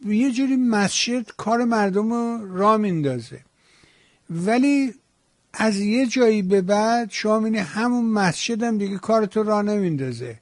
یه 0.05 0.31
جوری 0.31 0.55
مسجد 0.55 1.25
کار 1.37 1.63
مردم 1.63 2.13
رو 2.13 2.57
را 2.57 2.77
میندازه. 2.77 3.39
ولی 4.29 4.93
از 5.53 5.79
یه 5.79 6.07
جایی 6.07 6.41
به 6.41 6.61
بعد 6.61 7.11
شما 7.11 7.39
می‌بینی 7.39 7.57
همون 7.57 8.05
مسجد 8.05 8.63
هم 8.63 8.77
دیگه 8.77 8.97
کارتو 8.97 9.43
را 9.43 9.61
نمیندازه. 9.61 10.39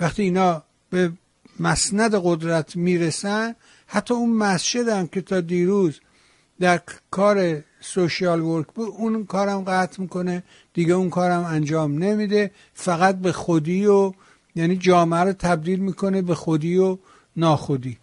وقتی 0.00 0.22
اینا 0.22 0.62
به 0.90 1.12
مسند 1.60 2.14
قدرت 2.14 2.76
می‌رسن 2.76 3.54
حتی 3.86 4.14
اون 4.14 4.30
مسجد 4.30 4.88
هم 4.88 5.06
که 5.06 5.20
تا 5.20 5.40
دیروز 5.40 6.00
در 6.60 6.80
کار 7.10 7.64
سوشیال 7.80 8.40
ورک 8.40 8.66
بود 8.66 8.88
اون 8.88 9.26
کارم 9.26 9.60
قطع 9.60 10.02
می‌کنه 10.02 10.42
دیگه 10.74 10.94
اون 10.94 11.10
کارم 11.10 11.44
انجام 11.44 11.98
نمیده. 11.98 12.50
فقط 12.74 13.16
به 13.16 13.32
خودی 13.32 13.86
و 13.86 14.12
یعنی 14.58 14.76
جامعه 14.76 15.20
رو 15.20 15.32
تبدیل 15.32 15.80
می‌کنه 15.88 16.22
به 16.22 16.34
خودی 16.34 16.76
و 16.76 16.98
ناخودی. 17.36 17.98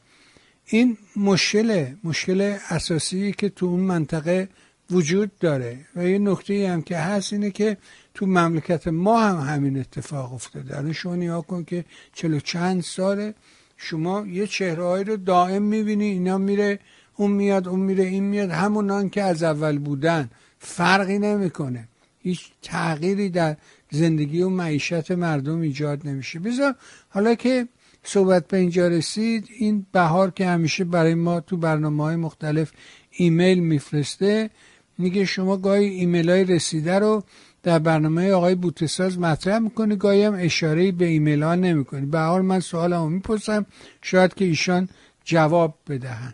این 0.65 0.97
مشکله 1.15 1.95
مشکل 2.03 2.39
اساسی 2.69 3.31
که 3.31 3.49
تو 3.49 3.65
اون 3.65 3.79
منطقه 3.79 4.49
وجود 4.91 5.31
داره. 5.39 5.73
و 5.95 6.07
یه 6.07 6.19
نکته 6.19 6.69
هم 6.69 6.81
که 6.81 6.97
هست 6.97 7.33
اینه 7.33 7.51
که 7.51 7.77
تو 8.13 8.25
مملکت 8.25 8.87
ما 8.87 9.19
هم 9.19 9.53
همین 9.53 9.79
اتفاق 9.79 10.33
افتاده. 10.33 10.77
الان 10.77 10.93
شما 10.93 11.15
نیا 11.15 11.41
کن 11.41 11.63
که 11.63 11.85
چلو 12.13 12.39
چند 12.39 12.81
ساله 12.81 13.33
شما 13.77 14.25
یه 14.27 14.47
چهرههایی 14.47 15.03
رو 15.03 15.17
دائم 15.17 15.61
می‌بینی. 15.61 16.05
اینا 16.05 16.37
میره 16.37 16.79
اون 17.15 17.31
میاد 17.31 17.67
اون 17.67 17.79
میره 17.79 18.03
این 18.03 18.23
میاد. 18.23 18.49
همونان 18.49 19.09
که 19.09 19.21
از 19.21 19.43
اول 19.43 19.77
بودن. 19.77 20.29
فرقی 20.59 21.19
نمی‌کنه. 21.19 21.87
هیچ 22.19 22.41
تغییری 22.61 23.29
در 23.29 23.57
زندگی 23.91 24.41
و 24.41 24.49
معیشت 24.49 25.11
مردم 25.11 25.61
ایجاد 25.61 26.07
نمیشه. 26.07 26.39
بذار 26.39 26.75
حالا 27.09 27.35
که 27.35 27.67
صحبت 28.03 28.47
به 28.47 28.57
اینجا 28.57 28.87
رسید 28.87 29.47
این 29.59 29.85
بهار 29.91 30.31
که 30.31 30.47
همیشه 30.47 30.83
برای 30.83 31.15
ما 31.15 31.39
تو 31.39 31.57
برنامه 31.57 32.03
های 32.03 32.15
مختلف 32.15 32.71
ایمیل 33.11 33.59
میفرسته 33.59 34.49
میگه 34.97 35.25
شما 35.25 35.57
گاهی 35.57 35.85
ایمیل 35.85 36.29
های 36.29 36.43
رسیده 36.43 36.99
رو 36.99 37.23
در 37.63 37.79
برنامه 37.79 38.31
آقای 38.31 38.55
بوتساز 38.55 39.19
مطرح 39.19 39.59
می‌کنی 39.59 39.95
گاهی 39.95 40.23
هم 40.23 40.37
اشاره 40.39 40.91
به 40.91 41.05
ایمیل 41.05 41.43
ها 41.43 41.55
نمی‌کنی. 41.55 42.05
به 42.05 42.19
حال 42.19 42.41
من 42.41 42.59
سوالمو 42.59 43.09
می‌پرسم 43.09 43.65
شاید 44.01 44.33
که 44.33 44.45
ایشان 44.45 44.89
جواب 45.23 45.75
بدهن. 45.89 46.33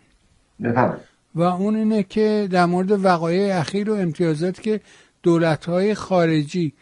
و 1.34 1.42
اون 1.42 1.76
اینه 1.76 2.02
که 2.02 2.48
در 2.50 2.66
مورد 2.66 3.04
وقایع 3.04 3.58
اخیر 3.58 3.90
و 3.90 3.94
امتیازات 3.94 4.60
که 4.62 4.80
دولت 5.22 5.64
های 5.64 5.94
خارجی 5.94 6.72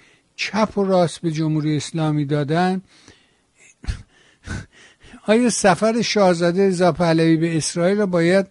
چپ 0.41 0.79
و 0.79 0.85
راست 0.85 1.21
به 1.21 1.31
جمهوری 1.31 1.77
اسلامی 1.77 2.25
دادن. 2.25 2.83
آیا 5.27 5.51
سفر 5.51 6.03
شاهزاده 6.03 6.69
رضا 6.69 6.93
پهلوی 6.93 7.37
به 7.37 7.57
اسرائیل 7.57 7.99
را 7.99 8.07
باید 8.07 8.47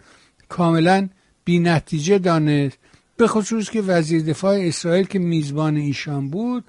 کاملا 0.49 1.09
بی 1.45 1.59
نتیجه 1.59 2.17
دانست؟ 2.17 2.77
به 3.17 3.27
خصوص 3.27 3.69
که 3.69 3.81
وزیر 3.81 4.21
دفاع 4.21 4.59
اسرائیل 4.59 5.05
که 5.05 5.19
میزبان 5.19 5.75
ایشان 5.75 6.29
بود 6.29 6.63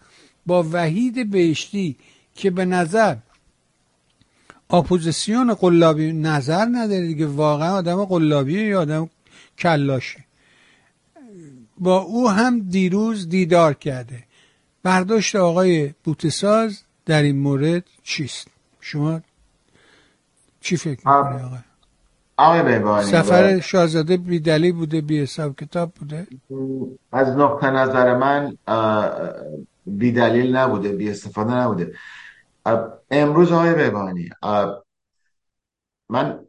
با 0.46 0.66
وحید 0.72 1.30
بهشتی 1.30 1.96
که 2.34 2.50
به 2.50 2.64
نظر 2.64 3.16
اپوزیسیون 4.70 5.54
قلابی 5.54 6.12
نظر 6.12 6.64
نداره 6.72 7.06
دیگه 7.06 7.26
واقعا 7.26 7.72
آدم 7.72 8.04
قلابی 8.04 8.52
یا 8.52 8.80
آدم 8.80 9.10
کلاشه 9.58 10.24
با 11.78 11.98
او 11.98 12.30
هم 12.30 12.60
دیروز 12.60 13.28
دیدار 13.28 13.74
کرده. 13.74 14.29
برداشت 14.82 15.36
آقای 15.36 15.94
بوتساز 16.04 16.82
در 17.06 17.22
این 17.22 17.38
مورد 17.38 17.84
چیست؟ 18.02 18.48
شما 18.80 19.20
چی 20.60 20.76
فکر 20.76 20.98
می‌کنی 20.98 21.42
آقای؟ 21.42 21.58
سفر 23.04 23.60
شاهزاده 23.60 24.16
بیدلی 24.16 24.72
بوده 24.72 25.00
بی 25.00 25.20
حساب 25.20 25.56
کتاب 25.56 25.92
بوده؟ 25.94 26.26
از 27.12 27.28
نقطه 27.28 27.70
نظر 27.70 28.16
من 28.16 28.56
بیدلیل 29.86 30.56
نبوده 30.56 30.92
بی 30.92 31.10
استفاده 31.10 31.54
نبوده. 31.54 31.94
امروز 33.10 33.52
آقای 33.52 33.74
بهبانی 33.74 34.30
من 36.08 36.46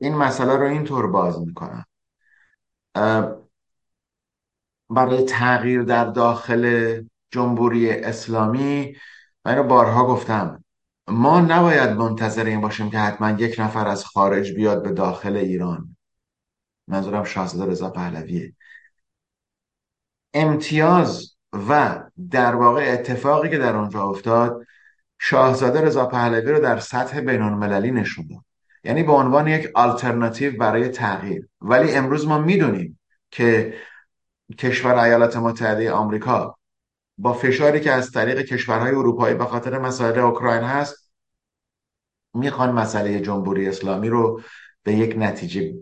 این 0.00 0.14
مسئله 0.14 0.56
رو 0.56 0.66
اینطور 0.66 1.06
باز 1.06 1.40
می‌کنم. 1.40 1.84
برای 4.90 5.24
تغییر 5.24 5.82
در 5.82 6.04
داخل 6.04 7.02
جمهوری 7.30 7.90
اسلامی. 7.90 8.96
من 9.44 9.56
رو 9.56 9.64
بارها 9.64 10.06
گفتم. 10.06 10.64
ما 11.08 11.40
نباید 11.40 11.90
منتظر 11.90 12.44
این 12.44 12.60
باشیم 12.60 12.90
که 12.90 12.98
حتما 12.98 13.30
یک 13.30 13.56
نفر 13.58 13.88
از 13.88 14.04
خارج 14.04 14.52
بیاد 14.52 14.82
به 14.82 14.90
داخل 14.90 15.36
ایران. 15.36 15.96
منظورم 16.88 17.24
شاهزاده 17.24 17.70
رضا 17.70 17.90
پهلویه. 17.90 18.52
امتیاز 20.34 21.34
و 21.68 22.02
در 22.30 22.54
واقع 22.54 22.92
اتفاقی 22.92 23.50
که 23.50 23.58
در 23.58 23.76
اونجا 23.76 24.02
افتاد 24.02 24.66
شاهزاده 25.18 25.80
رضا 25.80 26.06
پهلوی 26.06 26.52
رو 26.52 26.60
در 26.60 26.78
سطح 26.78 27.20
بین 27.20 27.42
المللی 27.42 27.90
نشون 27.90 28.26
داد. 28.26 28.44
یعنی 28.84 29.02
به 29.02 29.12
عنوان 29.12 29.48
یک 29.48 29.70
آلترناتیو 29.74 30.56
برای 30.58 30.88
تغییر. 30.88 31.48
ولی 31.60 31.94
امروز 31.94 32.26
ما 32.26 32.38
می‌دونیم 32.38 33.00
که 33.30 33.74
کشور 34.58 34.94
ایالات 34.94 35.36
متحده 35.36 35.92
آمریکا 35.92 36.57
با 37.18 37.32
فشاری 37.32 37.80
که 37.80 37.92
از 37.92 38.10
طریق 38.10 38.40
کشورهای 38.40 38.90
اروپایی 38.90 39.34
به 39.34 39.44
خاطر 39.44 39.78
مسائل 39.78 40.18
اوکراین 40.18 40.62
هست 40.62 41.10
می‌خوان 42.34 42.72
مسئله 42.72 43.20
جمهوری 43.20 43.68
اسلامی 43.68 44.08
رو 44.08 44.40
به 44.82 44.92
یک 44.92 45.14
نتیجه 45.18 45.74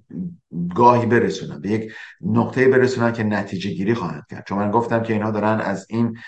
گاهی 0.75 1.07
برسونن 1.07 1.61
به 1.61 1.69
یک 1.69 1.93
نقطه 2.21 2.69
برسونن 2.69 3.13
که 3.13 3.23
نتیجه 3.23 3.71
گیری 3.71 3.95
خواهند 3.95 4.25
کرد. 4.31 4.45
چون 4.47 4.59
من 4.59 4.71
گفتم 4.71 5.03
که 5.03 5.13
اینها 5.13 5.31
دارن 5.31 5.61
از 5.61 5.87
این 5.91 6.19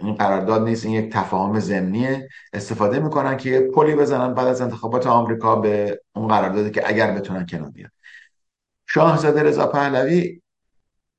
این 0.00 0.14
قرارداد 0.14 0.62
نیست 0.62 0.86
این 0.86 0.94
یک 0.94 1.12
تفاهم 1.12 1.60
ضمنیه. 1.60 2.28
استفاده 2.52 2.98
می‌کنن 2.98 3.36
که 3.36 3.60
پلی 3.74 3.94
بزنن 3.94 4.34
بعد 4.34 4.46
از 4.46 4.60
انتخابات 4.60 5.06
آمریکا 5.06 5.56
به 5.56 6.00
اون 6.14 6.28
قراردادی 6.28 6.70
که 6.70 6.88
اگر 6.88 7.14
بتونن 7.14 7.46
کنار 7.46 7.70
بیان. 7.70 7.90
شاهزاده 8.88 9.42
رضا 9.42 9.66
پهلوی 9.66 10.41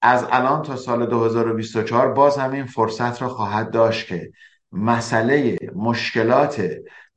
از 0.05 0.27
الان 0.31 0.61
تا 0.61 0.75
سال 0.75 1.05
2024 1.05 2.13
باز 2.13 2.37
همین 2.37 2.65
فرصت 2.65 3.21
را 3.21 3.29
خواهد 3.29 3.71
داشت 3.71 4.07
که 4.07 4.31
مسئله 4.71 5.57
مشکلات 5.75 6.71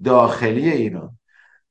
داخلی 0.04 0.70
ایران 0.70 1.18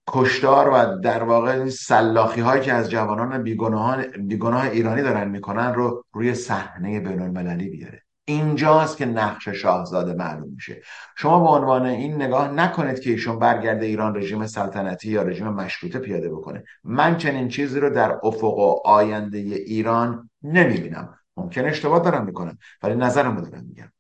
کشتار 0.08 0.70
و 0.70 1.02
در 1.02 1.24
واقع 1.24 1.70
سلاخی 1.70 2.42
هایی 2.42 2.62
که 2.62 2.74
از 2.74 2.92
جوانان 2.92 3.44
بیگناه 3.44 4.70
ایرانی 4.72 5.02
دارن 5.02 5.30
می‌کنن 5.30 5.74
رو 5.74 6.04
روی 6.14 6.34
صحنه 6.34 7.00
بین 7.00 7.22
المللی 7.22 7.70
بیاره. 7.70 8.05
اینجاست 8.26 8.97
که 8.97 9.06
نقش 9.06 9.47
شاهزاده 9.47 10.14
معلوم 10.14 10.49
میشه. 10.49 10.81
شما 11.18 11.43
به 11.43 11.49
عنوان 11.49 11.85
این 11.85 12.22
نگاه 12.22 12.52
نکنید 12.52 12.99
که 12.99 13.10
ایشون 13.10 13.39
برگرده 13.39 13.85
ایران 13.85 14.15
رژیم 14.15 14.47
سلطنتی 14.47 15.10
یا 15.10 15.22
رژیم 15.22 15.47
مشروطه 15.47 15.99
پیاده 15.99 16.30
بکنه. 16.30 16.64
من 16.84 17.18
چنین 17.18 17.47
چیزی 17.47 17.80
رو 17.80 17.89
در 17.89 18.19
افق 18.23 18.57
و 18.57 18.81
آینده 18.85 19.38
ایران 19.38 20.30
نمی‌بینم. 20.43 21.19
ممکن 21.38 21.65
اشتباه 21.65 21.99
دارم 21.99 22.26
می‌کنم 22.26 22.57
ولی 22.84 22.95
نظرم 22.95 23.38
رو 23.38 23.41
دارم 23.41 23.64
میگم. 23.65 23.91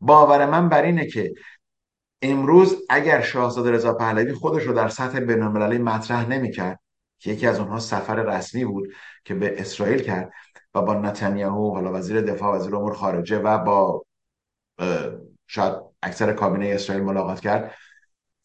باور 0.00 0.46
من 0.46 0.68
بر 0.68 0.82
اینه 0.82 1.06
که 1.06 1.34
امروز 2.22 2.76
اگر 2.90 3.20
شاهزاده 3.20 3.70
رضا 3.70 3.94
پهلوی 3.94 4.32
خودش 4.32 4.62
رو 4.62 4.72
در 4.72 4.88
سطح 4.88 5.20
بینالمللی 5.20 5.78
مطرح 5.78 6.28
نمی‌کرد 6.28 6.80
که 7.18 7.30
یکی 7.30 7.46
از 7.46 7.60
اونها 7.60 7.78
سفر 7.78 8.14
رسمی 8.14 8.64
بود 8.64 8.88
که 9.24 9.34
به 9.34 9.60
اسرائیل 9.60 10.02
کرد 10.02 10.32
و 10.74 10.82
با 10.82 10.94
نتانیاهو 10.94 11.74
حالا 11.74 11.92
وزیر 11.92 12.20
دفاع 12.20 12.56
وزیر 12.56 12.76
امور 12.76 12.94
خارجه 12.94 13.38
و 13.38 13.58
با 13.58 14.04
شاید 15.46 15.74
اکثر 16.02 16.32
کابینه 16.32 16.66
اسرائیل 16.66 17.04
ملاقات 17.04 17.40
کرد. 17.40 17.74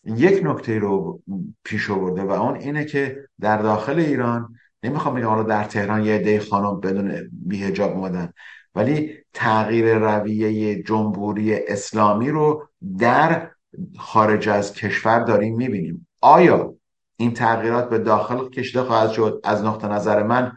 یک 0.06 0.42
نکته 0.44 0.80
رو 0.80 1.22
پیش 1.64 1.90
آورده 1.90 2.24
و 2.24 2.32
اون 2.32 2.56
اینه 2.56 2.86
که 2.86 3.28
در 3.40 3.58
داخل 3.58 4.00
ایران 4.00 4.56
نمی‌خوام 4.84 5.16
بگم 5.16 5.28
حالا 5.28 5.44
در 5.44 5.64
تهران 5.64 6.04
یه 6.04 6.16
عده 6.16 6.40
خانم 6.40 6.80
بدون 6.80 7.30
بیهجاب 7.32 7.92
اومدن 7.92 8.34
ولی 8.76 9.18
تغییر 9.34 9.98
رویه 9.98 10.84
جمهوری 10.84 11.56
اسلامی 11.56 12.30
رو 12.30 12.70
در 13.00 13.52
خارج 13.98 14.50
از 14.50 14.74
کشور 14.74 15.20
داریم 15.20 15.56
می‌بینیم. 15.56 16.08
آیا 16.22 16.76
این 17.18 17.34
تغییرات 17.34 17.90
به 17.90 18.00
داخل 18.00 18.50
کشیده 18.50 18.84
خواهد 18.84 19.12
شد؟ 19.12 19.42
از 19.44 19.64
نقطه 19.64 19.88
نظر 19.88 20.24
من 20.24 20.52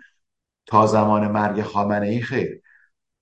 تا 0.69 0.87
زمان 0.87 1.31
مرگ 1.31 1.63
خامنه 1.63 2.07
ای 2.07 2.21
خیر. 2.21 2.63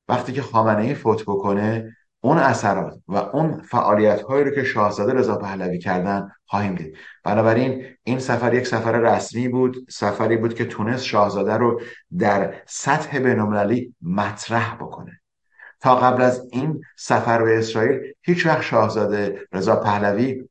وقتی 0.08 0.32
که 0.32 0.42
خامنه 0.42 0.82
ای 0.82 0.94
فوت 0.94 1.22
بکنه 1.22 1.96
اون 2.20 2.38
اثرات 2.38 2.98
و 3.08 3.16
اون 3.16 3.62
فعالیت 3.62 4.22
هایی 4.22 4.44
رو 4.44 4.50
که 4.50 4.64
شاهزاده 4.64 5.12
رضا 5.12 5.36
پهلوی 5.36 5.78
کردن 5.78 6.30
خواهیم 6.46 6.74
دید. 6.74 6.96
بنابراین 7.24 7.84
این 8.04 8.18
سفر 8.18 8.54
یک 8.54 8.66
سفر 8.66 8.92
رسمی 8.92 9.48
بود 9.48 9.76
سفری 9.90 10.36
بود 10.36 10.54
که 10.54 10.64
تونست 10.64 11.04
شاهزاده 11.04 11.56
رو 11.56 11.80
در 12.18 12.54
سطح 12.66 13.18
بینالمللی 13.18 13.94
مطرح 14.02 14.74
بکنه. 14.74 15.20
تا 15.80 15.96
قبل 15.96 16.22
از 16.22 16.48
این 16.52 16.80
سفر 16.96 17.42
به 17.42 17.58
اسرائیل 17.58 18.00
هیچ 18.22 18.46
وقت 18.46 18.62
شاهزاده 18.62 19.40
رضا 19.52 19.76
پهلوی 19.76 20.48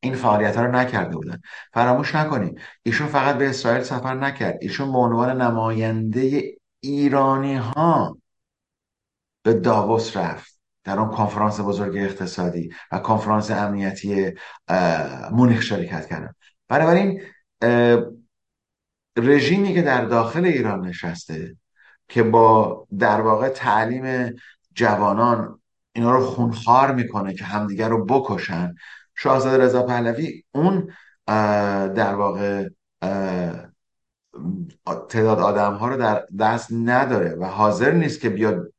این 0.00 0.14
فعالیت 0.14 0.56
ها 0.56 0.64
رو 0.64 0.72
نکرده 0.72 1.16
بودن. 1.16 1.40
فراموش 1.72 2.14
نکنیم 2.14 2.54
ایشون 2.82 3.06
فقط 3.06 3.36
به 3.36 3.48
اسرائیل 3.48 3.82
سفر 3.82 4.14
نکرد. 4.14 4.58
ایشون 4.60 4.92
به 4.92 4.98
عنوان 4.98 5.42
نماینده 5.42 6.42
ایرانی 6.80 7.56
ها 7.56 8.18
به 9.42 9.54
داووس 9.54 10.16
رفت 10.16 10.60
در 10.84 10.98
اون 10.98 11.10
کنفرانس 11.10 11.60
بزرگ 11.60 11.96
اقتصادی 11.96 12.70
و 12.92 12.98
کنفرانس 12.98 13.50
امنیتی 13.50 14.32
مونیخ 15.32 15.62
شرکت 15.62 16.06
کردن. 16.06 16.34
بنابراین 16.68 17.22
رژیمی 19.16 19.74
که 19.74 19.82
در 19.82 20.04
داخل 20.04 20.44
ایران 20.44 20.86
نشسته 20.86 21.56
که 22.08 22.22
با 22.22 22.86
در 22.98 23.20
واقع 23.20 23.48
تعلیم 23.48 24.34
جوانان 24.74 25.60
اینا 25.92 26.10
رو 26.10 26.26
خونخوار 26.26 26.94
می‌کنه 26.94 27.34
که 27.34 27.44
همدیگر 27.44 27.88
رو 27.88 28.04
بکشن 28.04 28.74
شاهزاده 29.22 29.64
رضا 29.64 29.82
پهلوی 29.82 30.44
اون 30.54 30.92
در 31.94 32.14
واقع 32.14 32.68
تعداد 35.08 35.38
آدم 35.40 35.74
ها 35.74 35.88
رو 35.88 35.96
در 35.96 36.26
دست 36.38 36.68
نداره 36.72 37.34
و 37.34 37.44
حاضر 37.44 37.90
نیست 37.92 38.20
که 38.20 38.28
بیاد 38.28 38.72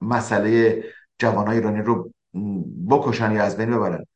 مسئله 0.00 0.84
جوانای 1.18 1.56
ایرانی 1.56 1.82
رو 1.82 2.12
بکشن 2.90 3.32
یا 3.32 3.42
از 3.42 3.56
بین 3.56 3.70
ببرن. 3.70 4.06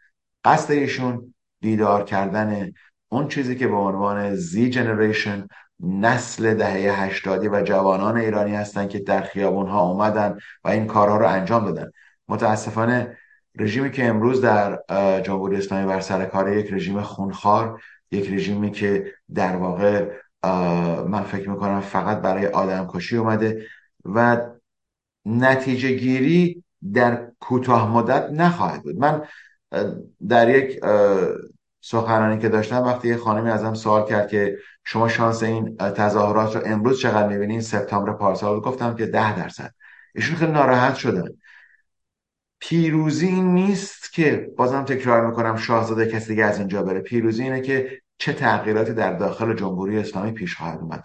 قصد 0.45 0.71
ایشون 0.71 1.35
دیدار 1.61 2.05
کردن 2.05 2.73
اون 3.09 3.29
چیزی 3.29 3.57
که 3.57 3.69
به 3.69 3.77
عنوان 3.77 4.35
زی 4.35 4.71
جنریشن 4.71 5.47
نسل 5.81 6.55
دهه 6.55 7.03
هشتادی 7.03 7.49
و 7.49 7.63
جوانان 7.63 8.17
ایرانی 8.17 8.55
هستند 8.55 8.89
که 8.89 8.99
در 8.99 9.21
خیابون 9.21 9.69
ها 9.69 9.81
اومدن 9.81 10.39
و 10.65 10.69
این 10.69 10.87
کارها 10.87 11.17
رو 11.17 11.29
انجام 11.29 11.65
دادن. 11.65 11.91
متاسفانه 12.29 13.17
رژیمی 13.59 13.91
که 13.91 14.05
امروز 14.05 14.41
در 14.41 14.79
جمهوری 15.21 15.57
اسلامی 15.57 15.87
بر 15.87 16.01
سر 16.01 16.25
کار 16.25 16.57
یک 16.57 16.73
رژیم 16.73 17.01
خونخوار 17.01 17.83
یک 18.11 18.33
رژیمی 18.33 18.71
که 18.71 19.13
در 19.35 19.57
واقع 19.57 20.11
من 21.07 21.23
فکر 21.23 21.51
می‌کنم 21.51 21.81
فقط 21.81 22.21
برای 22.21 22.47
آدم 22.47 22.87
کشی 22.89 23.17
اومده 23.17 23.67
و 24.05 24.41
نتیجه 25.27 25.93
گیری 25.93 26.65
در 26.93 27.27
کوتاه 27.41 27.91
مدت 27.91 28.31
نخواهد 28.31 28.83
بود. 28.83 28.97
من 28.97 29.23
در 30.29 30.49
یک 30.49 30.81
سخنرانی 31.81 32.39
که 32.39 32.49
داشتم 32.49 32.83
وقتی 32.83 33.09
یه 33.09 33.17
خانمی 33.17 33.51
ازم 33.51 33.75
سوال 33.75 34.07
کرد 34.07 34.29
که 34.29 34.57
شما 34.85 35.09
شانس 35.09 35.43
این 35.43 35.77
تظاهرات 35.77 36.57
رو 36.57 36.63
امروز 36.65 37.01
چقدر 37.01 37.29
می‌بینین؟ 37.29 37.61
سپتامبر 37.61 38.13
پارسال 38.13 38.61
گفتم 38.61 38.95
که 38.95 39.07
ده 39.07 39.37
درصد. 39.37 39.75
ایشون 40.15 40.37
خیلی 40.37 40.53
ناراحت 40.53 40.95
شدن. 40.95 41.29
پیروزی 42.69 43.27
این 43.27 43.55
نیست 43.55 44.13
که 44.13 44.51
بازم 44.57 44.85
تکرار 44.85 45.27
می‌کنم 45.27 45.57
شاهزاده 45.57 46.07
کسی 46.07 46.29
دیگه 46.29 46.45
از 46.45 46.59
اینجا 46.59 46.83
بره. 46.83 47.01
پیروزی 47.01 47.43
اینه 47.43 47.61
که 47.61 48.01
چه 48.19 48.33
تغییراتی 48.33 48.93
در 48.93 49.13
داخل 49.13 49.55
جمهوری 49.55 49.99
اسلامی 49.99 50.33
پیش 50.33 50.57
خواهد 50.57 50.81
اومد. 50.81 51.05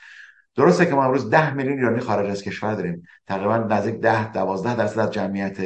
درسته 0.55 0.85
که 0.85 0.95
ما 0.95 1.05
امروز 1.05 1.29
ده 1.29 1.53
میلیون 1.53 1.77
ایرانی 1.77 1.99
خارج 1.99 2.29
از 2.29 2.43
کشور 2.43 2.73
داریم. 2.73 3.03
تقریبا 3.27 3.57
نزدیک 3.57 3.95
ده 3.95 4.31
دوازده 4.31 4.75
درصد 4.75 4.99
از 4.99 5.11
جمعیت 5.11 5.57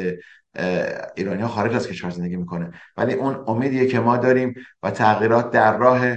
ایرانی 1.16 1.42
ها 1.42 1.48
خارج 1.48 1.76
از 1.76 1.88
کشور 1.88 2.10
زندگی 2.10 2.36
می‌کنه. 2.36 2.72
ولی 2.98 3.14
اون 3.14 3.44
امیدیه 3.48 3.88
که 3.88 4.00
ما 4.00 4.18
داریم 4.18 4.54
و 4.84 4.92
تغییرات 4.92 5.52
در 5.52 5.78
راه 5.78 6.16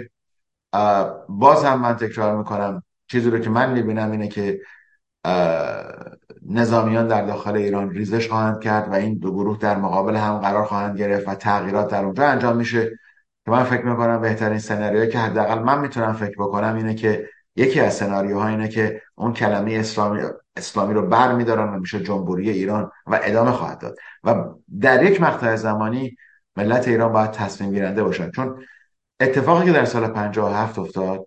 باز 1.28 1.64
هم 1.64 1.80
من 1.80 1.96
تکرار 1.96 2.38
می‌کنم. 2.38 2.82
چیزی 3.08 3.30
رو 3.30 3.38
که 3.38 3.50
من 3.50 3.72
می‌بینم 3.72 4.10
اینه 4.10 4.28
که 4.28 4.60
نظامیان 6.50 7.08
در 7.08 7.26
داخل 7.26 7.56
ایران 7.56 7.90
ریزش 7.90 8.28
خواهند 8.28 8.60
کرد 8.60 8.88
و 8.88 8.94
این 8.94 9.18
دو 9.18 9.32
گروه 9.32 9.58
در 9.58 9.76
مقابل 9.76 10.16
هم 10.16 10.38
قرار 10.38 10.64
خواهند 10.64 10.98
گرفت 10.98 11.28
و 11.28 11.34
تغییرات 11.34 11.90
در 11.90 12.04
اونجا 12.04 12.26
انجام 12.26 12.56
میشه. 12.56 12.98
که 13.44 13.50
من 13.50 13.64
فکر 13.64 13.84
می‌کنم 13.84 14.20
بهترین 14.20 14.58
سناریویی 14.58 15.08
که 15.08 15.18
حداقل 15.18 15.58
من 15.58 15.80
می‌تونم 15.80 16.12
فکر 16.12 16.36
بکنم 16.38 16.76
اینه 16.76 16.94
که 16.94 17.28
یکی 17.56 17.80
از 17.80 17.94
سناریوها 17.94 18.48
اینه 18.48 18.68
که 18.68 19.02
اون 19.14 19.32
کلمه 19.32 19.74
اسلامی 19.74 20.20
اسلامی 20.56 20.94
رو 20.94 21.06
بر 21.06 21.32
میدارن 21.34 21.74
و 21.74 21.78
میشه 21.80 22.00
جمهوری 22.00 22.50
ایران 22.50 22.90
و 23.06 23.20
ادامه 23.22 23.50
خواهد 23.50 23.78
داد. 23.78 23.96
و 24.24 24.44
در 24.80 25.02
یک 25.02 25.20
مقطع 25.20 25.56
زمانی 25.56 26.16
ملت 26.56 26.88
ایران 26.88 27.12
باید 27.12 27.30
تصمیم 27.30 27.72
گیرنده 27.72 28.02
باشن. 28.02 28.30
چون 28.30 28.64
اتفاقی 29.20 29.66
که 29.66 29.72
در 29.72 29.84
سال 29.84 30.08
57 30.08 30.78
افتاد 30.78 31.26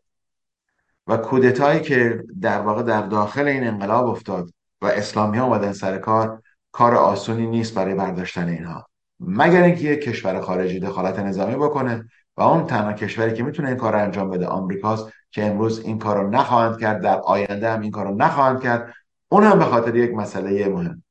و 1.08 1.18
کودتایی 1.18 1.82
که 1.82 2.24
در 2.42 2.62
واقع 2.62 2.84
در 2.84 3.02
داخل 3.02 3.48
این 3.48 3.68
انقلاب 3.68 4.08
افتاد 4.08 4.50
و 4.82 4.86
اسلامی 4.86 5.38
ها 5.38 5.46
اومدن 5.46 5.72
سر 5.72 5.98
کار 5.98 6.42
کار 6.72 6.96
آسونی 6.96 7.48
نیست 7.48 7.76
برای 7.76 7.96
برداشتن 7.96 8.48
اینها. 8.48 8.88
مگر 9.20 9.64
اینکه 9.64 9.82
یک 9.82 10.02
کشور 10.02 10.42
خارجی 10.42 10.80
دخالت 10.80 11.20
نظامی 11.20 11.56
بکنه 11.56 12.10
و 12.38 12.42
اون 12.42 12.66
تنها 12.66 12.94
کشوری 12.94 13.34
که 13.34 13.44
می‌تونه 13.44 13.68
این 13.68 13.78
کار 13.78 13.94
رو 13.94 14.00
انجام 14.00 14.30
بده 14.30 14.48
آمریکاست 14.48 15.12
که 15.32 15.46
امروز 15.46 15.80
این 15.80 16.00
کار 16.00 16.24
رو 16.24 16.30
نخواهند 16.30 16.80
کرد 16.80 17.02
در 17.02 17.20
آینده 17.20 17.72
هم 17.72 17.82
این 17.82 17.92
کار 17.92 18.06
رو 18.06 18.16
نخواهند 18.16 18.62
کرد. 18.62 18.94
اون 19.30 19.44
هم 19.44 19.60
به 19.60 19.66
خاطر 19.66 19.96
یک 19.96 20.14
مسئله 20.14 20.70
مهم 20.70 21.04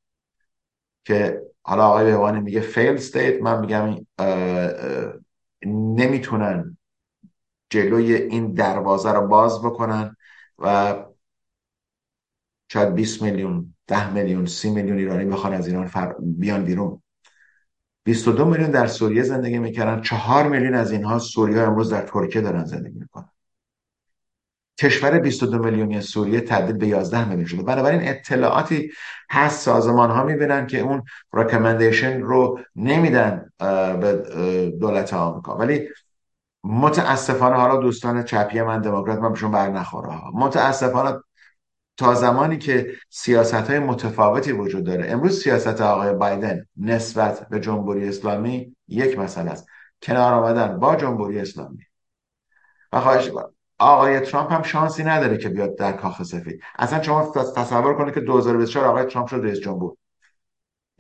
که 1.05 1.43
حالا 1.63 1.87
آقای 1.87 2.05
بهوانی 2.05 2.41
میگه 2.41 2.61
فیل 2.61 2.97
ستیت 2.97 3.43
من 3.43 3.61
میگم 3.61 4.07
نمی‌تونن 5.67 6.77
جلوی 7.71 8.15
این 8.15 8.53
دروازه 8.53 9.13
رو 9.13 9.27
باز 9.27 9.63
بکنن 9.63 10.17
و 10.59 10.95
شاید 12.69 12.95
20 12.95 13.23
میلیون 13.23 13.75
10 13.87 14.13
میلیون 14.13 14.47
30 14.47 14.71
میلیون 14.71 14.99
ایرانی 14.99 15.25
بخوان 15.25 15.55
از 15.55 15.67
ایران 15.67 15.87
فر... 15.87 16.15
بیان 16.21 16.65
بیرون. 16.65 17.03
22 18.05 18.45
میلیون 18.45 18.71
در 18.71 18.87
سوریه 18.87 19.23
زندگی 19.23 19.59
می‌کردن. 19.59 20.03
4 20.03 20.49
میلیون 20.49 20.75
از 20.75 20.93
اینها 20.93 21.19
سوریه 21.19 21.61
امروز 21.61 21.91
در 21.93 22.03
ترکیه 22.03 22.43
دارن 22.43 22.65
زندگی 22.65 22.99
می‌کنن. 22.99 23.29
کشور 24.81 25.19
22 25.19 25.59
میلیونی 25.59 26.01
سوریه 26.01 26.41
تبدیل 26.41 26.77
به 26.77 26.87
11 26.87 27.29
میلیون 27.29 27.47
شده. 27.47 27.63
بنابراین 27.63 28.09
اطلاعاتی 28.09 28.91
هست 29.31 29.61
سازمان 29.61 30.11
ها 30.11 30.25
می‌بینن 30.25 30.67
که 30.67 30.81
اون 30.81 31.03
رکمندیشن 31.33 32.21
رو 32.21 32.61
نمیدن 32.77 33.53
به 34.01 34.25
دولت 34.81 35.15
آمریکا. 35.15 35.57
ولی 35.57 35.89
متاسفانه 36.65 37.57
حالا 37.57 37.77
دوستان 37.77 38.23
چپی 38.23 38.63
من 38.63 38.81
دموکرات 38.81 39.19
من 39.19 39.33
بهشون 39.33 39.51
بر 39.51 39.69
نخوره. 39.69 40.21
متاسفانه 40.35 41.21
تا 41.99 42.15
زمانی 42.15 42.59
که 42.59 42.93
سیاست 43.11 43.55
های 43.55 43.79
متفاوتی 43.79 44.53
وجود 44.53 44.85
داره. 44.85 45.11
امروز 45.11 45.43
سیاست 45.43 45.81
آقای 45.81 46.13
بایدن 46.13 46.67
نسبت 46.77 47.49
به 47.49 47.61
جمهوری 47.61 48.09
اسلامی 48.09 48.77
یک 48.89 49.19
مسئله 49.19 49.51
است. 49.51 49.67
کنار 50.03 50.33
آمدن 50.33 50.79
با 50.79 50.97
جمهوری 50.97 51.41
اسلامی. 51.41 51.79
و 52.93 53.01
خواهش 53.01 53.31
آقای 53.79 54.21
ترامپ 54.21 54.53
هم 54.53 54.63
شانسی 54.63 55.05
نداره 55.05 55.39
که 55.39 55.49
بیاد 55.49 55.77
در 55.77 55.93
کاخ 55.93 56.23
سفید. 56.23 56.63
اصلا 56.79 57.03
شما 57.03 57.33
تصور 57.57 57.95
کنید 57.95 58.15
که 58.15 58.21
2024 58.21 58.87
آقای 58.87 59.05
ترامپ 59.05 59.29
شد 59.29 59.41
رئیس 59.43 59.61
جمهور. 59.61 59.97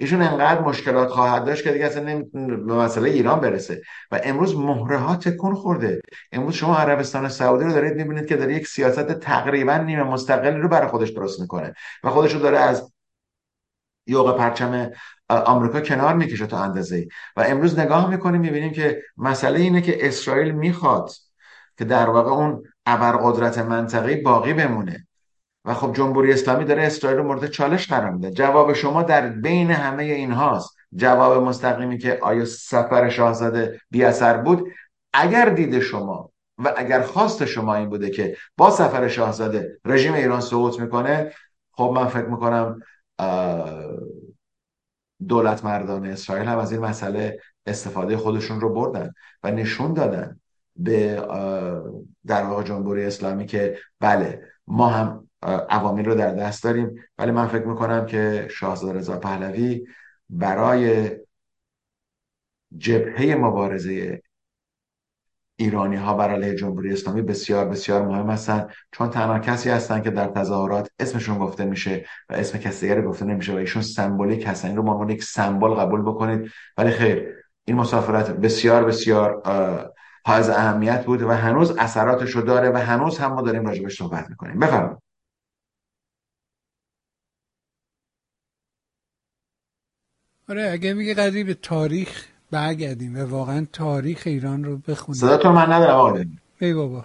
ایشون 0.00 0.22
انقدر 0.22 0.60
مشکلات 0.60 1.08
خواهد 1.08 1.44
داشت 1.44 1.64
که 1.64 1.72
دیگه 1.72 1.86
اصلا 1.86 2.02
نمی‌تونه 2.02 2.56
به 2.56 2.74
مسئله 2.74 3.10
ایران 3.10 3.40
برسه. 3.40 3.82
و 4.10 4.20
امروز 4.24 4.56
مهره 4.56 4.98
ها 4.98 5.16
تکون 5.16 5.54
خورده. 5.54 6.00
امروز 6.32 6.54
شما 6.54 6.76
عربستان 6.76 7.28
سعودی 7.28 7.64
رو 7.64 7.72
دارید 7.72 7.96
می‌بینید 7.96 8.26
که 8.26 8.36
داره 8.36 8.54
یک 8.54 8.68
سیاست 8.68 9.12
تقریبا 9.12 9.76
نیمه 9.76 10.02
مستقلی 10.02 10.60
رو 10.60 10.68
برای 10.68 10.88
خودش 10.88 11.10
درست 11.10 11.40
می‌کنه. 11.40 11.74
و 12.04 12.10
خودش 12.10 12.32
رو 12.32 12.40
داره 12.40 12.58
از 12.58 12.92
یوغ 14.06 14.36
پرچم 14.36 14.90
آمریکا 15.28 15.80
کنار 15.80 16.14
می‌کشه 16.14 16.46
تا 16.46 16.58
اندازه 16.58 17.08
و 17.36 17.44
امروز 17.46 17.78
نگاه 17.78 18.10
می‌کنیم 18.10 18.40
می‌بینیم 18.40 18.72
که 18.72 19.02
مسئله 19.16 19.60
اینه 19.60 19.80
که 19.80 20.06
اسرائیل 20.06 20.52
می‌خواد 20.52 21.10
که 21.78 21.84
در 21.84 22.10
واقع 22.10 22.30
اون 22.30 22.62
ابرقدرت 22.86 23.58
منطقی 23.58 24.16
باقی 24.16 24.52
بمونه. 24.52 25.07
و 25.68 25.74
خب 25.74 25.92
جمهوری 25.92 26.32
اسلامی 26.32 26.64
داره 26.64 26.82
اسرائیل 26.82 27.18
رو 27.18 27.24
مورد 27.24 27.46
چالش 27.46 27.88
قرار 27.88 28.10
میده. 28.10 28.30
جواب 28.30 28.72
شما 28.72 29.02
در 29.02 29.28
بین 29.28 29.70
همه 29.70 30.02
این 30.02 30.32
هاست 30.32 30.76
جواب 30.94 31.42
مستقیمی 31.42 31.98
که 31.98 32.18
آیا 32.22 32.44
سفر 32.44 33.08
شاهزاده 33.08 33.80
بی 33.90 34.04
اثر 34.04 34.36
بود 34.36 34.68
اگر 35.12 35.48
دید 35.48 35.80
شما 35.80 36.32
و 36.58 36.74
اگر 36.76 37.02
خواست 37.02 37.44
شما 37.44 37.74
این 37.74 37.88
بوده 37.88 38.10
که 38.10 38.36
با 38.56 38.70
سفر 38.70 39.08
شاهزاده 39.08 39.78
رژیم 39.84 40.14
ایران 40.14 40.40
سقوط 40.40 40.80
می‌کنه 40.80 41.32
خب 41.72 41.92
من 41.94 42.06
فکر 42.06 42.26
می‌کنم 42.26 42.80
دولت 45.28 45.64
مردان 45.64 46.06
اسرائیل 46.06 46.48
هم 46.48 46.58
از 46.58 46.72
این 46.72 46.80
مسئله 46.80 47.40
استفاده 47.66 48.16
خودشون 48.16 48.60
رو 48.60 48.74
بردن 48.74 49.12
و 49.42 49.50
نشون 49.50 49.92
دادن 49.92 50.40
به 50.76 51.22
در 52.26 52.42
واقع 52.42 52.62
جمهوری 52.62 53.04
اسلامی 53.04 53.46
که 53.46 53.78
بله 54.00 54.42
ما 54.66 54.88
هم 54.88 55.27
عوامل 55.42 56.04
رو 56.04 56.14
در 56.14 56.34
دست 56.34 56.64
داریم. 56.64 56.94
ولی 57.18 57.30
من 57.30 57.46
فکر 57.46 57.64
می‌کنم 57.64 58.06
که 58.06 58.48
شاهزاده 58.50 58.98
رضا 58.98 59.18
پهلوی 59.18 59.86
برای 60.30 61.10
جبهه 62.78 63.34
مبارزه 63.34 64.22
ایرانی 65.60 65.96
ها 65.96 66.14
بر 66.14 66.30
علیه 66.30 66.54
جمهوری 66.54 66.92
اسلامی 66.92 67.22
بسیار 67.22 67.68
بسیار 67.68 68.02
مهم 68.02 68.30
هستند 68.30 68.70
چون 68.92 69.10
تنها 69.10 69.38
کسی 69.38 69.70
هستند 69.70 70.02
که 70.02 70.10
در 70.10 70.26
تظاهرات 70.26 70.90
اسمشون 70.98 71.38
گفته 71.38 71.64
میشه 71.64 72.04
و 72.28 72.34
اسم 72.34 72.58
کسی 72.58 72.80
دیگری 72.86 73.02
گفته 73.02 73.24
نمیشه 73.24 73.52
و 73.52 73.56
ایشون 73.56 73.82
سمبولیک 73.82 74.46
هستن. 74.46 74.68
این 74.68 74.76
رو 74.76 74.90
عنوان 74.90 75.10
یک 75.10 75.24
سمبل 75.24 75.74
قبول 75.74 76.02
بکنید. 76.02 76.50
ولی 76.76 76.90
خیر 76.90 77.34
این 77.64 77.76
مسافرت 77.76 78.30
بسیار 78.30 78.84
بسیار 78.84 79.42
حائز 80.26 80.48
اهمیت 80.48 81.04
بود 81.04 81.22
و 81.22 81.30
هنوز 81.30 81.76
اثراتش 81.78 82.30
رو 82.30 82.42
داره 82.42 82.70
و 82.70 82.76
هنوز 82.76 83.18
هم 83.18 83.32
ما 83.32 83.42
داریم 83.42 83.66
راجبش 83.66 83.98
صحبت 83.98 84.30
می‌کنیم. 84.30 84.58
بفرمایید. 84.58 85.07
آره 90.48 90.70
اگه 90.72 90.94
میگه 90.94 91.14
قضیه 91.14 91.44
به 91.44 91.54
تاریخ 91.54 92.24
برگردیم 92.50 93.16
و 93.16 93.24
واقعا 93.24 93.66
تاریخ 93.72 94.22
ایران 94.26 94.64
رو 94.64 94.78
بخونیم. 94.78 95.20
صدا 95.20 95.36
تو 95.36 95.52
من 95.52 95.72
ندارم 95.72 95.96
آقا 95.96 96.24
ای 96.60 96.74
بابا. 96.74 97.04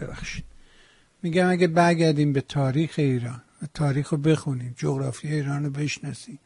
ببخشید. 0.00 0.44
میگم 1.22 1.50
اگه 1.50 1.66
برگردیم 1.66 2.32
به 2.32 2.40
تاریخ 2.40 2.94
ایران 2.98 3.42
و 3.62 3.66
تاریخ 3.74 4.08
رو 4.08 4.18
بخونیم 4.18 4.74
جغرافی 4.76 5.28
ایران 5.28 5.64
رو 5.64 5.70
بشناسیم 5.70 6.38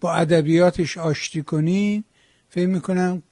با 0.00 0.14
ادبیاتش 0.14 0.98
آشتی 0.98 1.42
کنیم 1.42 2.04
فکر 2.48 2.66
می‌کنم 2.66 3.22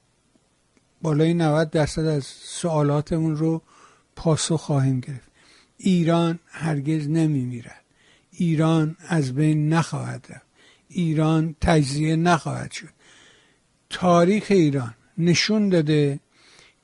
بالای 1.03 1.35
90 1.35 1.71
درصد 1.71 2.05
از 2.05 2.25
سوالاتمون 2.25 3.37
رو 3.37 3.63
پاسخ 4.17 4.61
خواهیم 4.61 5.01
گرفت. 5.01 5.31
ایران 5.77 6.39
هرگز 6.47 7.09
نمیمیرد. 7.09 7.81
ایران 8.31 8.97
از 9.09 9.35
بین 9.35 9.69
نخواهد 9.69 10.27
رفت. 10.31 10.42
ایران 10.93 11.57
تجزیه 11.61 12.17
نخواهد 12.17 12.71
شد. 12.71 12.89
تاریخ 13.91 14.47
ایران 14.51 14.95
نشون 15.19 15.69
داده 15.69 16.21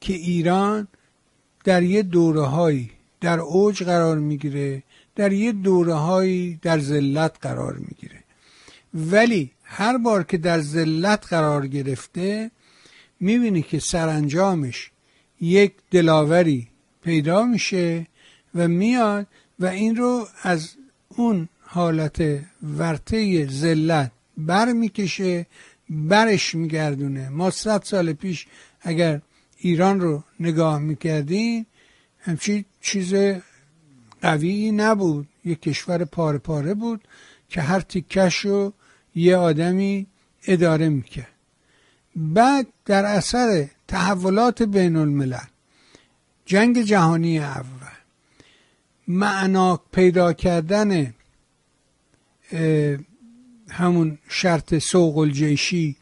که 0.00 0.12
ایران 0.12 0.88
در 1.64 1.82
یه 1.82 2.02
دوره 2.02 2.42
هایی 2.42 2.90
در 3.20 3.40
اوج 3.40 3.82
قرار 3.82 4.18
می‌گیره 4.18 4.82
در 5.16 5.32
یه 5.32 5.52
دوره 5.52 5.94
هایی 5.94 6.58
در 6.62 6.78
ذلت 6.78 7.36
قرار 7.40 7.76
می‌گیره. 7.76 8.24
ولی 8.94 9.50
هر 9.64 9.98
بار 9.98 10.22
که 10.22 10.38
در 10.38 10.60
ذلت 10.60 11.26
قرار 11.26 11.66
گرفته 11.66 12.50
می‌بینی 13.20 13.62
که 13.62 13.78
سرانجامش 13.78 14.90
یک 15.40 15.72
دلاوری 15.90 16.68
پیدا 17.02 17.44
میشه 17.44 18.06
و 18.54 18.68
میاد 18.68 19.26
و 19.58 19.66
این 19.66 19.96
رو 19.96 20.28
از 20.42 20.74
اون 21.08 21.48
حالت 21.70 22.22
ورته 22.78 23.46
ذلت 23.46 24.10
بر 24.36 24.72
می‌کشه 24.72 25.46
برش 25.90 26.54
میگردونه. 26.54 27.28
ما 27.28 27.50
صد 27.50 27.82
سال 27.82 28.12
پیش 28.12 28.46
اگر 28.80 29.20
ایران 29.58 30.00
رو 30.00 30.22
نگاه 30.40 30.78
می‌کردیم 30.78 31.66
همچی 32.18 32.64
چیز 32.80 33.14
قوی 34.22 34.72
نبود. 34.72 35.28
یه 35.44 35.54
کشور 35.54 36.04
پاره 36.04 36.38
پاره 36.38 36.74
بود 36.74 37.00
که 37.48 37.60
هر 37.60 37.80
تیکش 37.80 38.36
رو 38.36 38.72
یه 39.14 39.36
آدمی 39.36 40.06
اداره 40.46 40.88
می‌کرد. 40.88 41.32
بعد 42.16 42.66
در 42.84 43.04
اثر 43.04 43.68
تحولات 43.88 44.62
بین 44.62 44.96
الملل 44.96 45.48
جنگ 46.46 46.82
جهانی 46.82 47.38
اول 47.38 47.96
معنا 49.08 49.80
پیدا 49.92 50.32
کردن 50.32 51.14
همون 53.70 54.18
شرط 54.28 54.78
سوق 54.78 55.18
الجیشی 55.18 55.96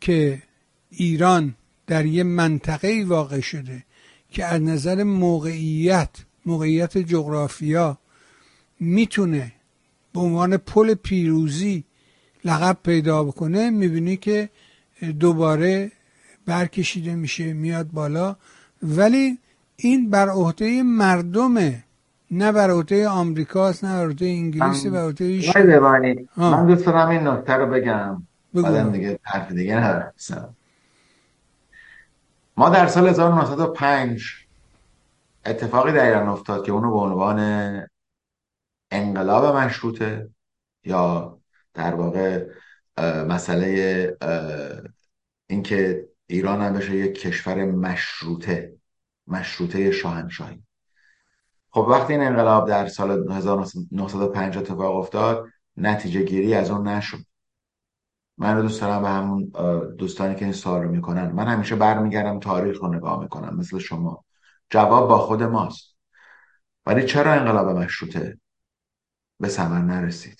که 0.00 0.42
ایران 0.90 1.54
در 1.86 2.06
یه 2.06 2.22
منطقه 2.22 3.04
واقع 3.06 3.40
شده 3.40 3.84
که 4.30 4.44
از 4.44 4.62
نظر 4.62 5.02
موقعیت 5.02 6.10
موقعیت 6.46 6.98
جغرافیا 6.98 7.98
می‌تونه 8.80 9.52
به 10.12 10.20
عنوان 10.20 10.56
پل 10.56 10.94
پیروزی 10.94 11.84
لقب 12.44 12.78
پیدا 12.84 13.24
بکنه 13.24 13.70
می‌بینی 13.70 14.16
که 14.16 14.50
دوباره 15.20 15.92
برکشیده 16.46 17.14
میشه 17.14 17.52
میاد 17.52 17.90
بالا. 17.90 18.36
ولی 18.82 19.38
این 19.76 20.10
بر 20.10 20.28
عهده 20.28 20.82
مردمه 20.82 21.84
نه 22.30 22.52
بر 22.52 22.70
عهده 22.70 23.08
آمریکاست 23.08 23.84
نه 23.84 23.92
بر 23.92 24.06
عهده 24.06 24.26
انگلیس 24.26 24.86
بر 24.86 25.04
عهده 25.04 25.24
من 26.36 26.66
دوست 26.66 26.86
دارم 26.86 27.08
این 27.08 27.26
نکته 27.26 27.52
رو 27.52 27.66
بگم. 27.66 28.22
بعدم 28.54 28.92
دیگه 28.92 29.18
حرف 29.22 29.52
دیگه 29.52 29.76
ندارم. 29.76 30.12
ما 32.56 32.70
در 32.70 32.86
سال 32.86 33.08
1905 33.08 34.22
اتفاقی 35.46 35.92
در 35.92 36.04
ایران 36.04 36.28
افتاد 36.28 36.64
که 36.64 36.72
اونو 36.72 36.90
به 36.90 36.96
عنوان 36.96 37.40
انقلاب 38.90 39.56
مشروطه 39.56 40.28
یا 40.84 41.38
در 41.74 41.94
واقع 41.94 42.46
مسئله 43.28 44.16
اینکه 45.46 46.08
ایران 46.26 46.62
هم 46.62 46.72
بشه 46.72 46.96
یک 46.96 47.20
کشور 47.20 47.64
مشروطه 47.64 48.72
مشروطه 49.26 49.90
شاهنشاهی. 49.90 50.62
خب 51.74 51.86
وقتی 51.90 52.12
این 52.12 52.22
انقلاب 52.22 52.68
در 52.68 52.86
سال 52.86 53.32
1905 53.32 54.58
اتفاق 54.58 54.96
افتاد 54.96 55.46
نتیجه 55.76 56.22
گیری 56.22 56.54
از 56.54 56.70
اون 56.70 56.88
نشد. 56.88 57.18
من 58.38 58.56
رو 58.56 58.62
دوست 58.62 58.80
دارم 58.80 59.02
به 59.02 59.08
همون 59.08 59.52
دوستانی 59.98 60.34
که 60.34 60.44
این 60.44 60.52
سوال 60.52 60.82
رو 60.82 60.90
می‌کنن 60.90 61.32
من 61.32 61.46
همیشه 61.46 61.76
برمیگردم 61.76 62.40
تاریخ 62.40 62.80
رو 62.80 62.94
نگاه 62.94 63.20
می‌کنم 63.22 63.56
مثل 63.56 63.78
شما. 63.78 64.24
جواب 64.70 65.08
با 65.08 65.18
خود 65.18 65.42
ماست. 65.42 65.96
ولی 66.86 67.06
چرا 67.06 67.32
انقلاب 67.32 67.68
مشروطه 67.68 68.38
به 69.40 69.48
ثمر 69.48 69.78
نرسید؟ 69.78 70.38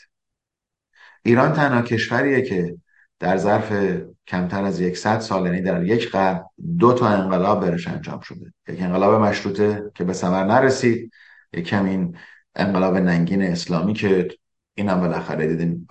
ایران 1.22 1.52
تنها 1.52 1.82
کشوریه 1.82 2.42
که 2.42 2.78
در 3.18 3.36
ظرف 3.36 3.72
کمتر 4.26 4.64
از 4.64 4.80
یکصد 4.80 5.20
سال 5.20 5.46
یعنی 5.46 5.62
در 5.62 5.84
یک 5.84 6.10
قرن 6.10 6.44
دو 6.78 6.92
تا 6.92 7.08
انقلاب 7.08 7.60
برش 7.60 7.88
انجام 7.88 8.20
شده. 8.20 8.52
یک 8.68 8.82
انقلاب 8.82 9.22
مشروطه 9.22 9.90
که 9.94 10.04
به 10.04 10.12
ثمر 10.12 10.44
نرسید 10.44 11.12
یک 11.54 11.72
این 11.72 12.18
انقلاب 12.54 12.96
ننگین 12.96 13.42
اسلامی 13.42 13.94
که 13.94 14.28
این 14.74 14.88
هم 14.88 15.00
بالاخره 15.00 15.46
دیدیم 15.46 15.88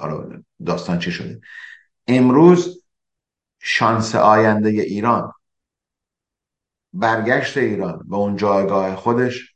داستان 0.66 1.00
چی 1.00 1.12
شده. 1.12 1.42
امروز 2.08 2.84
شانس 3.60 4.16
آینده 4.16 4.70
ایران 4.70 5.32
برگشت 6.94 7.58
ایران 7.58 8.04
به 8.10 8.16
اون 8.16 8.36
جایگاه 8.36 8.96
خودش 8.96 9.56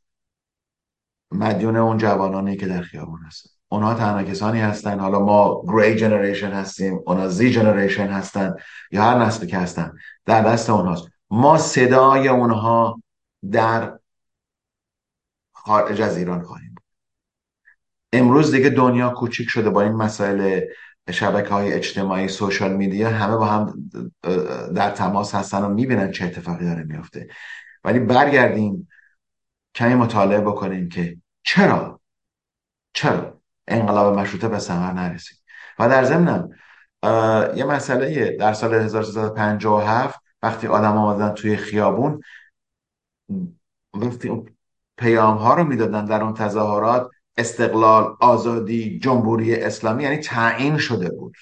مدیون 1.31 1.75
اون 1.75 1.97
جوانانی 1.97 2.57
که 2.57 2.67
در 2.67 2.81
خیابون 2.81 3.19
هستن. 3.25 3.49
اونها 3.69 3.93
تنها 3.93 4.23
کسانی 4.23 4.59
هستن 4.59 4.99
حالا 4.99 5.19
ما 5.19 5.63
گری 5.67 5.95
جنریشن 5.95 6.51
هستیم 6.51 6.99
اونا 7.05 7.27
زی 7.27 7.51
جنریشن 7.51 8.07
هستن 8.07 8.55
یا 8.91 9.03
هر 9.03 9.17
نسلی 9.17 9.47
که 9.47 9.57
هستن 9.57 9.93
در 10.25 10.41
دست 10.41 10.69
اونهاست. 10.69 11.07
ما 11.29 11.57
صدای 11.57 12.27
اونها 12.27 13.01
در 13.51 13.99
خارج 15.68 16.02
از 16.02 16.18
ایران 16.18 16.41
خواهیم 16.41 16.76
امروز 18.14 18.52
دیگه 18.52 18.69
دنیا 18.69 19.10
کوچیک 19.10 19.49
شده 19.49 19.69
با 19.69 19.81
این 19.81 19.91
مسائل 19.91 20.61
شبکه 21.11 21.49
های 21.49 21.73
اجتماعی 21.73 22.27
سوشال 22.27 22.73
میدیا 22.73 23.10
همه 23.10 23.35
با 23.35 23.45
هم 23.45 23.89
در 24.76 24.91
تماس 24.91 25.35
هستن 25.35 25.64
و 25.64 25.69
می‌بینن 25.69 26.11
چه 26.11 26.26
اتفاقی 26.26 26.65
داره 26.65 26.84
میفته 26.84 27.27
ولی 27.84 27.99
برگردیم 27.99 28.89
کمی 29.76 29.95
مطالعه 29.95 30.41
بکنیم 30.41 30.89
که 30.89 31.18
چرا؟ 31.44 32.02
چرا 32.94 33.41
انقلاب 33.68 34.19
مشروطه 34.19 34.48
به 34.48 34.60
ثمر 34.60 34.94
نرسید؟ 34.94 35.38
و 35.80 35.89
در 35.89 36.03
ضمنم 36.03 36.49
یه 37.56 37.64
مسئله 37.64 38.38
در 38.39 38.53
سال 38.53 38.73
1357 38.73 40.19
وقتی 40.41 40.68
آدم 40.68 40.98
آمدن 40.98 41.34
توی 41.34 41.57
خیابون 41.57 42.22
وقتی 43.94 44.30
پیام 44.98 45.38
ها 45.38 45.53
رو 45.53 45.64
می‌دادن 45.64 46.06
در 46.06 46.24
اون 46.24 46.34
تظاهرات 46.34 47.10
استقلال 47.38 48.15
آزادی 48.19 48.99
جمهوری 48.99 49.56
اسلامی 49.56 50.03
یعنی 50.03 50.18
تعیین 50.18 50.78
شده 50.78 51.10
بود. 51.10 51.36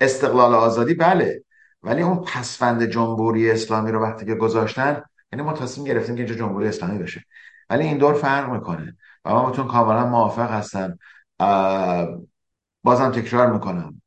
استقلال 0.00 0.54
آزادی 0.54 0.94
بله 0.94 1.44
ولی 1.82 2.02
اون 2.02 2.16
پسفند 2.16 2.84
جمهوری 2.84 3.50
اسلامی 3.50 3.92
رو 3.92 4.02
وقتی 4.02 4.26
که 4.26 4.34
گذاشتن 4.34 5.02
یعنی 5.32 5.44
ما 5.44 5.52
تصمیم 5.52 5.86
گرفتیم 5.86 6.14
که 6.14 6.22
اینجا 6.22 6.34
جمهوری 6.34 6.68
اسلامی 6.68 6.98
بشه. 6.98 7.24
ولی 7.70 7.84
این 7.84 7.98
دور 7.98 8.14
فرق 8.14 8.50
می‌کنه 8.50 8.96
و 9.24 9.34
من 9.34 9.42
باتون 9.42 9.66
کاملا 9.66 10.06
موافق 10.06 10.50
هستم. 10.50 10.98
بازم 12.82 13.10
تکرار 13.10 13.52
می‌کنم. 13.52 14.02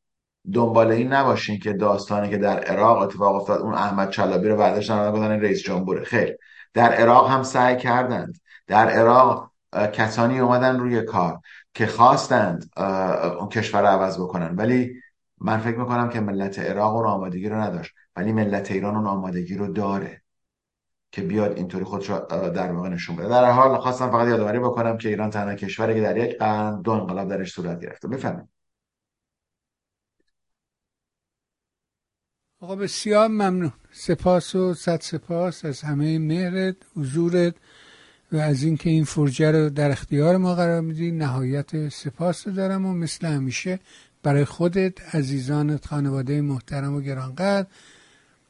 دنبال 0.52 0.90
این 0.90 1.12
نباشین 1.12 1.58
که 1.58 1.72
داستانی 1.72 2.30
که 2.30 2.36
در 2.36 2.58
عراق 2.58 2.98
اتفاق 2.98 3.34
افتاد 3.34 3.60
اون 3.60 3.74
احمد 3.74 4.10
چلابی 4.10 4.48
رو 4.48 4.56
برداشت 4.56 4.92
بودن 4.92 5.40
رئیس 5.40 5.62
جمهوره. 5.62 6.04
خیر. 6.04 6.36
در 6.74 6.92
عراق 6.92 7.30
هم 7.30 7.42
سعی 7.42 7.76
کردند. 7.76 8.38
در 8.66 8.88
عراق 8.88 9.50
کسانی 9.92 10.40
اومدن 10.40 10.78
روی 10.78 11.02
کار 11.02 11.40
که 11.74 11.86
خواستند 11.86 12.70
اون 13.38 13.48
کشور 13.48 13.80
رو 13.80 13.86
عوض 13.86 14.18
بکنن. 14.18 14.56
ولی 14.56 14.94
من 15.40 15.58
فکر 15.58 15.78
می‌کنم 15.78 16.08
که 16.08 16.20
ملت 16.20 16.58
عراق 16.58 16.94
اون 16.96 17.06
آمادگی 17.06 17.48
رو 17.48 17.56
نداشت. 17.60 17.94
ولی 18.16 18.32
ملت 18.32 18.70
ایران 18.70 18.96
اون 18.96 19.06
آمادگی 19.06 19.54
رو 19.54 19.72
داره 19.72 20.22
که 21.12 21.22
بیاد 21.22 21.56
اینطوری 21.56 21.84
خودش 21.84 22.10
رو 22.10 22.18
در 22.28 22.72
واقع 22.72 22.88
نشون 22.88 23.16
بده. 23.16 23.28
در 23.28 23.50
حال 23.50 23.78
خواستم 23.78 24.10
فقط 24.10 24.28
یادآوری 24.28 24.58
بکنم 24.58 24.98
که 24.98 25.08
ایران 25.08 25.30
تنها 25.30 25.54
کشوری 25.54 25.94
که 25.94 26.00
در 26.00 26.16
یک 26.16 26.38
قرن 26.38 26.82
دو 26.82 26.90
انقلاب 26.90 27.28
درش 27.28 27.52
صورت 27.52 27.80
گرفته. 27.80 28.08
بفهمید 28.08 28.48
آقا 32.62 32.76
بسیار 32.76 33.28
ممنون. 33.28 33.72
سپاس 33.92 34.54
و 34.54 34.74
صد 34.74 35.00
سپاس 35.00 35.64
از 35.64 35.80
همه 35.80 36.18
مهرت 36.18 36.76
حضورت 36.96 37.54
و 38.32 38.36
از 38.36 38.62
اینکه 38.62 38.90
این 38.90 39.04
فرجه 39.04 39.50
رو 39.50 39.70
در 39.70 39.90
اختیار 39.90 40.36
ما 40.36 40.54
قرار 40.54 40.80
میدی. 40.80 41.12
نهایت 41.12 41.88
سپاس 41.88 42.46
رو 42.46 42.52
دارم 42.52 42.86
و 42.86 42.94
مثل 42.94 43.26
همیشه 43.26 43.80
برای 44.22 44.44
خودت 44.44 45.14
عزیزانت 45.14 45.86
خانواده 45.86 46.40
محترم 46.40 46.94
و 46.94 47.00
گرانقدر 47.00 47.66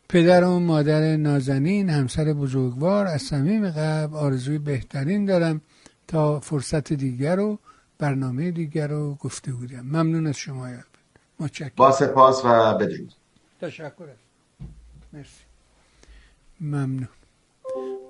پدر 0.08 0.44
و 0.44 0.58
مادر 0.58 1.16
نازنین 1.16 1.90
همسر 1.90 2.32
بزرگوار 2.32 3.06
از 3.06 3.22
صمیم 3.22 3.70
قلب 3.70 4.14
آرزوی 4.14 4.58
بهترین 4.58 5.24
دارم 5.24 5.60
تا 6.08 6.40
فرصت 6.40 6.92
دیگر 6.92 7.40
و 7.40 7.58
برنامه 7.98 8.50
دیگر 8.50 8.88
رو 8.88 9.14
گفته 9.14 9.52
بودم. 9.52 9.80
ممنون 9.80 10.26
از 10.26 10.36
شما. 10.36 10.70
یاد 10.70 10.84
متشکرم 11.40 11.72
با 11.76 11.92
سپاس 11.92 12.44
و 12.44 12.74
بدرود. 12.74 13.21
تشکر 13.62 14.08
مرسی. 15.12 15.42
ممنون. 16.60 17.08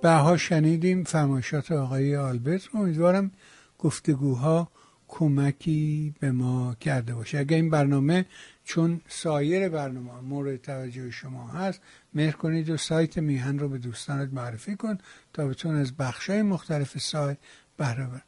بها 0.03 0.37
شنیدیم 0.37 1.05
فرمایشات 1.05 1.73
آقای 1.73 2.17
آلبرت. 2.17 2.75
امیدوارم 2.75 3.31
گفتگوها 3.79 4.69
کمکی 5.09 6.15
به 6.21 6.33
ما 6.33 6.77
کرده 6.81 7.15
باشه. 7.15 7.39
اگر 7.39 7.57
این 7.57 7.71
برنامه 7.71 8.27
چون 8.65 9.01
سایر 9.09 9.69
برنامه 9.69 10.21
مورد 10.21 10.63
توجه 10.63 11.11
شما 11.11 11.49
هست 11.49 11.81
مهر 12.15 12.33
کنید 12.33 12.71
و 12.71 12.77
سایت 12.77 13.19
میهن 13.19 13.59
رو 13.59 13.69
به 13.69 13.79
دوستانت 13.79 14.33
معرفی 14.33 14.77
کن 14.77 14.99
تا 15.33 15.47
بتون 15.47 15.77
از 15.77 15.97
بخشای 15.97 16.43
مختلف 16.43 16.99
سایت 16.99 17.39
بهره 17.77 18.23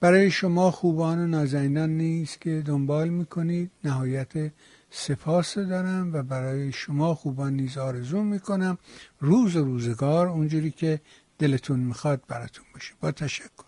برای 0.00 0.30
شما 0.30 0.70
خوبان 0.70 1.18
و 1.18 1.26
نازنینان 1.26 1.90
نیست 1.90 2.40
که 2.40 2.62
دنبال 2.66 3.08
می‌کنید. 3.08 3.70
نهایت 3.84 4.52
سپاس 4.90 5.58
دارم 5.58 6.12
و 6.12 6.22
برای 6.22 6.72
شما 6.72 7.14
خوبان 7.14 7.52
نیز 7.54 7.78
آرزو 7.78 8.22
می‌کنم. 8.22 8.78
روز 9.20 9.56
و 9.56 9.64
روزگار 9.64 10.28
اونجوری 10.28 10.70
که 10.70 11.00
دلتون 11.38 11.80
می‌خواد 11.80 12.22
براتون 12.28 12.64
باشه. 12.74 12.94
با 13.00 13.12
تشکر. 13.12 13.67